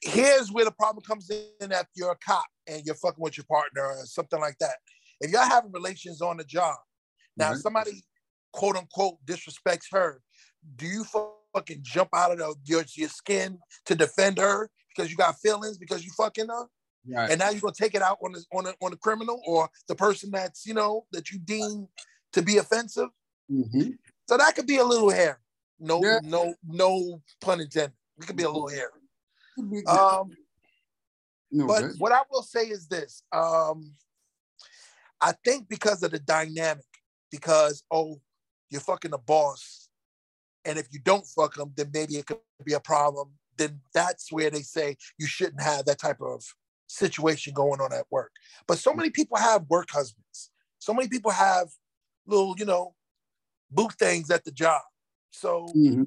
here's 0.02 0.52
where 0.52 0.64
the 0.64 0.72
problem 0.72 1.02
comes 1.04 1.30
in 1.30 1.72
if 1.72 1.86
you're 1.94 2.12
a 2.12 2.16
cop 2.16 2.46
and 2.66 2.82
you're 2.84 2.94
fucking 2.94 3.22
with 3.22 3.36
your 3.36 3.46
partner 3.50 3.82
or 3.82 4.04
something 4.04 4.40
like 4.40 4.56
that. 4.60 4.76
If 5.20 5.30
y'all 5.30 5.42
having 5.42 5.72
relations 5.72 6.22
on 6.22 6.36
the 6.36 6.44
job, 6.44 6.76
now 7.36 7.50
right. 7.50 7.58
somebody 7.58 8.02
quote 8.52 8.76
unquote 8.76 9.16
disrespects 9.26 9.86
her, 9.92 10.22
do 10.76 10.86
you 10.86 11.04
fucking 11.54 11.80
jump 11.82 12.10
out 12.14 12.32
of 12.32 12.38
the, 12.38 12.54
your, 12.64 12.84
your 12.94 13.08
skin 13.08 13.58
to 13.86 13.94
defend 13.94 14.38
her 14.38 14.70
because 14.94 15.10
you 15.10 15.16
got 15.16 15.38
feelings 15.38 15.78
because 15.78 16.04
you 16.04 16.10
fucking 16.16 16.48
her? 16.48 16.66
Right. 17.10 17.30
And 17.30 17.38
now 17.38 17.50
you're 17.50 17.60
gonna 17.60 17.72
take 17.78 17.94
it 17.94 18.02
out 18.02 18.18
on 18.22 18.32
the 18.32 18.44
on 18.52 18.64
the, 18.64 18.74
on 18.82 18.90
the 18.90 18.96
criminal 18.96 19.40
or 19.46 19.68
the 19.86 19.94
person 19.94 20.30
that's 20.30 20.66
you 20.66 20.74
know 20.74 21.06
that 21.12 21.30
you 21.30 21.38
deem 21.38 21.88
to 22.32 22.42
be 22.42 22.58
offensive. 22.58 23.08
Mm-hmm. 23.50 23.90
So 24.28 24.36
that 24.36 24.54
could 24.54 24.66
be 24.66 24.76
a 24.76 24.84
little 24.84 25.10
hair. 25.10 25.40
No, 25.80 26.02
yeah. 26.02 26.18
no, 26.22 26.54
no 26.66 27.22
pun 27.40 27.60
intended. 27.60 27.92
It 28.20 28.26
could 28.26 28.36
be 28.36 28.42
a 28.42 28.50
little 28.50 28.68
hair. 28.68 28.90
Um, 29.86 30.30
no, 31.50 31.66
but 31.66 31.82
right? 31.82 31.92
what 31.98 32.12
I 32.12 32.22
will 32.30 32.42
say 32.42 32.64
is 32.64 32.88
this: 32.88 33.22
um, 33.32 33.94
I 35.20 35.32
think 35.44 35.68
because 35.68 36.02
of 36.02 36.10
the 36.10 36.18
dynamic, 36.18 36.84
because 37.30 37.82
oh, 37.90 38.20
you're 38.70 38.80
fucking 38.80 39.10
the 39.10 39.18
boss, 39.18 39.88
and 40.64 40.78
if 40.78 40.88
you 40.92 41.00
don't 41.00 41.26
fuck 41.26 41.54
them, 41.54 41.72
then 41.76 41.90
maybe 41.92 42.16
it 42.16 42.26
could 42.26 42.38
be 42.64 42.74
a 42.74 42.80
problem. 42.80 43.30
Then 43.56 43.80
that's 43.92 44.30
where 44.30 44.50
they 44.50 44.62
say 44.62 44.96
you 45.18 45.26
shouldn't 45.26 45.62
have 45.62 45.86
that 45.86 45.98
type 45.98 46.20
of 46.20 46.44
situation 46.86 47.52
going 47.54 47.80
on 47.80 47.92
at 47.92 48.06
work. 48.10 48.32
But 48.66 48.78
so 48.78 48.92
many 48.94 49.10
people 49.10 49.36
have 49.36 49.66
work 49.68 49.88
husbands. 49.90 50.50
So 50.78 50.94
many 50.94 51.08
people 51.08 51.30
have 51.30 51.68
little, 52.26 52.54
you 52.58 52.64
know, 52.64 52.94
boo 53.70 53.88
things 53.98 54.30
at 54.30 54.44
the 54.44 54.52
job. 54.52 54.82
So, 55.30 55.66
mm-hmm. 55.76 56.04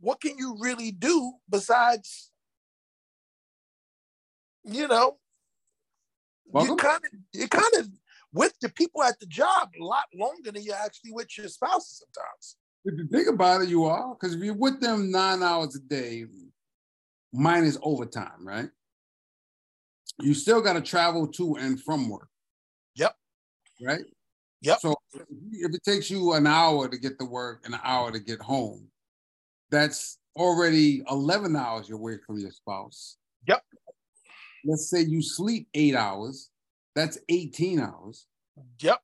what 0.00 0.20
can 0.20 0.38
you 0.38 0.56
really 0.60 0.92
do 0.92 1.32
besides 1.50 2.30
you 4.64 4.88
know, 4.88 5.18
Welcome. 6.50 6.70
you 6.70 6.76
kind 6.76 7.02
of 7.04 7.10
you 7.32 7.48
kind 7.48 7.74
of 7.78 7.88
with 8.32 8.54
the 8.60 8.68
people 8.70 9.02
at 9.02 9.18
the 9.20 9.26
job 9.26 9.70
a 9.80 9.84
lot 9.84 10.04
longer 10.14 10.50
than 10.50 10.62
you're 10.62 10.74
actually 10.74 11.12
with 11.12 11.36
your 11.38 11.48
spouse 11.48 12.02
sometimes. 12.02 12.56
If 12.84 12.98
you 12.98 13.08
think 13.08 13.28
about 13.28 13.62
it, 13.62 13.68
you 13.68 13.84
are 13.84 14.14
because 14.14 14.34
if 14.34 14.42
you're 14.42 14.54
with 14.54 14.80
them 14.80 15.10
nine 15.10 15.42
hours 15.42 15.74
a 15.76 15.80
day, 15.80 16.26
minus 17.32 17.78
overtime, 17.82 18.46
right? 18.46 18.68
You 20.20 20.34
still 20.34 20.60
got 20.60 20.74
to 20.74 20.80
travel 20.80 21.26
to 21.28 21.56
and 21.56 21.80
from 21.82 22.08
work. 22.08 22.28
Yep. 22.94 23.14
Right. 23.84 24.04
Yep. 24.60 24.80
So 24.80 24.94
if 25.12 25.74
it 25.74 25.82
takes 25.84 26.10
you 26.10 26.32
an 26.34 26.46
hour 26.46 26.88
to 26.88 26.96
get 26.96 27.18
to 27.18 27.24
work 27.24 27.62
and 27.64 27.74
an 27.74 27.80
hour 27.82 28.12
to 28.12 28.20
get 28.20 28.40
home, 28.40 28.88
that's 29.70 30.18
already 30.36 31.02
11 31.10 31.56
hours 31.56 31.88
you're 31.88 31.98
away 31.98 32.18
from 32.24 32.38
your 32.38 32.50
spouse. 32.50 33.16
Yep. 33.48 33.62
Let's 34.64 34.88
say 34.88 35.02
you 35.02 35.22
sleep 35.22 35.68
eight 35.74 35.94
hours, 35.94 36.50
that's 36.94 37.18
18 37.28 37.80
hours. 37.80 38.26
Yep. 38.80 39.00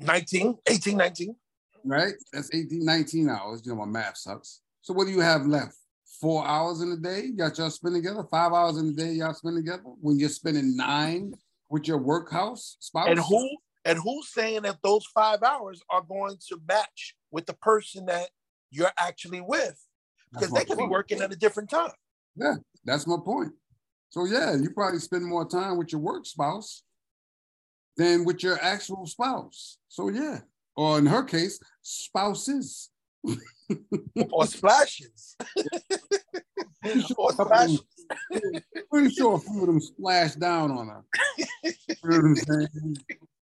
19, 0.00 0.58
18, 0.68 0.96
19. 0.96 1.36
Right? 1.84 2.14
That's 2.32 2.50
18, 2.52 2.84
19 2.84 3.28
hours. 3.28 3.62
You 3.64 3.72
know, 3.72 3.84
my 3.84 3.86
math 3.86 4.18
sucks. 4.18 4.60
So 4.82 4.92
what 4.92 5.06
do 5.06 5.12
you 5.12 5.20
have 5.20 5.46
left? 5.46 5.76
Four 6.20 6.46
hours 6.46 6.80
in 6.80 6.92
a 6.92 6.96
day? 6.96 7.30
Got 7.30 7.58
y'all 7.58 7.70
spend 7.70 7.94
together? 7.94 8.24
Five 8.30 8.52
hours 8.52 8.78
in 8.78 8.88
a 8.88 8.92
day 8.92 9.12
y'all 9.12 9.34
spend 9.34 9.56
together? 9.56 9.82
When 10.00 10.18
you're 10.18 10.28
spending 10.28 10.76
nine 10.76 11.34
with 11.68 11.88
your 11.88 11.98
workhouse 11.98 12.76
spouse? 12.80 13.08
And 13.08 13.18
who 13.18 13.48
and 13.84 13.98
who's 13.98 14.32
saying 14.32 14.62
that 14.62 14.78
those 14.82 15.04
five 15.06 15.42
hours 15.42 15.80
are 15.90 16.02
going 16.02 16.36
to 16.48 16.58
match 16.66 17.14
with 17.30 17.46
the 17.46 17.54
person 17.54 18.06
that 18.06 18.30
you're 18.70 18.90
actually 18.98 19.40
with? 19.40 19.78
Because 20.32 20.50
they 20.52 20.64
could 20.64 20.78
be 20.78 20.86
working 20.86 21.20
at 21.20 21.32
a 21.32 21.36
different 21.36 21.70
time. 21.70 21.92
Yeah, 22.34 22.54
that's 22.84 23.06
my 23.06 23.16
point. 23.24 23.52
So 24.16 24.24
yeah, 24.24 24.54
you 24.54 24.70
probably 24.70 24.98
spend 25.00 25.26
more 25.26 25.46
time 25.46 25.76
with 25.76 25.92
your 25.92 26.00
work 26.00 26.24
spouse 26.24 26.82
than 27.98 28.24
with 28.24 28.42
your 28.42 28.58
actual 28.62 29.04
spouse. 29.04 29.76
So 29.88 30.08
yeah, 30.08 30.38
or 30.74 30.98
in 30.98 31.04
her 31.04 31.22
case, 31.22 31.60
spouses. 31.82 32.88
or 34.32 34.46
splashes. 34.46 35.36
or 37.18 37.30
splashes. 37.30 37.84
Pretty 38.90 39.10
sure 39.10 39.34
a 39.34 39.38
few 39.38 39.60
of 39.60 39.66
them 39.66 39.80
splashed 39.80 40.40
down 40.40 40.70
on 40.70 40.88
her. 40.88 41.04
you 41.36 41.74
know 42.04 42.16
what 42.16 42.24
I'm 42.24 42.36
saying? 42.36 42.96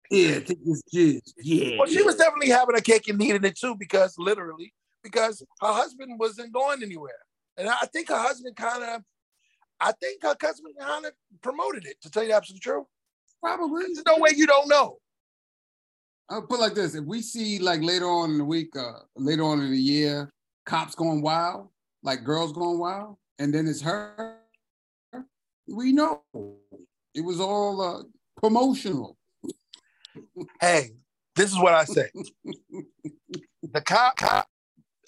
Yeah, 0.10 0.40
take 0.40 0.66
this 0.66 0.82
jizz. 0.92 1.34
Yeah. 1.38 1.78
Well, 1.78 1.88
she 1.88 2.02
was 2.02 2.16
definitely 2.16 2.50
having 2.50 2.76
a 2.76 2.82
cake 2.82 3.08
and 3.10 3.22
eating 3.22 3.44
it 3.44 3.60
too, 3.60 3.76
because 3.78 4.16
literally, 4.18 4.74
because 5.04 5.46
her 5.62 5.72
husband 5.72 6.18
wasn't 6.18 6.52
going 6.52 6.82
anywhere. 6.82 7.12
And 7.58 7.70
I 7.70 7.86
think 7.94 8.10
her 8.10 8.18
husband 8.18 8.56
kind 8.56 8.84
of, 8.84 9.04
I 9.80 9.92
think 9.94 10.24
her 10.24 10.36
cousin 10.36 10.66
of 10.80 11.12
promoted 11.42 11.86
it, 11.86 12.02
to 12.02 12.10
tell 12.10 12.24
you 12.24 12.30
the 12.30 12.36
absolute 12.36 12.62
truth. 12.62 12.86
Probably. 13.42 13.84
There's 13.84 14.06
no 14.06 14.18
way 14.18 14.30
you 14.36 14.48
don't 14.48 14.70
know. 14.70 14.98
I'll 16.30 16.42
put 16.42 16.60
it 16.60 16.62
like 16.62 16.74
this: 16.74 16.96
if 16.96 17.04
we 17.04 17.22
see 17.22 17.60
like 17.60 17.82
later 17.82 18.06
on 18.06 18.32
in 18.32 18.38
the 18.38 18.46
week, 18.46 18.76
uh, 18.78 19.00
later 19.18 19.44
on 19.44 19.60
in 19.60 19.72
the 19.72 19.78
year, 19.78 20.30
cops 20.66 20.96
going 20.96 21.22
wild, 21.22 21.68
like 22.02 22.24
girls 22.24 22.54
going 22.54 22.80
wild, 22.80 23.18
and 23.40 23.54
then 23.54 23.68
it's 23.68 23.82
her, 23.82 24.38
we 25.68 25.92
know 25.92 26.24
it 27.14 27.22
was 27.22 27.40
all 27.40 27.82
uh, 27.82 28.04
promotional. 28.42 29.18
Hey, 30.62 30.92
this 31.36 31.52
is 31.52 31.60
what 31.60 31.74
I 31.74 31.84
say: 31.84 32.10
the 33.62 33.82
cop, 33.82 34.16
cop 34.16 34.48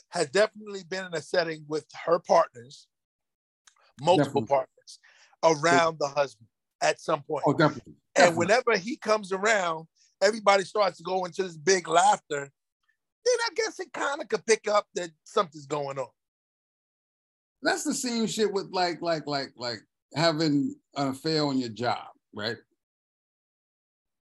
has 0.10 0.30
definitely 0.30 0.84
been 0.84 1.06
in 1.06 1.14
a 1.14 1.22
setting 1.22 1.66
with 1.68 1.86
her 2.06 2.20
partners, 2.20 2.88
multiple 4.02 4.42
Definitely. 4.42 4.48
partners, 4.48 5.00
around 5.44 5.98
the 6.00 6.08
husband 6.08 6.48
at 6.82 7.00
some 7.00 7.22
point. 7.24 7.44
Oh, 7.48 7.54
definitely. 7.54 7.94
And 8.16 8.36
definitely. 8.36 8.46
whenever 8.46 8.78
he 8.78 8.98
comes 8.98 9.32
around, 9.32 9.88
everybody 10.22 10.64
starts 10.64 10.98
to 10.98 11.04
go 11.04 11.26
into 11.26 11.44
this 11.44 11.58
big 11.58 11.88
laughter. 11.88 12.52
Then 13.26 13.38
I 13.46 13.50
guess 13.56 13.80
it 13.80 13.92
kind 13.94 14.22
of 14.22 14.28
could 14.30 14.46
pick 14.46 14.68
up 14.68 14.88
that 14.96 15.10
something's 15.24 15.66
going 15.66 15.98
on. 15.98 16.08
that's 17.62 17.84
the 17.84 17.94
same 17.94 18.28
shit 18.28 18.54
with 18.54 18.70
like 18.72 19.02
like 19.02 19.26
like 19.26 19.52
like 19.58 19.80
having 20.16 20.76
an 20.96 21.08
affair 21.10 21.44
on 21.44 21.58
your 21.58 21.70
job, 21.70 22.08
right? 22.34 22.58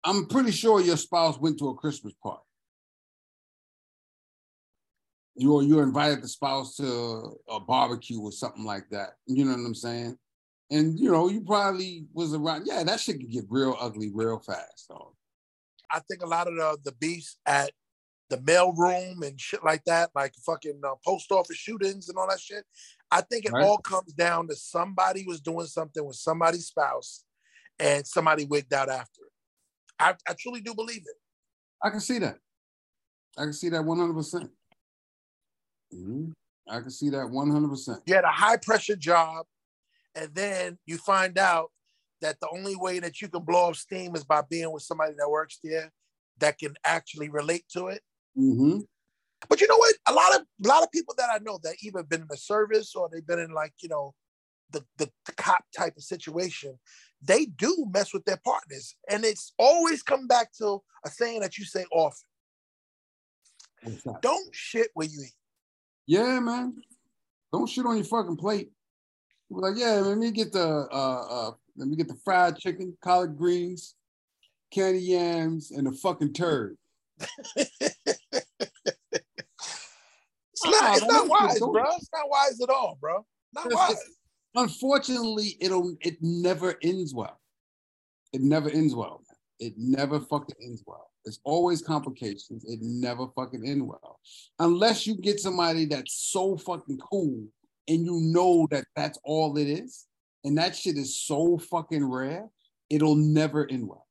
I'm 0.04 0.26
pretty 0.26 0.52
sure 0.52 0.80
your 0.80 0.96
spouse 0.96 1.38
went 1.38 1.58
to 1.58 1.68
a 1.68 1.74
Christmas 1.74 2.14
party. 2.22 2.42
You 5.38 5.54
or 5.54 5.62
you 5.62 5.80
invited 5.80 6.20
the 6.20 6.28
spouse 6.28 6.76
to 6.76 7.36
a 7.48 7.60
barbecue 7.60 8.20
or 8.20 8.32
something 8.32 8.64
like 8.64 8.88
that. 8.90 9.10
You 9.26 9.44
know 9.44 9.52
what 9.52 9.58
I'm 9.66 9.74
saying? 9.74 10.18
And 10.70 10.98
you 10.98 11.10
know, 11.12 11.28
you 11.28 11.42
probably 11.42 12.06
was 12.12 12.34
around. 12.34 12.66
Yeah, 12.66 12.82
that 12.82 13.00
shit 13.00 13.20
could 13.20 13.30
get 13.30 13.44
real 13.48 13.76
ugly 13.80 14.10
real 14.12 14.40
fast, 14.40 14.86
though. 14.88 15.14
I 15.90 16.00
think 16.00 16.22
a 16.22 16.26
lot 16.26 16.48
of 16.48 16.54
the, 16.56 16.78
the 16.84 16.92
beefs 16.92 17.38
at 17.46 17.70
the 18.30 18.40
mail 18.42 18.72
room 18.72 19.22
and 19.22 19.40
shit 19.40 19.64
like 19.64 19.84
that, 19.84 20.10
like 20.14 20.34
fucking 20.44 20.80
uh, 20.84 20.94
post 21.06 21.30
office 21.32 21.56
shootings 21.56 22.08
and 22.08 22.18
all 22.18 22.28
that 22.28 22.40
shit. 22.40 22.64
I 23.10 23.22
think 23.22 23.46
it 23.46 23.52
Right. 23.52 23.64
all 23.64 23.78
comes 23.78 24.12
down 24.12 24.48
to 24.48 24.56
somebody 24.56 25.24
was 25.26 25.40
doing 25.40 25.66
something 25.66 26.04
with 26.04 26.16
somebody's 26.16 26.66
spouse 26.66 27.24
and 27.78 28.06
somebody 28.06 28.44
wigged 28.44 28.72
out 28.74 28.90
after 28.90 29.22
it. 29.22 29.32
I, 29.98 30.14
I 30.28 30.34
truly 30.38 30.60
do 30.60 30.74
believe 30.74 31.02
it. 31.06 31.16
I 31.82 31.90
can 31.90 32.00
see 32.00 32.18
that. 32.18 32.38
I 33.38 33.44
can 33.44 33.52
see 33.52 33.68
that 33.70 33.84
100. 33.84 34.12
percent 34.14 34.50
Mhm. 35.92 36.32
I 36.68 36.80
can 36.80 36.90
see 36.90 37.08
that 37.10 37.30
100. 37.30 37.68
percent 37.68 38.02
You 38.06 38.14
had 38.14 38.24
a 38.24 38.30
high 38.30 38.58
pressure 38.58 38.96
job, 38.96 39.46
and 40.14 40.34
then 40.34 40.78
you 40.86 40.98
find 40.98 41.38
out 41.38 41.70
that 42.20 42.40
the 42.40 42.48
only 42.52 42.76
way 42.76 42.98
that 42.98 43.20
you 43.20 43.28
can 43.28 43.42
blow 43.42 43.68
off 43.68 43.76
steam 43.76 44.14
is 44.16 44.24
by 44.24 44.42
being 44.42 44.72
with 44.72 44.82
somebody 44.82 45.14
that 45.18 45.30
works 45.30 45.58
there 45.62 45.92
that 46.38 46.58
can 46.58 46.74
actually 46.84 47.28
relate 47.28 47.64
to 47.70 47.88
it. 47.88 48.02
Mm-hmm. 48.36 48.80
But 49.48 49.60
you 49.60 49.68
know 49.68 49.76
what? 49.76 49.94
A 50.08 50.12
lot 50.12 50.34
of 50.34 50.42
a 50.64 50.68
lot 50.68 50.82
of 50.82 50.90
people 50.90 51.14
that 51.16 51.30
I 51.32 51.38
know 51.38 51.58
that 51.62 51.76
either 51.82 52.02
been 52.02 52.22
in 52.22 52.28
the 52.28 52.36
service 52.36 52.94
or 52.94 53.08
they've 53.10 53.26
been 53.26 53.38
in 53.38 53.52
like 53.52 53.72
you 53.80 53.88
know 53.88 54.14
the, 54.70 54.84
the 54.98 55.10
the 55.26 55.32
cop 55.32 55.64
type 55.76 55.96
of 55.96 56.02
situation, 56.02 56.78
they 57.22 57.46
do 57.46 57.86
mess 57.90 58.12
with 58.12 58.24
their 58.24 58.40
partners, 58.44 58.96
and 59.08 59.24
it's 59.24 59.52
always 59.58 60.02
come 60.02 60.26
back 60.26 60.52
to 60.58 60.82
a 61.04 61.10
saying 61.10 61.40
that 61.40 61.56
you 61.56 61.64
say 61.64 61.84
often: 61.92 62.26
"Don't 64.20 64.54
shit 64.54 64.90
where 64.94 65.06
you 65.06 65.22
eat." 65.22 65.37
Yeah, 66.08 66.40
man. 66.40 66.74
Don't 67.52 67.68
shit 67.68 67.84
on 67.84 67.96
your 67.96 68.04
fucking 68.04 68.38
plate. 68.38 68.70
Be 69.50 69.56
like, 69.56 69.76
yeah, 69.76 70.00
let 70.00 70.16
me 70.16 70.30
get 70.30 70.52
the 70.52 70.88
uh 70.90 71.26
uh 71.30 71.50
let 71.76 71.86
me 71.86 71.96
get 71.96 72.08
the 72.08 72.16
fried 72.24 72.56
chicken, 72.56 72.96
collard 73.02 73.36
greens, 73.36 73.94
candy 74.72 75.00
yams, 75.00 75.70
and 75.70 75.86
the 75.86 75.92
fucking 75.92 76.32
turd. 76.32 76.76
It's 80.60 80.80
not. 80.80 80.96
It's 80.96 81.06
not 81.06 81.28
wise, 81.28 81.58
bro. 81.60 81.84
It's 81.96 82.10
not 82.12 82.28
wise 82.28 82.60
at 82.60 82.68
all, 82.68 82.98
bro. 83.00 83.24
Not 83.54 83.72
wise. 83.72 83.96
Unfortunately, 84.56 85.56
it'll 85.60 85.96
it 86.00 86.16
never 86.20 86.74
ends 86.82 87.14
well. 87.14 87.38
It 88.32 88.40
never 88.40 88.68
ends 88.68 88.92
well. 88.92 89.22
Man. 89.28 89.36
It 89.68 89.74
never 89.76 90.18
fucking 90.18 90.56
ends 90.60 90.82
well. 90.84 91.07
There's 91.28 91.40
always 91.44 91.82
complications. 91.82 92.64
It 92.64 92.78
never 92.80 93.26
fucking 93.36 93.62
end 93.68 93.86
well. 93.86 94.18
Unless 94.60 95.06
you 95.06 95.14
get 95.14 95.38
somebody 95.38 95.84
that's 95.84 96.14
so 96.14 96.56
fucking 96.56 96.96
cool 96.96 97.46
and 97.86 98.06
you 98.06 98.18
know 98.32 98.66
that 98.70 98.86
that's 98.96 99.18
all 99.24 99.58
it 99.58 99.68
is, 99.68 100.06
and 100.42 100.56
that 100.56 100.74
shit 100.74 100.96
is 100.96 101.20
so 101.20 101.58
fucking 101.58 102.02
rare, 102.02 102.48
it'll 102.88 103.14
never 103.14 103.70
end 103.70 103.86
well. 103.86 104.06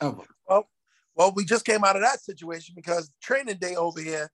Ever. 0.00 0.22
Well, 0.48 0.66
well, 1.14 1.34
we 1.36 1.44
just 1.44 1.66
came 1.66 1.84
out 1.84 1.96
of 1.96 2.02
that 2.02 2.22
situation 2.22 2.72
because 2.74 3.12
training 3.22 3.58
day 3.58 3.76
over 3.76 4.00
here, 4.00 4.30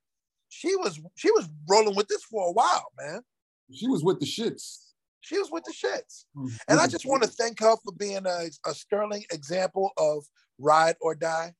she 0.50 0.76
was 0.76 1.00
she 1.16 1.32
was 1.32 1.48
rolling 1.68 1.96
with 1.96 2.06
this 2.06 2.22
for 2.22 2.48
a 2.48 2.52
while, 2.52 2.92
man. 2.96 3.22
She 3.72 3.88
was 3.88 4.04
with 4.04 4.20
the 4.20 4.26
shits. 4.26 4.84
She 5.20 5.36
was 5.36 5.50
with 5.50 5.64
the 5.64 5.72
shits. 5.72 6.26
And 6.68 6.78
I 6.78 6.86
just 6.86 7.06
want 7.06 7.24
to 7.24 7.28
thank 7.28 7.58
her 7.58 7.74
for 7.84 7.92
being 7.92 8.24
a, 8.24 8.50
a 8.66 8.72
sterling 8.72 9.24
example 9.32 9.90
of 9.98 10.24
ride 10.60 10.94
or 11.00 11.16
die, 11.16 11.54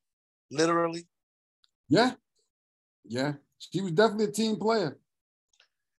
literally. 0.51 1.07
Yeah. 1.89 2.13
Yeah. 3.05 3.35
She 3.59 3.81
was 3.81 3.93
definitely 3.93 4.27
a 4.27 4.33
team 4.33 4.57
player. 4.57 4.99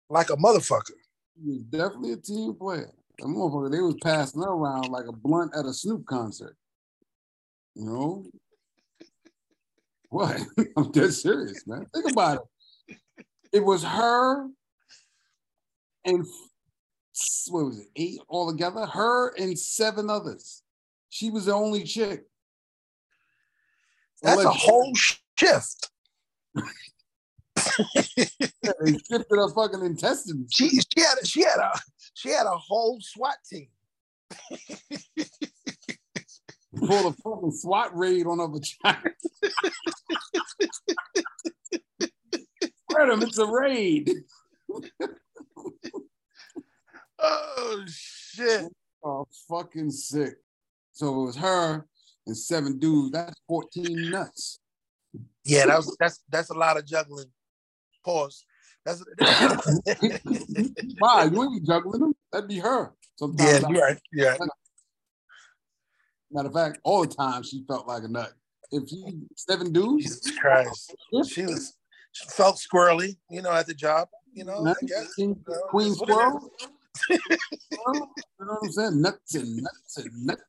Like 0.09 0.29
a 0.29 0.35
motherfucker. 0.35 0.91
She 1.35 1.49
was 1.49 1.63
definitely 1.63 2.13
a 2.13 2.17
team 2.17 2.53
player. 2.55 2.91
That 3.19 3.27
motherfucker, 3.27 3.71
they 3.71 3.81
was 3.81 3.95
passing 4.03 4.41
her 4.41 4.49
around 4.49 4.89
like 4.89 5.05
a 5.07 5.11
blunt 5.11 5.53
at 5.55 5.65
a 5.65 5.73
Snoop 5.73 6.05
concert. 6.05 6.55
You 7.75 7.85
know? 7.85 8.25
What? 10.09 10.41
I'm 10.77 10.91
dead 10.91 11.13
serious, 11.13 11.65
man. 11.65 11.85
Think 11.93 12.11
about 12.11 12.39
it. 12.89 12.97
It 13.53 13.63
was 13.63 13.83
her 13.83 14.47
and 16.05 16.25
what 17.49 17.65
was 17.65 17.79
it, 17.79 17.87
eight 17.95 18.19
all 18.27 18.51
together. 18.51 18.85
Her 18.85 19.33
and 19.37 19.57
seven 19.57 20.09
others. 20.09 20.63
She 21.09 21.29
was 21.29 21.45
the 21.45 21.53
only 21.53 21.83
chick. 21.83 22.23
That's 24.21 24.43
a 24.43 24.51
whole 24.51 24.93
shift. 25.37 25.89
They 28.63 28.93
shifted 28.93 29.25
her 29.29 29.49
fucking 29.53 29.83
intestines. 29.85 30.51
She 30.53 30.69
she 30.69 31.01
had 31.01 31.15
she 31.27 31.41
had 31.43 31.57
a 31.59 31.71
she 32.13 32.29
had 32.29 32.45
a 32.45 32.57
whole 32.57 32.99
SWAT 33.01 33.35
team. 33.49 33.67
Pulled 36.77 37.13
a 37.13 37.17
fucking 37.21 37.51
SWAT 37.51 37.95
raid 37.95 38.25
on 38.25 38.39
her 38.39 38.47
vagina. 38.47 39.11
Spread 42.89 43.09
'em, 43.09 43.21
it's 43.23 43.37
a 43.37 43.45
raid. 43.45 44.11
Oh 44.69 44.81
Oh 47.19 47.83
shit. 47.87 48.65
Oh, 49.03 49.27
fucking 49.49 49.91
sick. 49.91 50.35
So 50.91 51.07
it 51.21 51.25
was 51.25 51.35
her 51.37 51.87
and 52.27 52.37
seven 52.37 52.77
dudes. 52.79 53.11
That's 53.11 53.39
14 53.47 54.09
nuts. 54.11 54.59
Yeah, 55.43 55.65
that 55.65 55.77
was 55.77 55.95
that's 55.99 56.23
that's 56.29 56.49
a 56.49 56.53
lot 56.53 56.77
of 56.77 56.85
juggling. 56.85 57.31
Pause. 58.05 58.45
That's 58.85 59.03
Why? 60.99 61.25
You 61.25 61.43
ain't 61.43 61.65
juggling 61.65 62.01
them. 62.01 62.13
That'd 62.31 62.47
be 62.47 62.59
her. 62.59 62.93
Sometimes 63.15 63.61
yeah, 63.61 63.67
I- 63.67 63.71
you're 63.71 63.81
right. 63.81 63.99
Yeah. 64.13 64.37
Matter 66.33 66.47
of 66.47 66.53
fact, 66.53 66.79
all 66.83 67.01
the 67.05 67.13
time 67.13 67.43
she 67.43 67.63
felt 67.67 67.87
like 67.87 68.03
a 68.03 68.07
nut. 68.07 68.31
If 68.71 68.89
you 68.91 69.27
seven 69.35 69.73
dudes, 69.73 70.05
Jesus 70.21 70.39
Christ. 70.39 70.95
She 71.27 71.45
was 71.45 71.73
she 72.13 72.25
felt 72.29 72.55
squirrely, 72.57 73.17
you 73.29 73.41
know, 73.41 73.51
at 73.51 73.67
the 73.67 73.73
job. 73.73 74.07
You 74.33 74.45
know, 74.45 74.65
I 74.65 74.73
guess. 74.85 75.13
King- 75.15 75.43
You 75.45 75.53
know, 75.53 75.61
Queen 75.69 75.93
Squirrel. 75.93 76.49
you 77.09 77.17
know 77.83 78.07
what 78.37 78.59
I'm 78.63 78.71
saying? 78.71 79.01
Nuts 79.01 79.35
and 79.35 79.57
nuts 79.57 79.97
and 79.97 80.25
nuts. 80.25 80.41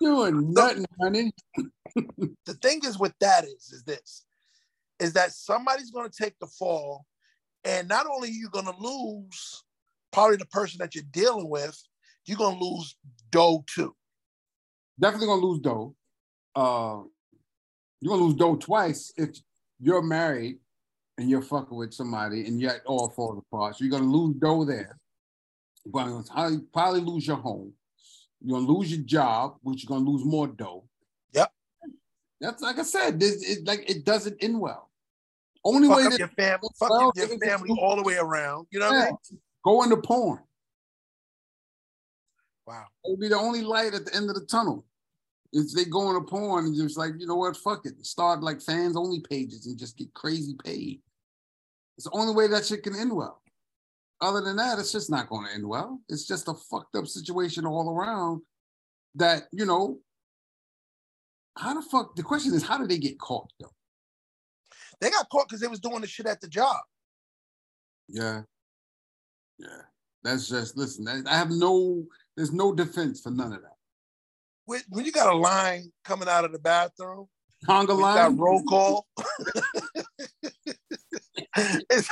Doing? 0.00 0.52
Nothing, 0.54 0.86
honey. 1.00 1.32
the 2.46 2.54
thing 2.62 2.80
is 2.84 2.98
with 2.98 3.14
that 3.20 3.44
is 3.44 3.70
is 3.72 3.82
this 3.84 4.24
is 4.98 5.12
that 5.14 5.32
somebody's 5.32 5.90
going 5.90 6.08
to 6.08 6.22
take 6.22 6.38
the 6.40 6.46
fall 6.46 7.04
and 7.64 7.88
not 7.88 8.06
only 8.06 8.28
are 8.28 8.32
you 8.32 8.48
going 8.50 8.66
to 8.66 8.74
lose 8.78 9.64
probably 10.12 10.36
the 10.36 10.46
person 10.46 10.78
that 10.78 10.94
you're 10.94 11.04
dealing 11.10 11.48
with 11.48 11.76
you're 12.26 12.38
going 12.38 12.56
to 12.56 12.64
lose 12.64 12.96
dough 13.30 13.64
too 13.66 13.94
Definitely 15.00 15.28
gonna 15.28 15.46
lose 15.46 15.60
dough. 15.60 15.94
Uh, 16.54 16.98
you're 18.00 18.12
gonna 18.12 18.24
lose 18.24 18.34
dough 18.34 18.56
twice 18.56 19.12
if 19.16 19.30
you're 19.80 20.02
married 20.02 20.58
and 21.16 21.30
you're 21.30 21.40
fucking 21.40 21.76
with 21.76 21.94
somebody 21.94 22.46
and 22.46 22.60
yet 22.60 22.82
all 22.84 23.08
falls 23.08 23.38
apart. 23.38 23.76
So 23.76 23.84
you're 23.84 23.98
gonna 23.98 24.10
lose 24.10 24.36
dough 24.36 24.66
there. 24.66 24.98
You're 25.86 25.92
gonna 25.92 26.60
probably 26.72 27.00
lose 27.00 27.26
your 27.26 27.36
home. 27.36 27.72
You're 28.42 28.58
gonna 28.60 28.72
lose 28.72 28.90
your 28.94 29.04
job, 29.04 29.56
which 29.62 29.82
you're 29.84 29.88
gonna 29.88 30.08
lose 30.08 30.24
more 30.24 30.46
dough. 30.46 30.84
Yep. 31.34 31.52
That's 32.40 32.62
like 32.62 32.78
I 32.78 32.82
said. 32.82 33.20
This 33.20 33.42
it 33.42 33.66
like 33.66 33.88
it 33.88 34.04
doesn't 34.04 34.42
end 34.42 34.58
well. 34.58 34.90
Only 35.64 35.88
fuck 35.88 35.98
way 35.98 36.04
up 36.04 36.10
that 36.12 36.18
your 36.18 36.28
family 36.28 36.68
fuck 36.78 36.90
well, 36.90 37.12
your 37.14 37.38
family 37.38 37.70
all 37.78 37.96
the 37.96 38.02
way 38.02 38.16
around 38.16 38.66
you 38.70 38.80
know 38.80 38.86
what 38.86 38.94
i 38.94 38.98
Yeah. 39.04 39.10
mean 39.10 39.40
go 39.62 39.82
into 39.82 39.98
porn. 39.98 40.42
wow 42.66 42.86
It'll 43.04 43.18
be 43.18 43.28
the 43.28 43.36
only 43.36 43.60
light 43.60 43.92
at 43.92 44.06
the 44.06 44.14
end 44.14 44.30
of 44.30 44.36
the 44.36 44.46
tunnel. 44.46 44.86
If 45.52 45.72
they 45.74 45.84
go 45.84 46.08
into 46.08 46.22
porn 46.22 46.66
and 46.66 46.74
just 46.76 46.96
like, 46.96 47.12
you 47.18 47.26
know 47.26 47.34
what, 47.34 47.56
fuck 47.56 47.84
it. 47.84 48.06
Start 48.06 48.42
like 48.42 48.62
fans 48.62 48.96
only 48.96 49.20
pages 49.20 49.66
and 49.66 49.76
just 49.76 49.98
get 49.98 50.14
crazy 50.14 50.54
paid. 50.64 51.02
It's 51.98 52.04
the 52.04 52.16
only 52.16 52.32
way 52.34 52.46
that 52.46 52.64
shit 52.64 52.82
can 52.84 52.94
end 52.96 53.14
well. 53.14 53.39
Other 54.22 54.42
than 54.42 54.56
that, 54.56 54.78
it's 54.78 54.92
just 54.92 55.10
not 55.10 55.28
going 55.28 55.46
to 55.46 55.52
end 55.52 55.66
well. 55.66 55.98
It's 56.08 56.26
just 56.26 56.48
a 56.48 56.54
fucked 56.54 56.94
up 56.94 57.06
situation 57.06 57.64
all 57.66 57.90
around 57.90 58.42
that, 59.14 59.44
you 59.52 59.64
know, 59.64 59.98
how 61.56 61.74
the 61.74 61.82
fuck, 61.82 62.14
the 62.16 62.22
question 62.22 62.54
is, 62.54 62.62
how 62.62 62.78
did 62.78 62.88
they 62.90 62.98
get 62.98 63.18
caught 63.18 63.50
though? 63.58 63.72
they 65.00 65.10
got 65.10 65.28
caught 65.30 65.48
because 65.48 65.60
they 65.60 65.66
was 65.66 65.80
doing 65.80 66.02
the 66.02 66.06
shit 66.06 66.26
at 66.26 66.40
the 66.40 66.48
job 66.48 66.76
Yeah. 68.08 68.42
Yeah. 69.58 69.82
That's 70.22 70.48
just, 70.48 70.76
listen, 70.76 71.08
I 71.26 71.36
have 71.36 71.50
no, 71.50 72.04
there's 72.36 72.52
no 72.52 72.74
defense 72.74 73.22
for 73.22 73.30
none 73.30 73.54
of 73.54 73.62
that. 73.62 73.76
when, 74.66 74.82
when 74.90 75.06
you 75.06 75.12
got 75.12 75.32
a 75.32 75.36
line 75.36 75.90
coming 76.04 76.28
out 76.28 76.44
of 76.44 76.52
the 76.52 76.58
bathroom 76.58 77.26
Conga 77.66 77.98
line. 77.98 78.16
got 78.16 78.38
roll 78.38 78.62
call 78.64 79.06
It's- 81.56 82.08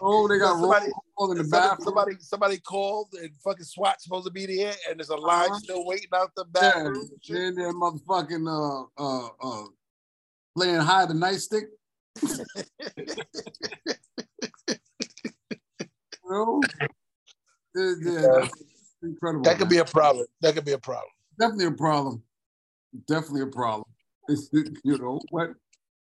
Oh, 0.00 0.28
they 0.28 0.38
got 0.38 0.58
somebody, 0.60 0.86
in 0.86 0.92
the 1.38 1.44
somebody, 1.44 1.44
bathroom. 1.44 1.84
somebody 1.84 2.16
somebody 2.20 2.58
called 2.58 3.08
and 3.20 3.30
fucking 3.44 3.64
SWAT 3.64 4.00
supposed 4.00 4.26
to 4.26 4.32
be 4.32 4.46
there 4.46 4.74
and 4.88 4.98
there's 4.98 5.08
a 5.10 5.16
line 5.16 5.50
Uh-huh. 5.50 5.58
still 5.58 5.84
waiting 5.86 6.08
out 6.14 6.34
the 6.36 6.44
Yeah, 6.54 6.60
bathroom. 6.60 6.96
and 6.96 7.10
shit. 7.22 7.36
then 7.36 7.54
they're 7.56 7.72
motherfucking 7.74 8.46
uh 8.48 8.84
uh 9.02 9.28
uh 9.42 9.64
playing 10.56 10.80
hide 10.80 11.08
the 11.08 11.14
nightstick. 11.14 11.64
know? 16.30 16.62
Yeah, 17.74 17.92
yeah, 18.02 18.48
incredible. 19.02 19.44
That 19.44 19.58
could 19.58 19.60
man. 19.62 19.68
be 19.70 19.78
a 19.78 19.84
problem. 19.84 20.26
That 20.40 20.54
could 20.54 20.64
be 20.64 20.72
a 20.72 20.78
problem. 20.78 21.10
definitely 21.38 21.66
a 21.66 21.70
problem. 21.72 22.22
Definitely 23.06 23.42
a 23.42 23.46
problem. 23.46 23.84
You 24.84 24.98
know, 24.98 25.20
but 25.32 25.50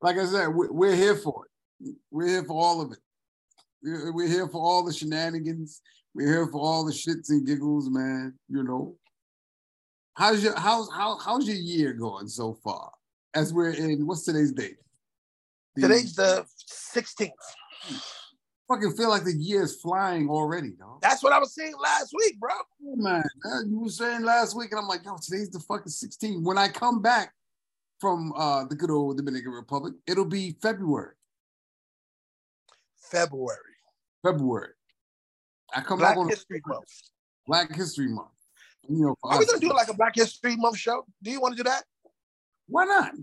like 0.01 0.17
I 0.17 0.26
said, 0.26 0.47
we- 0.47 0.69
we're 0.69 0.95
here 0.95 1.15
for 1.15 1.45
it. 1.45 1.95
We're 2.11 2.28
here 2.28 2.43
for 2.43 2.53
all 2.61 2.82
of 2.82 2.91
it. 2.91 2.99
We're 3.84 4.28
here 4.28 4.47
for 4.47 4.61
all 4.61 4.84
the 4.84 4.93
shenanigans. 4.93 5.82
We're 6.13 6.28
here 6.28 6.47
for 6.47 6.59
all 6.59 6.86
the 6.86 6.91
shits 6.93 7.30
and 7.30 7.45
giggles, 7.45 7.89
man. 7.89 8.34
You 8.49 8.63
know. 8.63 8.95
How's 10.15 10.43
your 10.43 10.57
how's 10.57 10.89
how 10.91 11.17
how's 11.19 11.47
your 11.47 11.57
year 11.57 11.93
going 11.93 12.28
so 12.28 12.57
far? 12.63 12.91
As 13.34 13.53
we're 13.53 13.71
in 13.71 14.07
what's 14.07 14.23
today's 14.23 14.51
date? 14.53 14.78
The- 15.76 15.82
Today's 15.84 16.15
the 16.15 16.45
16th. 16.95 17.32
fucking 18.69 18.93
feel 18.93 19.09
like 19.09 19.26
the 19.26 19.34
year 19.38 19.63
is 19.63 19.76
flying 19.76 20.30
already, 20.30 20.71
dog. 20.71 21.01
That's 21.01 21.21
what 21.21 21.34
I 21.34 21.38
was 21.39 21.53
saying 21.53 21.73
last 21.84 22.13
week, 22.17 22.39
bro. 22.39 22.51
Oh, 22.88 22.95
man, 22.95 23.23
you 23.67 23.82
were 23.82 23.89
saying 23.89 24.23
last 24.23 24.55
week, 24.55 24.71
and 24.71 24.80
I'm 24.80 24.88
like, 24.88 25.03
yo, 25.03 25.17
today's 25.21 25.49
the 25.51 25.59
fucking 25.59 25.91
16th. 25.91 26.41
When 26.43 26.57
I 26.57 26.69
come 26.69 27.01
back 27.01 27.34
from 27.99 28.33
uh 28.33 28.65
the 28.65 28.75
good 28.75 28.91
old 28.91 29.17
Dominican 29.17 29.51
Republic, 29.51 29.93
it'll 30.07 30.25
be 30.25 30.55
February. 30.61 31.15
February. 33.11 33.59
February. 34.23 34.73
I 35.73 35.81
come 35.81 35.99
Black 35.99 36.11
back 36.11 36.17
on 36.17 36.29
History 36.29 36.61
Month. 36.65 36.89
Black 37.47 37.73
History 37.73 38.07
Month. 38.07 38.29
You 38.87 39.05
know, 39.05 39.15
Are 39.23 39.39
we 39.39 39.45
gonna 39.45 39.59
do 39.59 39.69
like 39.73 39.87
a 39.87 39.93
Black 39.93 40.15
History 40.15 40.55
Month 40.55 40.77
show? 40.77 41.05
Do 41.21 41.31
you 41.31 41.41
want 41.41 41.57
to 41.57 41.63
do 41.63 41.69
that? 41.69 41.83
Why 42.67 42.85
not? 42.85 43.13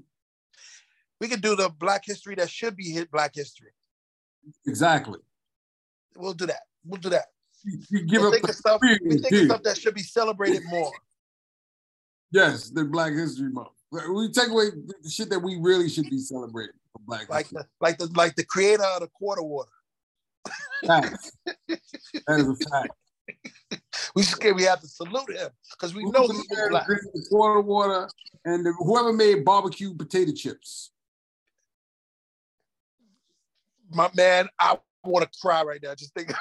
We 1.20 1.28
could 1.28 1.40
do 1.40 1.54
the 1.54 1.68
Black 1.68 2.04
History 2.04 2.34
that 2.36 2.50
should 2.50 2.76
be 2.76 2.90
hit 2.90 3.10
Black 3.10 3.32
History. 3.34 3.70
Exactly. 4.66 5.20
We'll 6.16 6.34
do 6.34 6.46
that. 6.46 6.62
We'll 6.84 7.00
do 7.00 7.10
that. 7.10 7.26
You, 7.64 7.78
you 7.90 8.06
give 8.06 8.22
We'll 8.22 8.28
up 8.28 8.34
think 8.34 8.46
the 8.46 8.50
of 8.50 8.56
stuff. 8.56 8.80
We 8.82 9.18
think 9.18 9.32
of 9.32 9.46
stuff 9.46 9.62
that 9.62 9.78
should 9.78 9.94
be 9.94 10.02
celebrated 10.02 10.62
more. 10.66 10.92
Yes, 12.32 12.70
the 12.70 12.84
Black 12.84 13.12
History 13.12 13.50
Month. 13.50 13.68
We 13.92 14.30
take 14.30 14.48
away 14.48 14.70
the 15.02 15.10
shit 15.10 15.28
that 15.30 15.40
we 15.40 15.58
really 15.60 15.88
should 15.90 16.08
be 16.08 16.18
celebrating 16.18 16.74
for 16.92 17.00
Black 17.06 17.28
Like 17.28 17.46
History. 17.46 17.62
the 17.62 17.68
like 17.80 17.98
the 17.98 18.06
like 18.16 18.34
the 18.36 18.44
creator 18.44 18.84
of 18.84 19.00
the 19.00 19.08
quarter 19.08 19.42
water. 19.42 19.70
Facts. 20.86 21.30
that 21.68 21.80
is 22.28 22.48
a 22.48 22.56
fact. 22.70 22.92
We 24.14 24.22
just 24.22 24.42
we 24.42 24.64
have 24.64 24.80
to 24.80 24.88
salute 24.88 25.30
him 25.36 25.48
because 25.70 25.94
we 25.94 26.04
know 26.04 26.26
he's 26.26 26.46
black. 26.70 26.86
the 26.86 27.26
Water, 27.30 27.60
water, 27.60 28.08
and 28.44 28.66
the, 28.66 28.72
whoever 28.78 29.12
made 29.12 29.44
barbecue 29.44 29.94
potato 29.94 30.32
chips. 30.32 30.90
My 33.90 34.10
man, 34.14 34.48
I 34.58 34.76
want 35.04 35.30
to 35.30 35.38
cry 35.40 35.62
right 35.62 35.80
now. 35.82 35.94
Just 35.94 36.12
think. 36.14 36.32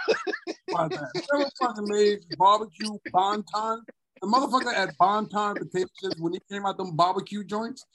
Whoever 0.68 1.50
fucking 1.62 1.88
made 1.88 2.20
barbecue 2.38 2.98
Bon 3.12 3.44
Ton, 3.44 3.84
the 4.22 4.28
motherfucker 4.28 4.74
at 4.74 4.98
Bon 4.98 5.28
Ton 5.28 5.56
potato 5.56 5.90
chips 6.00 6.20
when 6.20 6.34
he 6.34 6.40
came 6.50 6.66
out 6.66 6.78
them 6.78 6.96
barbecue 6.96 7.44
joints, 7.44 7.86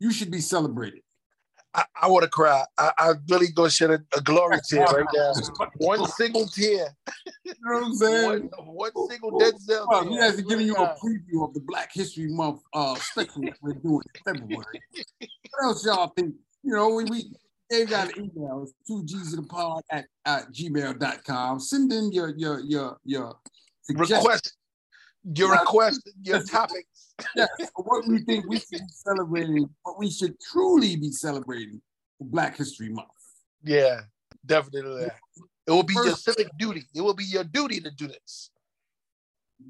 you 0.00 0.12
should 0.12 0.30
be 0.30 0.40
celebrated. 0.40 1.00
I, 1.74 1.84
I 2.02 2.08
want 2.08 2.24
to 2.24 2.30
cry. 2.30 2.64
I, 2.78 2.90
I 2.98 3.12
really 3.28 3.48
gonna 3.48 3.68
shed 3.68 3.90
a, 3.90 4.02
a 4.16 4.20
glory 4.22 4.58
tear 4.68 4.84
right 4.84 5.04
now. 5.14 5.32
One 5.76 6.08
single 6.08 6.46
tear. 6.46 6.88
You 7.44 7.52
know 7.60 7.74
what 7.74 7.84
I'm 7.84 7.94
saying? 7.94 8.50
One, 8.56 8.92
one 8.92 9.10
single 9.10 9.38
Denzel. 9.38 9.86
Well, 9.86 10.08
he 10.08 10.16
has 10.16 10.40
given 10.40 10.66
you 10.66 10.74
a 10.74 10.96
preview 10.96 11.46
of 11.46 11.52
the 11.52 11.60
Black 11.60 11.92
History 11.92 12.28
Month 12.28 12.62
uh, 12.72 12.94
special 12.96 13.44
we're 13.60 13.74
doing 13.74 14.02
in 14.14 14.34
February. 14.34 14.80
What 15.20 15.64
else 15.64 15.84
y'all 15.84 16.08
think? 16.16 16.34
You 16.62 16.74
know, 16.74 16.88
we, 16.88 17.04
we 17.04 17.30
they've 17.70 17.88
got 17.88 18.16
an 18.16 18.30
email. 18.34 18.62
It's 18.62 18.72
two 18.86 19.04
G's 19.04 19.34
of 19.34 19.42
the 19.42 19.48
pod 19.48 19.82
at, 19.90 20.06
at 20.24 20.50
gmail.com. 20.52 21.60
Send 21.60 21.92
in 21.92 22.10
your 22.10 22.34
your 22.36 22.60
your 22.60 22.96
your 23.04 23.36
suggestions. 23.82 24.18
request. 24.18 24.56
Your 25.34 25.50
request. 25.52 26.08
Your 26.22 26.42
topics. 26.42 27.14
For 27.74 27.82
what 27.84 28.06
we 28.06 28.18
think 28.20 28.46
we 28.46 28.58
should 28.58 28.70
be 28.70 28.84
celebrating, 28.90 29.68
what 29.82 29.98
we 29.98 30.10
should 30.10 30.38
truly 30.40 30.96
be 30.96 31.10
celebrating 31.10 31.80
Black 32.20 32.56
History 32.56 32.88
Month. 32.90 33.08
Yeah, 33.62 34.02
definitely. 34.44 35.04
That. 35.04 35.16
It 35.66 35.70
will 35.72 35.82
be 35.82 35.94
your 35.94 36.14
civic 36.14 36.48
duty. 36.58 36.84
It 36.94 37.00
will 37.00 37.14
be 37.14 37.24
your 37.24 37.44
duty 37.44 37.80
to 37.80 37.90
do 37.90 38.06
this. 38.06 38.50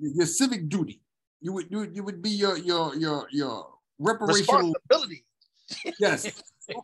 Your 0.01 0.27
civic 0.27 0.69
duty. 0.69 1.01
You 1.41 1.53
would 1.55 1.71
you, 1.71 1.79
would- 1.79 1.97
you 1.97 2.03
would 2.05 2.21
be 2.23 2.31
your 2.31 2.59
your 2.59 2.95
your 2.97 3.27
your 3.31 3.69
reparational 4.01 4.75
Responsibility. 4.75 5.25
yes. 5.99 6.43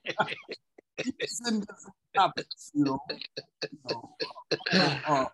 Topics, 2.15 2.71
you 2.75 2.85
know, 2.85 2.99
you 3.09 3.79
know, 3.91 4.15
uh, 4.75 4.99
uh, 5.07 5.25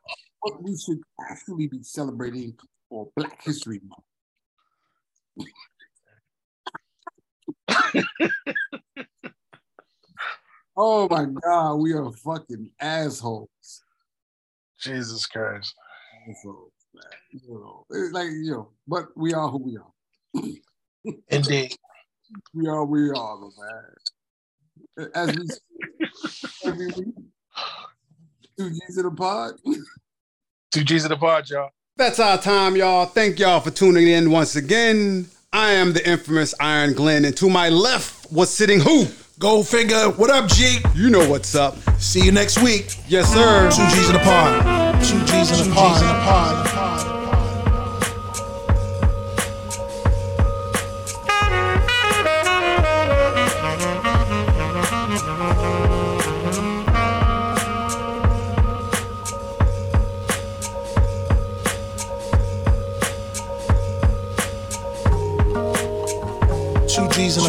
what 0.40 0.62
we 0.62 0.76
should 0.76 1.00
actually 1.28 1.66
be 1.66 1.82
celebrating 1.82 2.54
for 2.88 3.08
Black 3.16 3.42
History 3.42 3.80
Month. 3.86 4.02
Oh 10.80 11.08
my 11.10 11.24
God, 11.24 11.74
we 11.74 11.92
are 11.92 12.12
fucking 12.12 12.70
assholes. 12.80 13.82
Jesus 14.80 15.26
Christ. 15.26 15.74
Assholes, 16.30 16.70
man. 16.94 17.04
You 17.32 17.54
know, 17.54 17.84
it's 17.90 18.12
like 18.12 18.28
you 18.28 18.52
know, 18.52 18.70
but 18.86 19.06
we 19.16 19.34
are 19.34 19.48
who 19.48 19.58
we 19.58 19.76
are. 19.76 21.12
Indeed. 21.30 21.74
We 22.54 22.68
are 22.68 22.84
we 22.84 23.10
are, 23.10 23.40
man. 23.40 25.08
As 25.16 25.36
we 25.36 25.48
every 26.64 26.86
week, 26.86 27.14
two 28.56 28.70
G's 28.70 28.98
in 28.98 29.06
a 29.06 29.10
pod. 29.10 29.54
Two 30.70 30.84
G's 30.84 31.04
in 31.04 31.10
the 31.10 31.16
pod, 31.16 31.50
y'all. 31.50 31.70
That's 31.98 32.20
our 32.20 32.38
time, 32.40 32.76
y'all. 32.76 33.06
Thank 33.06 33.40
y'all 33.40 33.58
for 33.58 33.72
tuning 33.72 34.06
in 34.06 34.30
once 34.30 34.54
again. 34.54 35.26
I 35.52 35.72
am 35.72 35.94
the 35.94 36.08
infamous 36.08 36.54
Iron 36.60 36.92
Glenn, 36.92 37.24
and 37.24 37.36
to 37.38 37.50
my 37.50 37.70
left 37.70 38.30
was 38.30 38.50
sitting 38.50 38.78
who? 38.78 39.06
Goldfinger, 39.40 40.16
what 40.16 40.30
up, 40.30 40.48
G? 40.48 40.78
You 40.94 41.10
know 41.10 41.28
what's 41.28 41.56
up. 41.56 41.76
See 41.98 42.24
you 42.24 42.30
next 42.30 42.62
week. 42.62 42.96
Yes, 43.08 43.32
sir. 43.34 43.68
Two 43.72 43.96
G's 43.96 44.10
in 44.10 44.12
the 44.12 44.20
pod. 44.20 45.02
Two 45.02 45.18
G's 45.24 45.60
in 45.60 45.68
the 45.70 45.74
pod. 45.74 46.66
Two 46.68 46.77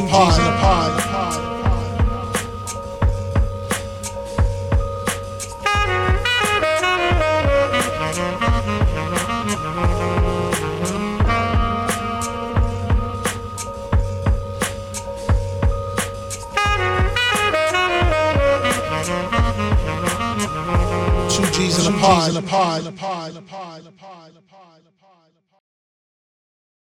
G's 0.10 0.38
in 0.40 0.44
the 0.44 0.52
pod. 0.58 0.90
Two 21.30 21.46
G's 21.52 21.86
in 21.86 21.94
the 21.94 22.00
pod. 22.00 22.34